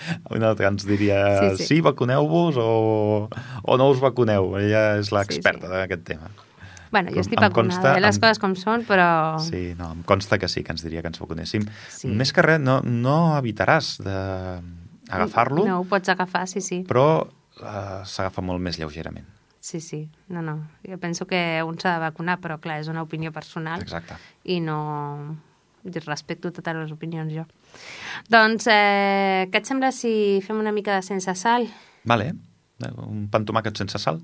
Una 0.36 0.56
que 0.56 0.66
ens 0.68 0.86
diria, 0.88 1.22
Sí, 1.40 1.58
sí, 1.58 1.66
sí. 1.76 1.82
vacuneu-vos 1.82 2.56
o, 2.58 3.30
o 3.64 3.78
no 3.78 3.90
us 3.90 4.00
vacuneu. 4.00 4.56
Ella 4.60 4.98
és 5.00 5.12
l'experta 5.16 5.68
Sí, 5.68 5.74
sí, 5.74 5.78
d'aquest 5.80 6.04
tema. 6.08 6.30
Bueno, 6.92 7.12
jo 7.14 7.22
estic 7.22 7.38
em 7.38 7.44
vacunada, 7.46 7.82
consta- 7.84 7.98
eh? 7.98 8.02
les 8.02 8.16
em- 8.18 8.22
coses 8.24 8.40
com 8.42 8.56
són, 8.58 8.82
però... 8.88 9.38
Sí, 9.46 9.76
no, 9.78 9.92
em 9.94 10.02
consta 10.10 10.40
que 10.42 10.48
sí, 10.50 10.64
que 10.66 10.72
ens 10.74 10.82
diria 10.82 11.04
que 11.06 11.12
ens 11.12 11.20
vacunéssim. 11.22 11.68
Sí. 11.94 12.08
Més 12.10 12.32
que 12.34 12.42
res, 12.42 12.58
no, 12.60 12.80
no 12.82 13.36
evitaràs 13.38 14.00
d'agafar-lo, 14.02 15.66
No, 15.68 15.80
ho 15.82 15.86
pots 15.86 16.10
agafar, 16.10 16.48
sí, 16.50 16.62
sí. 16.66 16.80
però 16.88 17.28
eh, 17.62 18.02
s'agafa 18.10 18.42
molt 18.42 18.62
més 18.62 18.80
lleugerament. 18.82 19.28
Sí, 19.60 19.82
sí. 19.84 20.08
No, 20.32 20.42
no. 20.42 20.56
Jo 20.88 20.98
penso 20.98 21.28
que 21.28 21.62
un 21.68 21.78
s'ha 21.78 21.98
de 21.98 22.00
vacunar, 22.08 22.40
però 22.42 22.58
clar, 22.64 22.80
és 22.80 22.88
una 22.88 23.04
opinió 23.04 23.32
personal. 23.36 23.82
Exacte. 23.84 24.16
I 24.46 24.62
no... 24.64 25.36
respecto 26.06 26.52
totes 26.52 26.76
les 26.76 26.92
opinions, 26.92 27.32
jo. 27.34 27.46
Doncs, 28.30 28.68
eh, 28.68 29.48
què 29.52 29.62
et 29.62 29.70
sembla 29.70 29.92
si 29.96 30.42
fem 30.46 30.60
una 30.60 30.74
mica 30.76 30.96
de 30.96 31.06
sense 31.06 31.36
sal? 31.36 31.68
Vale, 32.06 32.34
un 33.06 33.28
pan 33.32 33.46
tomàquet 33.46 33.78
sense 33.78 34.00
sal. 34.00 34.22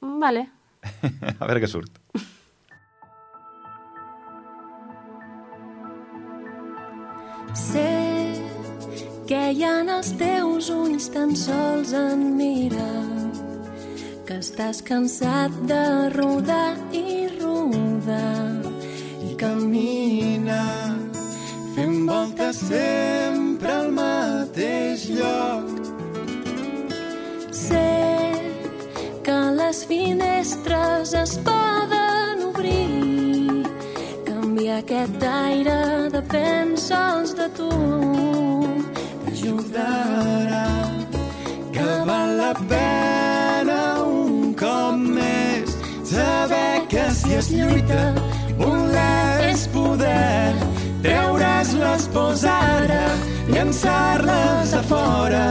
Vale. 0.00 0.46
A 1.40 1.46
veure 1.46 1.60
què 1.60 1.68
surt. 1.68 2.00
Sé 7.54 7.88
que 9.26 9.40
hi 9.52 9.64
ha 9.66 9.80
en 9.82 9.90
els 9.96 10.12
teus 10.20 10.70
ulls 10.74 11.10
tan 11.14 11.34
sols 11.38 11.92
en 11.98 12.24
mirar 12.38 13.30
que 14.28 14.38
estàs 14.38 14.82
cansat 14.86 15.54
de 15.66 15.82
rodar 16.14 16.76
i 16.94 17.26
rodar 17.40 18.59
camina 19.40 20.62
fent 21.74 22.04
voltes 22.08 22.58
sempre 22.68 23.70
al 23.72 23.88
mateix 23.96 25.06
lloc. 25.16 25.70
Sé 27.60 27.86
que 29.24 29.38
les 29.60 29.80
finestres 29.88 31.14
es 31.22 31.32
poden 31.46 32.44
obrir 32.50 33.64
canviar 34.28 34.82
aquest 34.82 35.24
aire 35.30 35.78
depèn 36.16 36.76
sols 36.88 37.32
de 37.40 37.48
tu 37.56 37.70
T'ajudarà 39.24 40.66
que 41.72 41.88
val 42.12 42.36
la 42.42 42.52
pena 42.74 43.80
un 44.04 44.52
cop 44.64 45.00
més 45.16 45.76
saber 46.12 46.84
que 46.92 47.08
si 47.22 47.38
es 47.40 47.52
lluita 47.56 48.04
voler 48.60 48.89
és 49.60 49.66
poder. 49.68 50.54
Treure's 51.02 51.72
les 51.76 52.06
pors 52.14 52.44
ara 52.48 53.04
llançar-les 53.52 54.72
a 54.76 54.82
fora 54.88 55.44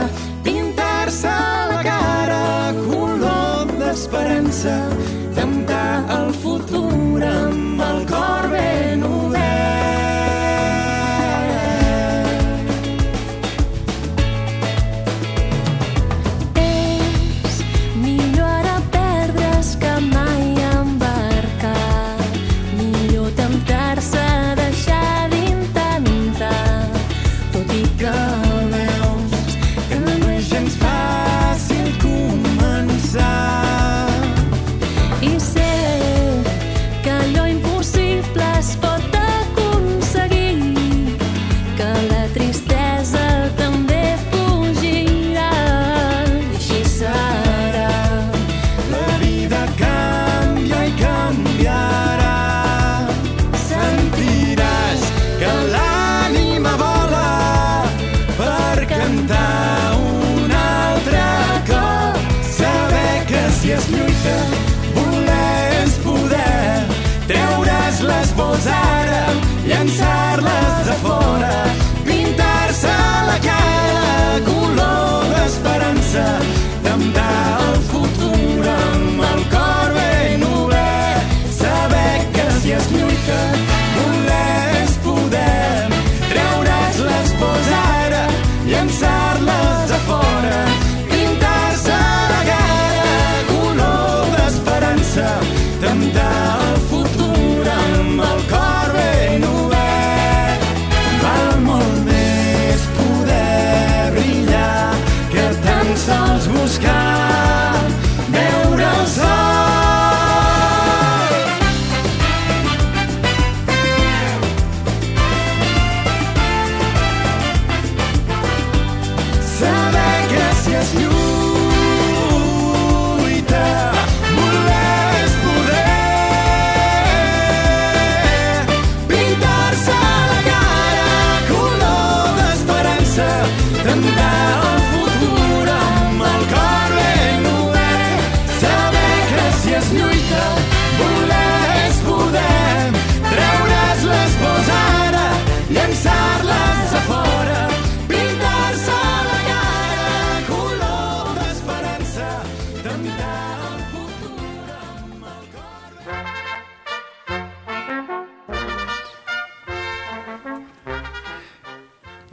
pintar-se 0.46 1.34
la 1.70 1.82
cara 1.86 2.44
color 2.80 3.70
d'esperança 3.80 4.76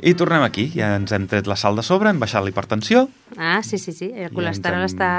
I 0.08 0.14
tornem 0.16 0.39
aquí, 0.45 0.70
ja 0.72 0.93
ens 0.95 1.12
hem 1.12 1.26
tret 1.28 1.47
la 1.49 1.58
sal 1.60 1.76
de 1.76 1.84
sobre, 1.84 2.08
hem 2.14 2.20
baixat 2.22 2.43
la 2.45 2.51
hipertensió 2.53 3.08
Ah, 3.36 3.60
sí, 3.66 3.76
sí, 3.82 3.91
sí. 3.91 4.08
El 4.16 4.30
colesterol 4.32 4.80
hem- 4.86 4.88
està 4.88 5.10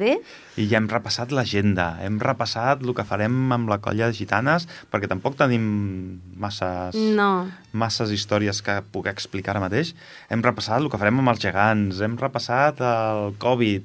bé. 0.00 0.14
i 0.56 0.64
ja 0.70 0.78
hem 0.78 0.86
repassat 0.88 1.32
l'agenda, 1.36 1.98
hem 2.00 2.16
repassat 2.22 2.80
el 2.82 2.94
que 2.96 3.04
farem 3.04 3.52
amb 3.52 3.68
la 3.68 3.76
colla 3.84 4.06
de 4.08 4.16
gitanes, 4.16 4.64
perquè 4.90 5.08
tampoc 5.10 5.36
tenim 5.36 6.20
masses, 6.40 6.94
No. 6.96 7.50
masses 7.72 8.10
històries 8.10 8.62
que 8.62 8.80
puc 8.90 9.06
explicar 9.06 9.50
ara 9.56 9.60
mateix. 9.68 9.92
Hem 10.30 10.40
repassat 10.42 10.80
el 10.80 10.88
que 10.88 10.98
farem 10.98 11.18
amb 11.20 11.28
els 11.28 11.40
gegants, 11.44 12.00
hem 12.00 12.16
repassat 12.16 12.80
el 12.80 13.34
Covid. 13.38 13.82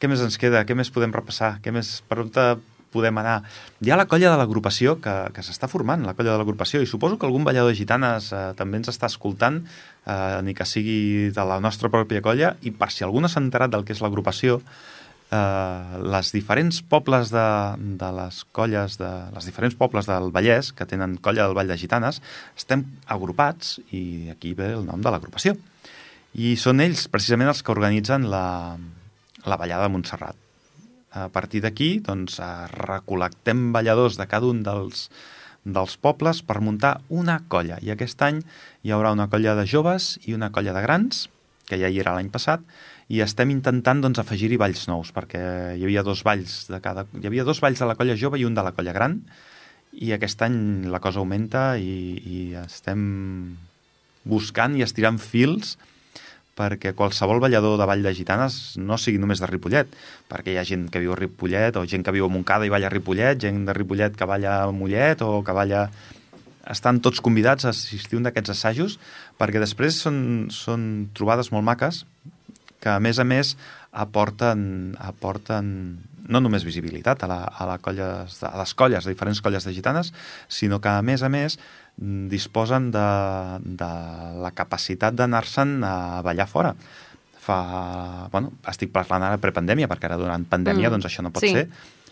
Què 0.00 0.08
més 0.08 0.20
ens 0.22 0.38
queda? 0.38 0.64
Què 0.64 0.74
més 0.74 0.88
podem 0.90 1.12
repassar? 1.12 1.58
Què 1.60 1.72
més, 1.72 2.00
per 2.08 2.20
on 2.20 2.30
te 2.30 2.56
podem 2.92 3.20
anar? 3.20 3.38
Hi 3.84 3.92
ha 3.92 3.98
la 4.00 4.06
colla 4.10 4.32
de 4.32 4.38
l'agrupació 4.40 4.96
que, 5.02 5.14
que 5.34 5.44
s'està 5.44 5.68
formant, 5.70 6.04
la 6.06 6.14
colla 6.18 6.34
de 6.34 6.40
l'agrupació, 6.40 6.82
i 6.82 6.90
suposo 6.90 7.18
que 7.18 7.28
algun 7.28 7.46
ballador 7.46 7.72
de 7.72 7.78
gitanes 7.78 8.32
eh, 8.32 8.44
també 8.58 8.80
ens 8.80 8.90
està 8.92 9.10
escoltant, 9.10 9.60
eh, 10.06 10.38
ni 10.44 10.54
que 10.56 10.66
sigui 10.68 11.30
de 11.34 11.48
la 11.48 11.60
nostra 11.64 11.90
pròpia 11.92 12.24
colla, 12.24 12.54
i 12.62 12.72
per 12.72 12.90
si 12.94 13.06
algú 13.06 13.22
no 13.22 13.30
s'ha 13.30 13.42
enterat 13.44 13.74
del 13.74 13.84
que 13.86 13.96
és 13.96 14.02
l'agrupació, 14.04 14.58
eh, 15.30 15.98
les 16.16 16.32
diferents 16.32 16.80
pobles 16.82 17.32
de, 17.34 17.46
de 18.00 18.10
les 18.20 18.42
colles, 18.56 18.98
de, 19.00 19.12
les 19.34 19.48
diferents 19.50 19.76
pobles 19.78 20.08
del 20.08 20.32
Vallès, 20.34 20.72
que 20.72 20.88
tenen 20.88 21.18
colla 21.22 21.46
del 21.46 21.56
Vall 21.58 21.70
de 21.70 21.78
Gitanes, 21.80 22.22
estem 22.56 22.86
agrupats, 23.06 23.78
i 23.92 24.32
aquí 24.34 24.54
ve 24.58 24.72
el 24.78 24.86
nom 24.88 25.04
de 25.04 25.12
l'agrupació. 25.12 25.56
I 26.38 26.56
són 26.60 26.84
ells, 26.84 27.06
precisament, 27.12 27.50
els 27.50 27.64
que 27.64 27.72
organitzen 27.74 28.28
la, 28.30 28.76
la 29.48 29.56
ballada 29.56 29.88
de 29.88 29.94
Montserrat. 29.96 30.47
A 31.26 31.28
partir 31.34 31.62
d'aquí, 31.64 31.98
doncs, 32.04 32.38
eh, 32.40 32.66
recol·lectem 32.74 33.70
balladors 33.74 34.18
de 34.20 34.26
cada 34.30 34.46
un 34.46 34.62
dels, 34.66 35.08
dels 35.64 35.96
pobles 35.96 36.42
per 36.46 36.60
muntar 36.64 36.98
una 37.08 37.40
colla. 37.48 37.78
I 37.82 37.92
aquest 37.94 38.22
any 38.22 38.42
hi 38.84 38.94
haurà 38.94 39.12
una 39.16 39.28
colla 39.32 39.56
de 39.58 39.66
joves 39.66 40.16
i 40.26 40.36
una 40.36 40.52
colla 40.54 40.76
de 40.76 40.84
grans, 40.84 41.26
que 41.68 41.76
ja 41.80 41.90
hi 41.90 42.00
era 42.00 42.14
l'any 42.16 42.30
passat, 42.32 42.62
i 43.08 43.20
estem 43.24 43.50
intentant 43.52 44.00
doncs, 44.04 44.20
afegir-hi 44.20 44.58
balls 44.60 44.86
nous, 44.88 45.12
perquè 45.16 45.42
hi 45.76 45.84
havia 45.84 46.04
dos 46.04 46.22
balls 46.24 46.66
de 46.68 46.80
cada... 46.84 47.06
Hi 47.20 47.28
havia 47.28 47.44
dos 47.44 47.60
balls 47.64 47.80
de 47.80 47.88
la 47.88 47.96
colla 47.96 48.16
jove 48.16 48.40
i 48.40 48.46
un 48.48 48.56
de 48.56 48.64
la 48.64 48.72
colla 48.76 48.96
gran, 48.96 49.22
i 49.92 50.12
aquest 50.12 50.42
any 50.44 50.86
la 50.92 51.00
cosa 51.00 51.20
augmenta 51.22 51.72
i, 51.80 52.18
i 52.20 52.38
estem 52.60 53.56
buscant 54.28 54.76
i 54.76 54.84
estirant 54.84 55.16
fils 55.22 55.76
perquè 56.58 56.92
qualsevol 56.98 57.38
ballador 57.42 57.78
de 57.78 57.86
Vall 57.86 58.02
de 58.02 58.12
Gitanes 58.16 58.76
no 58.82 58.98
sigui 58.98 59.20
només 59.22 59.38
de 59.38 59.48
Ripollet, 59.50 59.94
perquè 60.30 60.54
hi 60.54 60.58
ha 60.58 60.66
gent 60.66 60.88
que 60.90 61.02
viu 61.02 61.14
a 61.14 61.18
Ripollet, 61.18 61.78
o 61.78 61.86
gent 61.86 62.02
que 62.06 62.14
viu 62.14 62.26
a 62.26 62.32
Montcada 62.32 62.66
i 62.66 62.72
balla 62.74 62.90
a 62.90 62.94
Ripollet, 62.94 63.38
gent 63.46 63.64
de 63.68 63.76
Ripollet 63.76 64.18
que 64.18 64.28
balla 64.28 64.62
a 64.64 64.70
Mollet, 64.74 65.22
o 65.22 65.42
que 65.46 65.56
balla... 65.56 65.88
Estan 66.68 66.98
tots 67.00 67.22
convidats 67.24 67.64
a 67.64 67.70
assistir 67.72 68.18
un 68.18 68.26
d'aquests 68.26 68.52
assajos, 68.52 68.98
perquè 69.40 69.56
després 69.62 69.96
són, 70.04 70.18
són 70.52 70.82
trobades 71.16 71.48
molt 71.48 71.64
maques, 71.64 72.02
que 72.82 72.90
a 72.92 72.98
més 73.00 73.16
a 73.16 73.24
més 73.24 73.54
aporten, 73.92 74.92
aporten 75.00 75.70
no 76.28 76.42
només 76.44 76.66
visibilitat 76.66 77.24
a, 77.24 77.28
la, 77.30 77.38
a, 77.48 77.66
la 77.70 77.78
colles, 77.80 78.36
a 78.44 78.52
les 78.60 78.74
colles, 78.76 79.06
a 79.06 79.10
diferents 79.10 79.40
colles 79.40 79.64
de 79.64 79.72
gitanes, 79.72 80.12
sinó 80.48 80.82
que 80.84 80.92
a 80.92 81.00
més 81.02 81.24
a 81.24 81.32
més 81.32 81.56
disposen 81.98 82.90
de, 82.94 83.06
de 83.64 83.88
la 84.42 84.50
capacitat 84.54 85.14
d'anar-se'n 85.18 85.82
a 85.84 86.22
ballar 86.22 86.46
fora. 86.46 86.74
Fa, 87.42 88.28
bueno, 88.32 88.52
estic 88.70 88.92
parlant 88.92 89.24
ara 89.24 89.38
prepandèmia, 89.40 89.88
perquè 89.88 90.06
ara 90.10 90.18
durant 90.20 90.44
pandèmia 90.44 90.88
Mm, 90.88 90.92
doncs 90.98 91.06
això 91.08 91.22
no 91.24 91.30
pot 91.32 91.42
sí. 91.42 91.50
ser, 91.54 91.68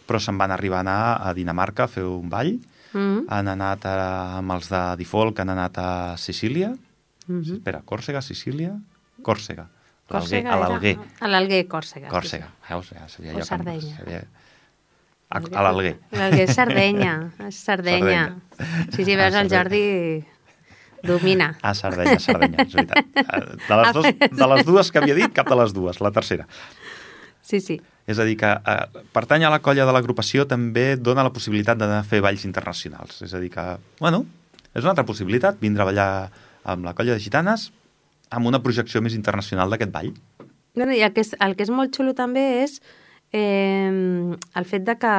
però 0.06 0.18
se'n 0.22 0.38
van 0.38 0.50
arribar 0.50 0.78
a 0.78 0.80
anar 0.80 0.98
a 1.28 1.34
Dinamarca 1.34 1.84
a 1.84 1.88
fer 1.88 2.04
un 2.04 2.28
ball, 2.30 2.58
Mm 2.92 3.26
han 3.28 3.48
anat 3.48 3.84
a, 3.84 4.38
amb 4.38 4.52
els 4.52 4.68
de 4.70 4.80
que 5.34 5.42
han 5.42 5.50
anat 5.50 5.76
a 5.78 6.16
Sicília, 6.16 6.70
-hmm. 7.28 7.56
espera, 7.58 7.82
Còrsega, 7.84 8.22
Sicília? 8.22 8.78
Còrsega. 9.22 9.68
A 10.08 10.56
l'Alguer. 10.56 10.98
A 11.20 11.28
l'Alguer, 11.28 11.66
Còrsega. 11.68 12.08
Còrsega. 12.08 12.48
Veus? 12.70 12.90
Ja 12.90 13.08
sabia 13.08 13.32
O 13.34 13.38
jo 13.38 13.44
Sardenya. 13.44 13.96
sabia- 13.96 14.24
A, 15.28 15.40
a 15.40 15.62
l'Alguer. 15.66 15.96
L'Alguer 16.14 16.44
és 16.46 16.54
Sardenya. 16.54 17.14
És 17.48 17.58
Sardenya. 17.66 18.22
Sí, 18.94 19.02
sí, 19.04 19.16
veus, 19.16 19.34
Ah, 19.34 19.42
el 19.42 19.50
Jordi 19.50 19.82
domina. 21.02 21.50
Ah, 21.62 21.74
Sardenya, 21.74 22.18
Sardenya, 22.22 22.64
és 22.66 22.74
veritat. 22.74 23.02
Eh, 23.02 23.58
De 23.68 23.78
les, 23.80 23.92
dos, 23.96 24.06
de 24.38 24.48
les 24.54 24.64
dues 24.66 24.90
que 24.92 25.02
havia 25.02 25.16
dit, 25.18 25.32
cap 25.34 25.48
de 25.50 25.58
les 25.58 25.74
dues, 25.74 26.00
la 26.00 26.12
tercera. 26.14 26.46
Sí, 27.42 27.60
sí. 27.60 27.80
És 28.06 28.20
a 28.22 28.26
dir, 28.26 28.36
que 28.38 28.52
eh, 28.54 29.04
pertany 29.14 29.44
a 29.46 29.50
la 29.50 29.58
colla 29.62 29.86
de 29.86 29.94
l'agrupació 29.94 30.46
també 30.46 30.92
dona 30.96 31.24
la 31.26 31.32
possibilitat 31.34 31.82
a 31.82 32.02
fer 32.06 32.22
balls 32.22 32.46
internacionals. 32.46 33.20
És 33.26 33.34
a 33.34 33.42
dir, 33.42 33.50
que, 33.54 33.64
bueno, 33.98 34.24
és 34.74 34.84
una 34.84 34.94
altra 34.94 35.06
possibilitat, 35.08 35.58
vindre 35.62 35.82
a 35.82 35.88
ballar 35.90 36.10
amb 36.66 36.86
la 36.86 36.94
colla 36.94 37.14
de 37.16 37.22
gitanes 37.22 37.70
amb 38.30 38.46
una 38.50 38.62
projecció 38.62 39.02
més 39.02 39.14
internacional 39.14 39.70
d'aquest 39.70 39.92
ball. 39.94 40.12
Bueno, 40.76 40.92
I 40.92 41.02
el 41.06 41.12
que, 41.14 41.22
és, 41.22 41.34
el 41.40 41.54
que 41.56 41.64
és 41.66 41.70
molt 41.72 41.94
xulo 41.96 42.14
també 42.18 42.42
és 42.64 42.80
eh, 43.32 44.36
el 44.54 44.64
fet 44.64 44.84
de 44.86 44.96
que, 44.98 45.14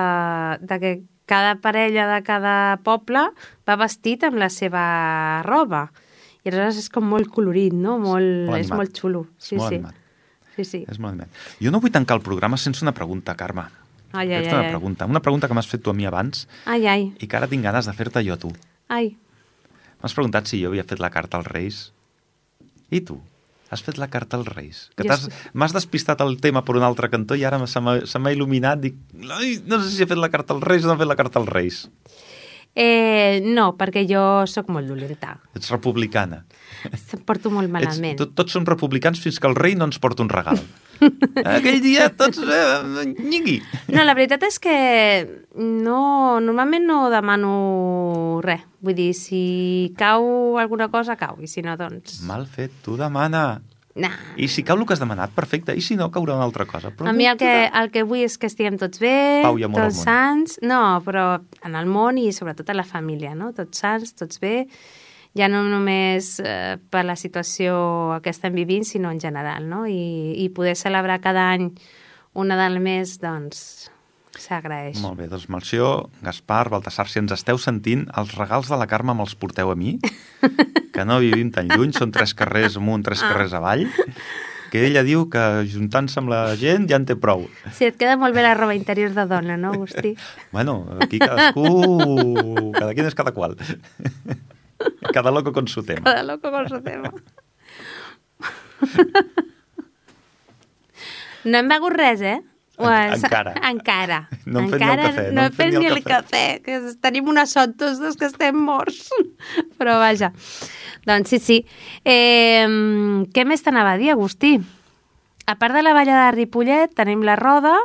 de 0.62 0.80
que 0.80 0.91
cada 1.28 1.55
parella 1.60 2.08
de 2.16 2.22
cada 2.24 2.78
poble 2.84 3.26
va 3.68 3.76
vestit 3.80 4.24
amb 4.24 4.38
la 4.39 4.49
seva 4.53 5.41
roba. 5.43 5.88
I 6.45 6.49
aleshores 6.49 6.78
és 6.80 6.89
com 6.93 7.03
molt 7.03 7.28
colorit, 7.34 7.74
no? 7.76 7.97
Molt, 7.99 8.47
Molt 8.47 8.62
és 8.62 8.70
molt 8.72 8.95
xulo. 8.95 9.26
Sí, 9.38 9.58
molt 9.60 9.70
sí. 9.74 9.76
animat. 9.82 9.95
Sí, 10.55 10.64
sí. 10.64 10.80
És 10.88 10.97
molt 10.99 11.12
animat. 11.14 11.30
Jo 11.62 11.70
no 11.74 11.82
vull 11.84 11.91
tancar 11.91 12.16
el 12.18 12.24
programa 12.24 12.58
sense 12.58 12.86
una 12.86 12.93
pregunta, 12.95 13.36
Carme. 13.36 13.68
Ai, 14.14 14.32
ai, 14.32 14.45
ai, 14.45 14.53
una 14.53 14.70
pregunta. 14.72 15.05
Una 15.05 15.20
pregunta 15.22 15.49
que 15.49 15.53
m'has 15.53 15.68
fet 15.68 15.84
tu 15.84 15.91
a 15.91 15.93
mi 15.93 16.05
abans 16.08 16.47
Ai, 16.66 16.88
ai, 16.88 17.10
i 17.20 17.28
que 17.28 17.36
ara 17.38 17.49
tinc 17.51 17.62
ganes 17.68 17.86
de 17.86 17.93
fer-te 17.93 18.24
jo 18.24 18.34
a 18.34 18.38
tu. 18.39 18.53
ai. 18.88 19.18
M'has 19.99 20.14
preguntat 20.14 20.45
si 20.47 20.62
jo 20.62 20.70
havia 20.70 20.84
fet 20.86 20.99
la 21.01 21.10
carta 21.10 21.38
als 21.41 21.47
Reis. 21.49 21.78
I 22.93 23.01
tu? 23.01 23.18
Has 23.70 23.82
fet 23.84 23.97
la 23.99 24.07
carta 24.07 24.38
als 24.38 24.47
Reis? 24.47 24.89
Que 24.95 25.03
és- 25.07 25.28
M'has 25.53 25.74
despistat 25.76 26.22
el 26.24 26.38
tema 26.39 26.63
per 26.63 26.78
un 26.78 26.84
altre 26.84 27.09
cantó 27.09 27.36
i 27.36 27.43
ara 27.43 27.59
se 27.68 27.82
m'ha 27.82 28.05
se 28.07 28.20
m'ha 28.20 28.32
il·luminat. 28.32 28.80
Dic, 28.80 28.95
Ai, 29.38 29.61
no 29.65 29.82
sé 29.84 29.91
si 29.91 30.03
he 30.03 30.07
fet 30.07 30.18
la 30.18 30.30
carta 30.30 30.53
als 30.53 30.63
Reis 30.63 30.86
o 30.86 30.88
no 30.88 30.93
he 30.93 30.97
fet 31.03 31.07
la 31.07 31.15
carta 31.20 31.39
als 31.39 31.49
Reis. 31.49 31.89
Eh, 32.80 33.41
no, 33.43 33.72
perquè 33.76 34.03
jo 34.07 34.45
sóc 34.45 34.68
molt 34.70 34.88
dolenta. 34.88 35.39
Ets 35.57 35.72
republicana. 35.74 36.43
Em 36.86 37.24
porto 37.26 37.49
molt 37.49 37.72
malament. 37.74 38.13
Ets, 38.13 38.20
tot, 38.22 38.36
tots 38.38 38.53
som 38.53 38.65
republicans 38.70 39.20
fins 39.20 39.39
que 39.41 39.47
el 39.49 39.55
rei 39.57 39.74
no 39.76 39.86
ens 39.89 39.97
porta 39.99 40.22
un 40.22 40.30
regal. 40.30 40.59
Aquell 41.57 41.79
dia 41.83 42.09
tots... 42.15 42.41
Eh. 42.41 43.53
No, 43.93 44.03
la 44.03 44.15
veritat 44.17 44.43
és 44.47 44.59
que 44.61 44.75
no, 45.57 46.01
normalment 46.43 46.85
no 46.87 46.99
demano 47.13 47.53
res. 48.45 48.65
Vull 48.83 48.97
dir, 48.97 49.13
si 49.17 49.93
cau 49.97 50.57
alguna 50.61 50.91
cosa, 50.93 51.17
cau. 51.17 51.39
I 51.41 51.49
si 51.49 51.63
no, 51.65 51.73
doncs... 51.79 52.21
Mal 52.27 52.45
fet, 52.49 52.75
tu 52.85 52.97
demana. 52.99 53.61
Nah. 53.97 54.13
I 54.37 54.45
si 54.47 54.61
cau 54.61 54.77
el 54.77 54.85
que 54.85 54.93
has 54.93 55.01
demanat, 55.01 55.33
perfecte. 55.33 55.73
I 55.73 55.81
si 55.81 55.97
no, 55.97 56.11
caurà 56.13 56.35
una 56.37 56.45
altra 56.45 56.67
cosa. 56.69 56.91
Però 56.93 57.09
A 57.09 57.15
mi 57.17 57.25
el 57.25 57.39
que, 57.41 57.49
el 57.65 57.89
que 57.93 58.05
vull 58.05 58.21
és 58.27 58.37
que 58.37 58.49
estiguem 58.51 58.77
tots 58.77 59.01
bé, 59.01 59.41
Pau 59.45 59.57
i 59.57 59.65
amor 59.65 59.87
tots 59.87 60.03
sants... 60.05 60.59
No, 60.61 61.01
però 61.05 61.39
en 61.65 61.75
el 61.79 61.89
món 61.89 62.21
i 62.21 62.29
sobretot 62.35 62.69
a 62.69 62.77
la 62.77 62.85
família, 62.85 63.33
no? 63.35 63.49
Tots 63.57 63.81
sants, 63.81 64.13
tots 64.17 64.37
bé, 64.43 64.67
ja 65.38 65.47
no 65.51 65.61
només 65.69 66.39
eh, 66.43 66.77
per 66.89 67.03
la 67.05 67.15
situació 67.15 68.19
que 68.25 68.31
estem 68.33 68.55
vivint, 68.57 68.83
sinó 68.88 69.11
en 69.13 69.19
general, 69.21 69.67
no? 69.69 69.85
I, 69.88 70.33
i 70.41 70.49
poder 70.49 70.73
celebrar 70.75 71.19
cada 71.21 71.51
any 71.53 71.69
un 72.38 72.49
Nadal 72.51 72.79
més, 72.83 73.15
doncs, 73.21 73.91
s'agraeix. 74.38 74.99
Molt 75.01 75.17
bé, 75.17 75.25
doncs 75.31 75.47
Melcior, 75.49 76.09
Gaspar, 76.21 76.67
Baltasar, 76.69 77.07
si 77.09 77.17
ens 77.21 77.31
esteu 77.33 77.57
sentint, 77.57 78.03
els 78.17 78.35
regals 78.38 78.69
de 78.69 78.77
la 78.77 78.85
Carme 78.89 79.15
me'ls 79.17 79.33
porteu 79.39 79.71
a 79.73 79.77
mi, 79.77 79.95
que 80.93 81.05
no 81.05 81.17
vivim 81.23 81.49
tan 81.53 81.69
lluny, 81.71 81.93
són 81.97 82.11
tres 82.13 82.33
carrers 82.38 82.77
amunt, 82.77 83.05
tres 83.07 83.23
Ah. 83.25 83.31
carrers 83.31 83.53
avall, 83.57 83.88
que 84.69 84.81
ella 84.85 85.01
diu 85.07 85.25
que 85.31 85.41
juntant-se 85.71 86.19
amb 86.19 86.29
la 86.29 86.41
gent 86.59 86.85
ja 86.91 86.97
en 86.99 87.05
té 87.09 87.15
prou. 87.17 87.45
Sí, 87.73 87.88
et 87.88 87.97
queda 87.97 88.17
molt 88.19 88.35
bé 88.35 88.43
la 88.45 88.53
roba 88.57 88.75
interior 88.75 89.13
de 89.15 89.25
dona, 89.25 89.55
no, 89.57 89.71
Agustí? 89.73 90.13
Bueno, 90.51 90.81
aquí 91.01 91.17
cadascú, 91.23 92.73
cada 92.77 92.93
quien 92.93 93.07
és 93.09 93.15
cada 93.17 93.31
qual. 93.33 93.55
Cada 95.13 95.32
loco 95.32 95.51
con 95.53 95.67
su 95.67 95.84
tema. 95.84 96.03
Cada 96.03 96.23
loco 96.23 96.51
con 96.51 96.67
su 96.69 96.82
tema. 96.82 97.11
No 101.47 101.57
hem 101.61 101.69
begut 101.71 101.93
res, 101.95 102.21
eh? 102.21 102.41
En- 102.78 103.13
encara. 103.15 103.53
Encara. 103.69 104.17
No 104.45 104.59
hem 104.59 104.69
fet 104.69 104.82
ni 104.82 104.86
el 104.86 104.91
encara 104.91 105.03
cafè, 105.07 105.32
No 105.34 105.41
hem 105.45 105.53
fet 105.55 105.73
ni 105.78 105.86
el 105.88 106.01
cafè, 106.03 106.41
que 106.65 106.75
tenim 107.01 107.30
una 107.32 107.45
son 107.49 107.73
tots 107.80 108.01
dos 108.03 108.17
que 108.19 108.28
estem 108.30 108.57
morts. 108.67 109.07
Però 109.80 109.95
vaja. 110.01 110.32
Doncs 111.07 111.30
sí, 111.32 111.39
sí. 111.39 111.57
Eh, 112.03 112.67
què 113.34 113.45
més 113.47 113.63
t'anava 113.63 113.95
a 113.95 114.01
dir, 114.01 114.11
Agustí? 114.13 114.57
A 115.47 115.55
part 115.55 115.73
de 115.78 115.82
la 115.86 115.93
ballada 115.95 116.25
de 116.28 116.36
Ripollet, 116.36 116.91
tenim 116.93 117.21
la 117.23 117.38
Roda, 117.39 117.78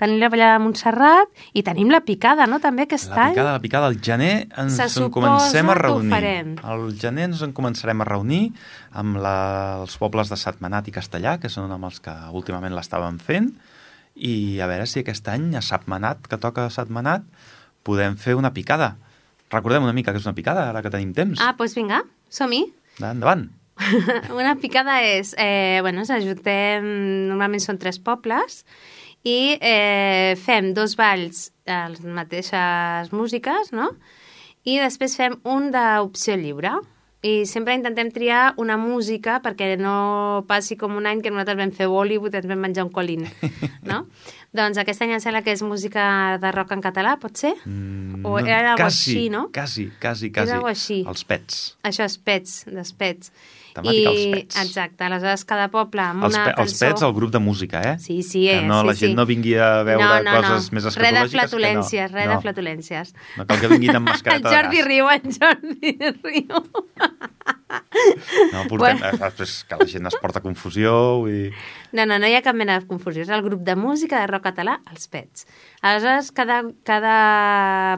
tenim 0.00 0.20
la 0.22 0.30
ballada 0.32 0.56
de 0.56 0.62
Montserrat 0.64 1.42
i 1.52 1.62
tenim 1.66 1.90
la 1.92 2.00
picada, 2.06 2.46
no?, 2.48 2.58
també 2.62 2.86
aquest 2.86 3.10
La 3.12 3.26
any. 3.26 3.34
picada, 3.34 3.52
la 3.52 3.62
picada, 3.62 3.90
al 3.90 3.98
gener 4.00 4.48
ens 4.58 4.78
Se 4.80 4.88
en 5.02 5.10
comencem 5.12 5.68
a 5.68 5.76
reunir. 5.76 6.56
Al 6.64 6.88
gener 6.98 7.28
ens 7.30 7.42
en 7.44 7.52
començarem 7.56 8.00
a 8.00 8.08
reunir 8.08 8.54
amb 8.96 9.20
la, 9.20 9.36
els 9.82 9.98
pobles 10.00 10.32
de 10.32 10.40
Setmanat 10.40 10.88
i 10.88 10.96
Castellà, 10.96 11.36
que 11.42 11.52
són 11.52 11.70
amb 11.70 11.90
els 11.90 12.00
que 12.00 12.14
últimament 12.32 12.74
l'estàvem 12.74 13.20
fent, 13.20 13.52
i 14.16 14.58
a 14.60 14.66
veure 14.68 14.88
si 14.88 15.04
aquest 15.04 15.28
any 15.32 15.52
a 15.56 15.62
Setmanat, 15.64 16.26
que 16.28 16.40
toca 16.40 16.68
Setmanat, 16.72 17.24
podem 17.86 18.16
fer 18.20 18.34
una 18.36 18.52
picada. 18.56 18.96
Recordem 19.50 19.84
una 19.86 19.94
mica 19.96 20.12
que 20.12 20.20
és 20.20 20.26
una 20.28 20.36
picada, 20.36 20.68
ara 20.70 20.82
que 20.82 20.92
tenim 20.92 21.14
temps. 21.16 21.40
Ah, 21.42 21.54
doncs 21.58 21.74
vinga, 21.78 22.02
som-hi. 22.30 22.64
Endavant. 23.00 23.48
una 24.36 24.56
picada 24.60 25.00
és, 25.02 25.34
eh, 25.40 25.80
bueno, 25.80 26.04
s'ajuntem, 26.04 26.84
normalment 27.30 27.62
són 27.64 27.78
tres 27.80 27.98
pobles, 27.98 28.64
i 29.24 29.58
eh, 29.60 30.36
fem 30.40 30.72
dos 30.76 30.94
balls 30.96 31.50
a 31.68 31.88
les 31.92 32.00
mateixes 32.04 33.12
músiques, 33.12 33.72
no? 33.76 33.90
I 34.64 34.78
després 34.80 35.16
fem 35.16 35.36
un 35.48 35.70
d'opció 35.74 36.36
lliure. 36.40 36.78
I 37.20 37.44
sempre 37.44 37.74
intentem 37.76 38.08
triar 38.08 38.54
una 38.56 38.78
música 38.80 39.42
perquè 39.44 39.74
no 39.76 40.40
passi 40.48 40.72
com 40.80 40.94
un 40.96 41.04
any 41.04 41.20
que 41.20 41.28
nosaltres 41.28 41.58
vam 41.60 41.72
fer 41.76 41.88
Bollywood 41.92 42.32
i 42.32 42.38
ens 42.40 42.48
vam 42.48 42.62
menjar 42.64 42.86
un 42.86 42.92
colín, 42.94 43.26
no? 43.90 44.06
doncs 44.56 44.80
aquest 44.80 45.04
any 45.04 45.12
em 45.12 45.20
sembla 45.20 45.42
que 45.44 45.52
és 45.52 45.60
música 45.62 46.38
de 46.40 46.50
rock 46.56 46.72
en 46.72 46.80
català, 46.80 47.18
pot 47.20 47.36
ser? 47.36 47.52
Mm, 47.68 48.24
O 48.24 48.38
era 48.40 48.72
algo 48.72 48.80
quasi, 48.80 49.12
així, 49.12 49.28
no? 49.30 49.42
Quasi, 49.52 49.90
quasi, 50.00 50.32
quasi. 50.32 50.56
algo 50.56 50.72
així. 50.72 51.02
Els 51.06 51.26
pets. 51.28 51.60
Això 51.86 52.08
és 52.08 52.16
pets, 52.18 52.56
dels 52.72 52.90
pets. 52.96 53.30
Temàtica 53.74 54.10
als 54.10 54.24
pets. 54.34 54.58
Exacte, 54.64 55.04
aleshores 55.06 55.44
cada 55.48 55.68
poble 55.72 56.02
amb 56.02 56.26
Els, 56.26 56.34
una 56.34 56.44
pe 56.48 56.54
els 56.56 56.74
cançó... 56.74 56.86
pets, 56.86 57.04
el 57.06 57.14
grup 57.16 57.32
de 57.34 57.42
música, 57.42 57.82
eh? 57.92 57.96
Sí, 58.02 58.20
sí, 58.26 58.46
Que 58.48 58.58
eh, 58.58 58.66
no, 58.66 58.80
sí, 58.82 58.86
la 58.90 58.94
gent 58.98 59.12
sí. 59.12 59.18
no 59.18 59.26
vingui 59.28 59.54
a 59.54 59.70
veure 59.86 60.02
no, 60.04 60.10
no, 60.26 60.36
coses 60.40 60.70
no. 60.70 60.76
més 60.76 60.88
Res 60.90 60.94
de 60.94 61.00
escatològiques 61.00 61.36
flatulències, 61.36 62.10
que 62.10 62.12
no. 62.12 62.18
res 62.18 62.26
no. 62.26 62.32
de 62.34 62.40
flatulències. 62.46 63.14
No 63.38 63.46
cal 63.46 63.62
que 63.62 63.72
vinguin 63.74 64.00
amb 64.00 64.08
El 64.10 64.12
mascareta 64.12 64.50
de 64.50 64.56
Jordi 64.56 64.82
riu, 64.88 65.10
el 65.14 65.38
Jordi 65.38 65.96
riu. 66.24 66.64
No, 68.52 68.64
portem, 68.66 68.78
Bueno. 68.78 68.98
bueno. 69.00 69.18
després 69.18 69.64
que 69.68 69.76
la 69.78 69.86
gent 69.86 70.06
es 70.10 70.16
porta 70.20 70.40
confusió, 70.42 70.92
dir... 71.26 71.52
No, 71.92 72.06
no, 72.06 72.18
no 72.18 72.26
hi 72.26 72.34
ha 72.34 72.42
cap 72.42 72.56
mena 72.58 72.78
de 72.78 72.86
confusió. 72.90 73.22
És 73.22 73.30
el 73.30 73.42
grup 73.46 73.62
de 73.66 73.76
música 73.78 74.20
de 74.20 74.26
rock 74.30 74.48
català, 74.50 74.78
els 74.90 75.06
Pets. 75.10 75.46
Aleshores, 75.82 76.32
cada, 76.34 76.62
cada 76.86 77.14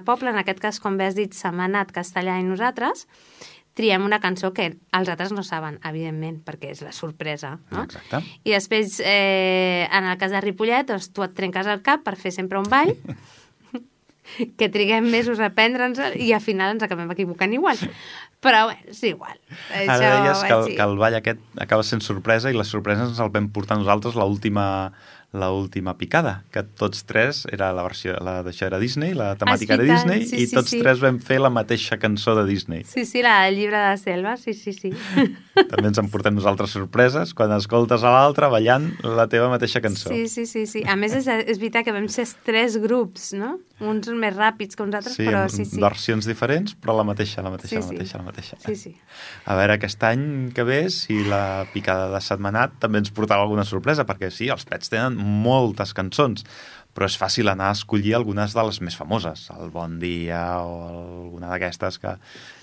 poble, 0.05 0.33
en 0.33 0.41
aquest 0.43 0.61
cas, 0.61 0.81
com 0.81 0.99
bé 1.01 1.09
has 1.09 1.17
dit, 1.17 1.33
Setmanat, 1.37 1.93
Castellà 1.93 2.39
i 2.41 2.45
nosaltres, 2.47 3.07
triem 3.75 4.05
una 4.05 4.19
cançó 4.21 4.53
que 4.53 4.67
els 4.93 5.09
altres 5.09 5.33
no 5.33 5.43
saben, 5.43 5.79
evidentment, 5.89 6.43
perquè 6.45 6.71
és 6.75 6.83
la 6.85 6.93
sorpresa, 6.93 7.55
no? 7.71 7.85
Exacte. 7.87 8.21
I 8.45 8.53
després, 8.53 8.99
eh, 9.05 9.89
en 9.91 10.05
el 10.11 10.19
cas 10.21 10.31
de 10.35 10.41
Ripollet, 10.45 10.87
doncs 10.91 11.09
tu 11.13 11.25
et 11.25 11.33
trenques 11.35 11.67
el 11.67 11.81
cap 11.83 12.03
per 12.05 12.17
fer 12.21 12.33
sempre 12.37 12.61
un 12.61 12.69
ball, 12.69 12.93
que 14.57 14.69
triguem 14.73 15.09
mesos 15.13 15.41
a 15.43 15.49
aprendre'ns 15.51 15.99
i 16.17 16.31
al 16.33 16.41
final 16.45 16.73
ens 16.77 16.85
acabem 16.87 17.11
equivocant 17.13 17.53
igual. 17.53 17.77
Però, 18.43 18.65
bueno, 18.71 18.81
és 18.91 19.03
igual. 19.07 19.37
Ara 19.77 20.13
deies 20.23 20.45
que, 20.47 20.53
el- 20.55 20.77
que 20.77 20.83
el 20.85 20.97
ball 20.99 21.17
aquest 21.19 21.43
acaba 21.61 21.85
sent 21.87 22.01
sorpresa 22.03 22.51
i 22.51 22.57
les 22.57 22.71
sorpreses 22.73 23.11
ens 23.13 23.21
el 23.23 23.31
vam 23.35 23.51
portar 23.55 23.77
nosaltres 23.79 24.17
l'última 24.19 24.65
la 25.33 25.51
última 25.51 25.97
picada, 25.97 26.45
que 26.53 26.63
tots 26.63 27.07
tres 27.09 27.47
era 27.51 27.71
la 27.73 27.83
versió, 27.87 28.19
la 28.21 28.43
d'això 28.45 28.67
era 28.69 28.79
Disney, 28.79 29.15
la 29.17 29.31
temàtica 29.41 29.79
era 29.79 29.87
veritat, 29.87 30.05
Disney, 30.05 30.27
sí, 30.29 30.43
i 30.45 30.47
sí, 30.51 30.57
tots 30.59 30.75
sí. 30.75 30.81
tres 30.83 31.01
vam 31.01 31.19
fer 31.25 31.39
la 31.41 31.49
mateixa 31.49 31.97
cançó 32.01 32.35
de 32.37 32.45
Disney. 32.49 32.85
Sí, 32.85 33.07
sí, 33.09 33.23
la 33.25 33.39
del 33.47 33.57
llibre 33.57 33.81
de 33.81 33.97
selva, 33.97 34.37
sí, 34.37 34.53
sí, 34.53 34.75
sí. 34.77 34.93
També 35.73 35.89
ens 35.89 36.03
en 36.03 36.11
portem 36.13 36.37
nosaltres 36.37 36.77
sorpreses 36.77 37.33
quan 37.37 37.55
escoltes 37.57 38.05
a 38.05 38.13
l'altre 38.13 38.53
ballant 38.53 38.91
la 39.03 39.25
teva 39.33 39.49
mateixa 39.53 39.81
cançó. 39.81 40.13
Sí, 40.13 40.29
sí, 40.29 40.45
sí, 40.45 40.67
sí. 40.69 40.85
A 40.85 40.99
més, 41.01 41.17
és, 41.17 41.27
és 41.27 41.57
veritat 41.57 41.89
que 41.89 41.97
vam 41.97 42.11
ser 42.13 42.29
tres 42.45 42.77
grups, 42.83 43.33
no? 43.33 43.57
Uns 43.83 44.09
més 44.15 44.35
ràpids 44.37 44.77
que 44.79 44.85
uns 44.85 44.95
altres, 44.95 45.17
Sí, 45.19 45.25
però 45.27 45.43
sí, 45.51 45.65
sí. 45.67 45.81
versions 45.83 46.29
diferents, 46.29 46.77
però 46.79 46.95
la 46.97 47.05
mateixa, 47.09 47.43
la 47.43 47.51
mateixa, 47.51 47.75
Sí, 47.75 47.81
la 47.81 47.89
sí. 47.89 47.95
mateixa, 47.97 48.19
la 48.21 48.27
mateixa. 48.29 48.59
Sí, 48.63 48.77
sí. 48.79 48.93
A 49.45 49.57
veure, 49.59 49.75
aquest 49.79 50.05
any 50.07 50.53
que 50.55 50.63
ve, 50.69 50.79
si 50.95 51.25
la 51.27 51.67
picada 51.73 52.07
de 52.15 52.21
setmanat 52.23 52.79
també 52.83 53.03
ens 53.03 53.11
portarà 53.11 53.43
alguna 53.43 53.65
sorpresa, 53.67 54.07
perquè 54.07 54.31
sí, 54.31 54.49
els 54.55 54.65
Pets 54.69 54.93
tenen 54.93 55.17
moltes 55.19 55.95
cançons, 55.99 56.47
però 56.95 57.09
és 57.09 57.19
fàcil 57.19 57.49
anar 57.49 57.71
a 57.73 57.77
escollir 57.77 58.15
algunes 58.15 58.55
de 58.55 58.65
les 58.69 58.81
més 58.85 58.97
famoses, 58.97 59.49
el 59.59 59.71
Bon 59.75 59.99
Dia 59.99 60.61
o 60.61 60.75
alguna 60.89 61.51
d'aquestes 61.53 61.99
que, 61.99 62.17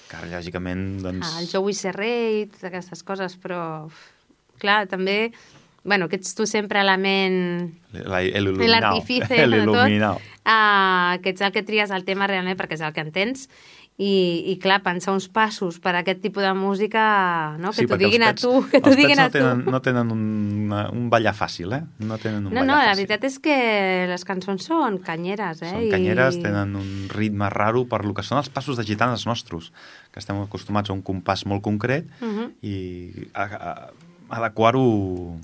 que 0.10 0.26
lògicament, 0.32 1.02
doncs... 1.04 1.26
Ah, 1.26 1.42
el 1.42 1.50
Joey 1.50 2.46
totes 2.48 2.64
aquestes 2.70 3.04
coses, 3.04 3.38
però... 3.42 3.90
Clar, 4.60 4.86
també... 4.92 5.32
Bueno, 5.84 6.10
que 6.10 6.18
ets 6.18 6.36
tu 6.36 6.46
sempre 6.46 6.80
a 6.80 6.84
la 6.84 6.98
ment... 6.98 7.74
L'artifice 7.94 9.28
de 9.48 9.66
tot. 9.66 10.22
Uh, 10.50 11.20
que 11.22 11.30
ets 11.36 11.42
el 11.42 11.52
que 11.52 11.64
tries 11.64 11.92
el 11.92 12.04
tema 12.08 12.28
realment 12.28 12.58
perquè 12.58 12.74
és 12.80 12.82
el 12.82 12.94
que 12.94 13.02
entens. 13.06 13.50
I, 14.00 14.46
i 14.48 14.54
clar, 14.64 14.78
pensar 14.80 15.12
uns 15.12 15.26
passos 15.28 15.76
per 15.84 15.92
a 15.92 16.00
aquest 16.00 16.22
tipus 16.24 16.40
de 16.46 16.54
música, 16.56 17.58
no? 17.60 17.74
que 17.76 17.84
t'ho 17.84 17.98
perquè 17.98 18.06
els 18.08 18.14
diguin 18.14 18.24
a 18.24 18.30
Pets- 18.32 18.46
tu, 18.46 18.62
que 18.72 18.80
t'ho 18.80 18.94
els 18.94 18.96
diguin 18.96 19.18
no 19.20 19.26
a 19.26 19.28
tu. 19.28 19.34
tenen, 19.36 19.64
no 19.68 19.82
tenen 19.84 20.12
un, 20.16 20.22
una, 20.70 20.86
un 20.96 21.10
ballar 21.12 21.34
fàcil, 21.36 21.74
eh? 21.76 21.82
No 22.08 22.16
tenen 22.18 22.46
un 22.48 22.54
No, 22.56 22.64
no, 22.64 22.78
la 22.80 22.94
fàcil. 22.94 23.02
veritat 23.10 23.28
és 23.28 23.36
que 23.44 23.58
les 24.08 24.24
cançons 24.24 24.64
són 24.72 25.02
canyeres, 25.04 25.60
eh? 25.68 25.74
Són 25.74 25.90
canyeres, 25.92 26.40
tenen 26.40 26.78
un 26.80 27.10
ritme 27.12 27.50
raro 27.52 27.84
per 27.92 28.06
lo 28.08 28.14
que 28.16 28.24
són 28.24 28.40
els 28.40 28.48
passos 28.48 28.80
de 28.80 28.88
gitanes 28.88 29.26
nostres, 29.28 29.74
que 30.16 30.24
estem 30.24 30.40
acostumats 30.46 30.90
a 30.90 30.96
un 30.96 31.04
compàs 31.04 31.44
molt 31.46 31.62
concret 31.62 32.08
Uh 32.22 32.32
-huh. 32.32 32.48
i 32.64 33.28
a, 33.34 33.44
a, 33.44 33.90
adequar-ho 34.30 35.36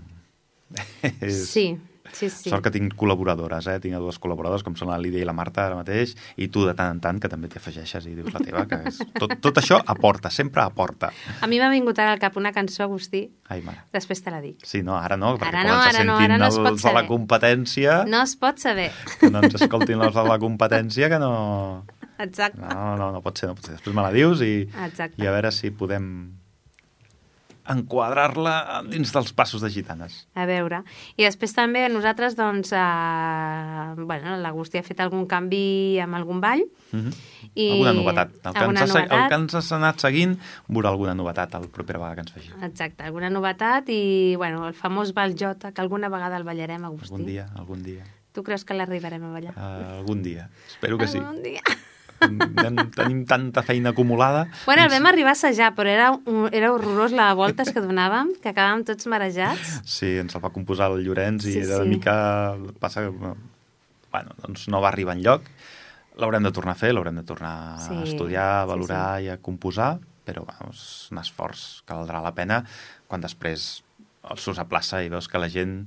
és... 1.21 1.43
Sí, 1.49 1.77
sí, 2.15 2.29
sí. 2.29 2.49
Sort 2.49 2.63
que 2.63 2.71
tinc 2.71 2.93
col·laboradores, 2.97 3.65
eh? 3.67 3.75
Tinc 3.83 3.97
dues 3.99 4.17
col·laboradores, 4.21 4.63
com 4.63 4.75
són 4.77 4.87
la 4.91 4.97
Lídia 5.01 5.21
i 5.23 5.27
la 5.27 5.33
Marta 5.35 5.65
ara 5.65 5.75
mateix, 5.79 6.13
i 6.39 6.47
tu 6.53 6.63
de 6.67 6.73
tant 6.77 6.93
en 6.95 7.01
tant, 7.03 7.19
que 7.19 7.29
també 7.31 7.49
t'hi 7.51 7.59
afegeixes 7.59 8.05
i 8.07 8.13
dius 8.15 8.31
la 8.33 8.39
teva, 8.45 8.63
que 8.69 8.79
és... 8.89 8.99
Tot, 9.19 9.33
tot 9.43 9.59
això 9.61 9.79
aporta, 9.93 10.31
sempre 10.31 10.63
aporta. 10.63 11.09
A 11.41 11.49
mi 11.51 11.59
m'ha 11.59 11.69
vingut 11.73 11.99
ara 11.99 12.13
al 12.15 12.21
cap 12.21 12.37
una 12.39 12.53
cançó, 12.55 12.85
Agustí, 12.85 13.25
Ai, 13.49 13.61
mare. 13.65 13.83
després 13.93 14.21
te 14.23 14.31
la 14.33 14.39
dic. 14.43 14.63
Sí, 14.65 14.81
no, 14.85 14.95
ara 14.97 15.17
no, 15.19 15.33
perquè 15.41 15.51
Ara 15.51 15.65
no, 15.67 15.75
ara 15.81 16.05
no, 16.07 16.17
ara 16.21 16.37
no 16.39 16.47
es 16.49 16.55
pot 16.61 16.71
de 16.79 16.87
la 16.87 17.01
saber. 17.01 17.05
competència, 17.11 17.99
No 18.07 18.23
es 18.23 18.35
pot 18.39 18.63
saber. 18.63 18.91
que 19.19 19.29
no 19.33 19.43
ens 19.43 19.59
escoltin 19.61 20.01
els 20.01 20.15
de 20.15 20.23
la 20.29 20.39
competència, 20.39 21.09
que 21.11 21.19
no... 21.19 21.85
Exacte. 22.17 22.61
No, 22.61 22.93
no, 22.95 23.09
no 23.11 23.19
pot 23.21 23.35
ser, 23.41 23.49
no 23.51 23.57
pot 23.57 23.65
ser. 23.67 23.73
Després 23.75 23.91
me 23.97 24.05
la 24.05 24.11
dius 24.15 24.39
i, 24.45 24.53
Exacte. 24.85 25.19
i 25.19 25.27
a 25.27 25.33
veure 25.35 25.51
si 25.51 25.73
podem 25.75 26.05
enquadrar-la 27.71 28.83
dins 28.89 29.11
dels 29.13 29.31
passos 29.33 29.61
de 29.61 29.69
gitanes. 29.73 30.25
A 30.35 30.45
veure. 30.45 30.83
I 31.17 31.25
després 31.25 31.53
també 31.55 31.87
nosaltres, 31.89 32.35
doncs, 32.37 32.71
eh, 32.75 33.93
bueno, 33.97 34.37
l'Agustí 34.41 34.79
ha 34.79 34.85
fet 34.85 34.99
algun 35.01 35.25
canvi 35.27 35.99
amb 36.03 36.15
algun 36.15 36.41
ball. 36.41 36.65
Mm 36.91 36.99
-hmm. 36.99 37.13
I 37.55 37.71
Alguna 37.71 37.93
novetat. 37.93 38.29
El 38.33 38.53
que, 38.53 38.59
alguna 38.59 38.81
ens 38.81 38.95
ha, 38.95 38.99
el 38.99 39.09
novetat. 39.09 39.29
que 39.29 39.35
ens 39.35 39.55
has 39.55 39.71
anat 39.71 39.99
seguint 39.99 40.37
veurà 40.67 40.89
alguna 40.89 41.13
novetat 41.13 41.55
el 41.55 41.69
propera 41.69 41.99
vegada 41.99 42.15
que 42.15 42.21
ens 42.21 42.31
faci. 42.31 42.51
Exacte, 42.61 43.03
alguna 43.03 43.29
novetat 43.29 43.89
i, 43.89 44.35
bueno, 44.35 44.67
el 44.67 44.73
famós 44.73 45.13
ball 45.13 45.35
Jota, 45.37 45.71
que 45.71 45.81
alguna 45.81 46.09
vegada 46.09 46.37
el 46.37 46.43
ballarem, 46.43 46.85
Agustí. 46.85 47.13
Algun 47.13 47.25
dia, 47.25 47.47
algun 47.55 47.83
dia. 47.83 48.03
Tu 48.33 48.43
creus 48.43 48.65
que 48.65 48.73
l'arribarem 48.73 49.23
a 49.23 49.31
ballar? 49.31 49.53
Uh, 49.55 49.99
algun 49.99 50.21
dia. 50.21 50.49
Espero 50.67 50.97
que 50.97 51.07
sí. 51.07 51.17
Algun 51.17 51.41
dia. 51.41 51.61
Tenim, 52.25 52.89
tenim 52.95 53.19
tanta 53.29 53.61
feina 53.63 53.91
acumulada. 53.93 54.47
Bueno, 54.65 54.83
el 54.85 54.89
vam 54.93 55.05
arribar 55.09 55.33
a 55.33 55.37
assajar, 55.37 55.71
però 55.77 55.89
era, 55.91 56.09
era 56.51 56.71
horrorós 56.73 57.13
la 57.15 57.29
voltes 57.37 57.71
que 57.73 57.83
donàvem, 57.83 58.33
que 58.41 58.49
acabàvem 58.51 58.83
tots 58.87 59.07
marejats. 59.11 59.79
Sí, 59.85 60.15
ens 60.21 60.35
el 60.35 60.43
va 60.43 60.51
composar 60.55 60.89
el 60.91 61.03
Llorenç 61.05 61.45
i 61.45 61.53
Sí, 61.59 61.61
de 61.67 61.81
sí. 61.83 61.89
mica 61.89 62.15
passa 62.81 63.05
que 63.05 63.13
bueno, 64.15 64.35
doncs 64.41 64.67
no 64.71 64.79
va 64.81 64.89
arribar 64.89 65.15
en 65.17 65.23
lloc. 65.25 65.47
L'haurem 66.15 66.43
de 66.47 66.51
tornar 66.55 66.71
a 66.77 66.79
fer, 66.79 66.93
l'haurem 66.95 67.17
de 67.19 67.25
tornar 67.27 67.55
Sí, 67.83 67.91
a 67.93 68.03
estudiar, 68.07 68.49
a 68.61 68.63
sí, 68.63 68.69
valorar 68.71 69.07
i 69.21 69.27
a 69.29 69.37
composar, 69.43 69.97
però 70.25 70.45
bueno, 70.47 70.71
és 70.71 71.09
un 71.11 71.19
esforç 71.19 71.83
que 71.85 71.93
valdrà 71.97 72.21
la 72.23 72.31
pena 72.33 72.61
quan 73.11 73.21
després 73.21 73.83
el 74.31 74.39
surts 74.41 74.57
a 74.63 74.65
plaça 74.65 75.03
i 75.03 75.09
veus 75.11 75.27
que 75.29 75.37
la 75.37 75.49
gent 75.51 75.83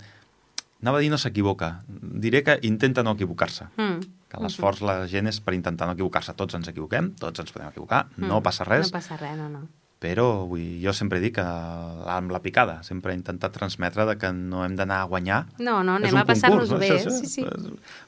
anava 0.82 1.01
a 1.01 1.01
dir 1.03 1.09
no 1.11 1.16
s'equivoca, 1.18 1.80
diré 1.89 2.45
que 2.47 2.59
intenta 2.62 3.03
no 3.03 3.16
equivocar-se. 3.16 3.64
Mm. 3.80 4.05
Que 4.28 4.40
l'esforç 4.44 4.82
la 4.84 5.06
gent 5.08 5.26
és 5.30 5.40
per 5.40 5.54
intentar 5.56 5.86
no 5.88 5.94
equivocar-se. 5.96 6.34
Tots 6.36 6.54
ens 6.54 6.68
equivoquem, 6.68 7.14
tots 7.16 7.40
ens 7.40 7.52
podem 7.52 7.68
equivocar, 7.70 8.06
no 8.18 8.42
passa 8.42 8.64
res, 8.68 8.88
Mm. 8.88 8.92
No 8.92 8.98
passa 8.98 9.16
res, 9.16 9.36
no, 9.38 9.48
no. 9.48 9.62
però 9.98 10.46
vull, 10.46 10.78
jo 10.82 10.92
sempre 10.94 11.18
dic 11.18 11.34
que 11.34 11.42
amb 11.42 12.30
la 12.30 12.38
picada, 12.38 12.82
sempre 12.86 13.10
he 13.12 13.16
intentat 13.16 13.50
transmetre 13.52 14.04
de 14.06 14.14
que 14.16 14.30
no 14.32 14.64
hem 14.64 14.76
d'anar 14.76 15.00
a 15.02 15.08
guanyar. 15.10 15.46
No, 15.58 15.82
no, 15.82 15.96
anem 15.98 16.14
a 16.16 16.24
passar-nos 16.24 16.68
concurs, 16.68 16.78
bé, 16.78 16.90
Això, 17.00 17.10
sí, 17.10 17.26
sí. 17.26 17.42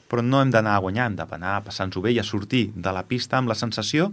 Però 0.07 0.21
no 0.23 0.39
hem 0.41 0.51
d'anar 0.51 0.77
a 0.77 0.79
guanyar, 0.79 1.07
hem 1.09 1.15
d'anar 1.19 1.57
a 1.57 1.61
passar-nos-ho 1.65 2.01
bé 2.01 2.13
i 2.13 2.19
a 2.19 2.23
sortir 2.23 2.71
de 2.75 2.91
la 2.95 3.03
pista 3.03 3.37
amb 3.37 3.49
la 3.49 3.55
sensació 3.55 4.11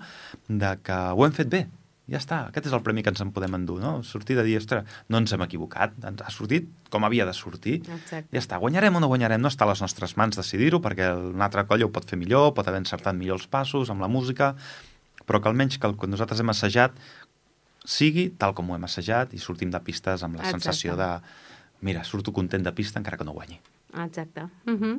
de 0.48 0.72
que 0.82 0.92
ho 1.12 1.24
hem 1.26 1.32
fet 1.32 1.48
bé. 1.48 1.68
Ja 2.09 2.16
està, 2.16 2.38
aquest 2.48 2.70
és 2.70 2.72
el 2.72 2.80
premi 2.84 3.02
que 3.04 3.12
ens 3.12 3.20
en 3.20 3.30
podem 3.36 3.52
endur, 3.59 3.76
no? 3.82 3.98
Sortir 4.06 4.38
de 4.38 4.44
dir, 4.46 4.56
ostres, 4.56 4.86
no 5.12 5.20
ens 5.20 5.32
hem 5.34 5.42
equivocat, 5.44 5.92
ens 6.09 6.22
ha 6.24 6.30
sortit 6.32 6.70
com 6.88 7.04
havia 7.04 7.26
de 7.28 7.34
sortir. 7.36 7.82
Exacte. 7.84 8.30
Ja 8.32 8.40
està, 8.40 8.61
guanyarem 8.62 8.96
o 8.96 9.02
no 9.04 9.11
guanyarem, 9.12 9.42
no 9.44 9.50
està 9.52 9.66
a 9.66 9.72
les 9.74 9.82
nostres 9.84 10.16
mans 10.16 10.38
decidir-ho, 10.38 10.80
perquè 10.80 11.11
un 11.12 11.44
altre 11.44 11.66
coll 11.68 11.84
ho 11.84 11.90
pot 11.92 12.09
fer 12.09 12.16
millor, 12.16 12.54
pot 12.56 12.68
haver 12.68 12.80
encertat 12.80 13.16
millor 13.18 13.36
els 13.42 13.48
passos 13.52 13.92
amb 13.92 14.00
la 14.00 14.09
música, 14.09 14.54
però 15.28 15.42
que 15.42 15.52
almenys 15.52 15.76
que 15.76 15.90
el 15.90 15.98
que 16.00 16.09
nosaltres 16.09 16.40
hem 16.40 16.54
assajat 16.54 16.96
sigui 17.84 18.30
tal 18.40 18.56
com 18.56 18.70
ho 18.70 18.78
hem 18.78 18.88
assajat 18.88 19.36
i 19.36 19.40
sortim 19.40 19.68
de 19.72 19.80
pistes 19.84 20.24
amb 20.24 20.40
la 20.40 20.46
Exacte. 20.46 20.64
sensació 20.64 20.96
de 20.96 21.11
mira, 21.84 22.04
surto 22.04 22.32
content 22.32 22.64
de 22.64 22.72
pista 22.72 22.98
encara 23.00 23.20
que 23.20 23.28
no 23.28 23.36
guanyi. 23.36 23.61
Exacte. 23.94 24.48
Uh 24.64 24.80
-huh. 24.80 24.96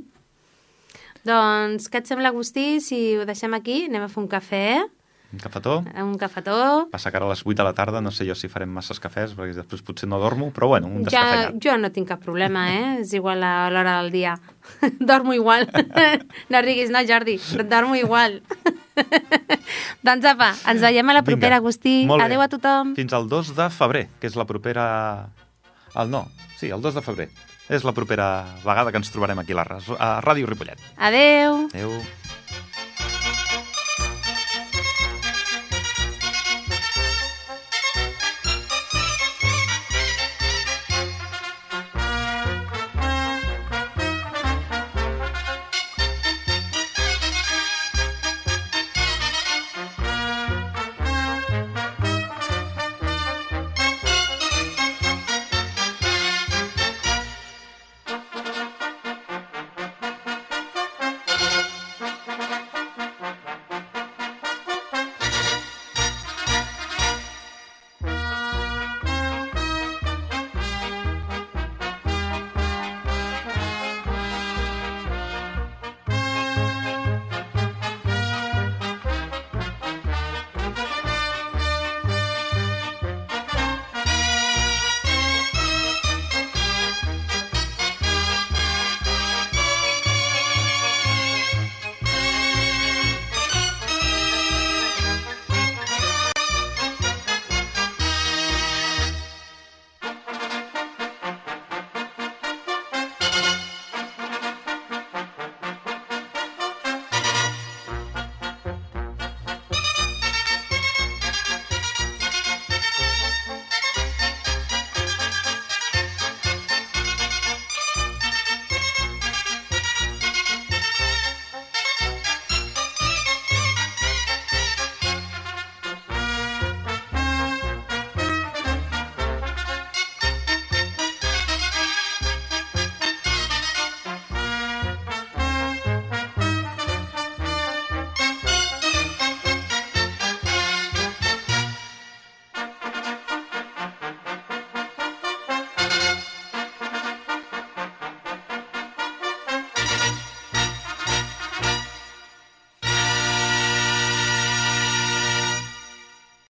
Doncs, 1.26 1.90
què 1.92 2.00
et 2.00 2.08
sembla, 2.08 2.30
Agustí, 2.30 2.80
si 2.82 3.18
ho 3.18 3.26
deixem 3.26 3.54
aquí? 3.54 3.86
Anem 3.86 4.04
a 4.04 4.08
fer 4.08 4.24
un 4.24 4.30
cafè, 4.30 4.90
un 5.32 5.38
cafetó. 5.38 5.84
Un 5.96 6.18
cafetó. 6.18 6.88
Passa 6.90 7.12
que 7.12 7.18
ara 7.20 7.28
a 7.28 7.30
les 7.30 7.44
8 7.46 7.54
de 7.60 7.64
la 7.64 7.74
tarda 7.78 8.02
no 8.02 8.10
sé 8.10 8.26
jo 8.26 8.34
si 8.34 8.50
farem 8.50 8.72
masses 8.74 8.98
cafès, 9.00 9.36
perquè 9.38 9.54
després 9.54 9.84
potser 9.86 10.10
no 10.10 10.18
dormo, 10.18 10.50
però 10.56 10.72
bueno, 10.72 10.90
un 10.90 11.04
descafeinat. 11.06 11.54
Ja, 11.54 11.60
jo 11.68 11.76
no 11.78 11.92
tinc 11.94 12.10
cap 12.10 12.24
problema, 12.24 12.64
eh? 12.74 12.88
És 13.04 13.14
igual 13.14 13.46
a 13.46 13.70
l'hora 13.70 14.00
del 14.02 14.10
dia. 14.10 14.40
dormo 15.00 15.36
igual. 15.38 15.68
no 16.50 16.62
riguis, 16.66 16.90
no, 16.90 17.04
Jordi, 17.06 17.38
dormo 17.70 17.94
igual. 17.96 18.42
doncs 20.08 20.26
apa, 20.26 20.50
ens 20.66 20.82
veiem 20.82 21.14
a 21.14 21.20
la 21.20 21.24
propera, 21.28 21.60
Vinga. 21.60 21.62
Agustí. 21.62 21.96
Adéu 22.10 22.42
a 22.42 22.50
tothom. 22.50 22.96
Fins 22.98 23.14
al 23.14 23.30
2 23.30 23.54
de 23.60 23.70
febrer, 23.70 24.08
que 24.20 24.32
és 24.32 24.40
la 24.40 24.48
propera... 24.50 24.88
El 25.94 26.10
no, 26.10 26.26
sí, 26.58 26.74
el 26.74 26.82
2 26.82 26.98
de 26.98 27.06
febrer. 27.06 27.30
És 27.70 27.86
la 27.86 27.94
propera 27.94 28.48
vegada 28.66 28.90
que 28.90 28.98
ens 28.98 29.14
trobarem 29.14 29.46
aquí 29.46 29.54
a, 29.54 29.62
la, 29.62 29.78
a 29.78 30.10
Ràdio 30.26 30.50
Ripollet. 30.50 30.82
Adéu. 30.98 31.68
Adéu. 31.70 31.94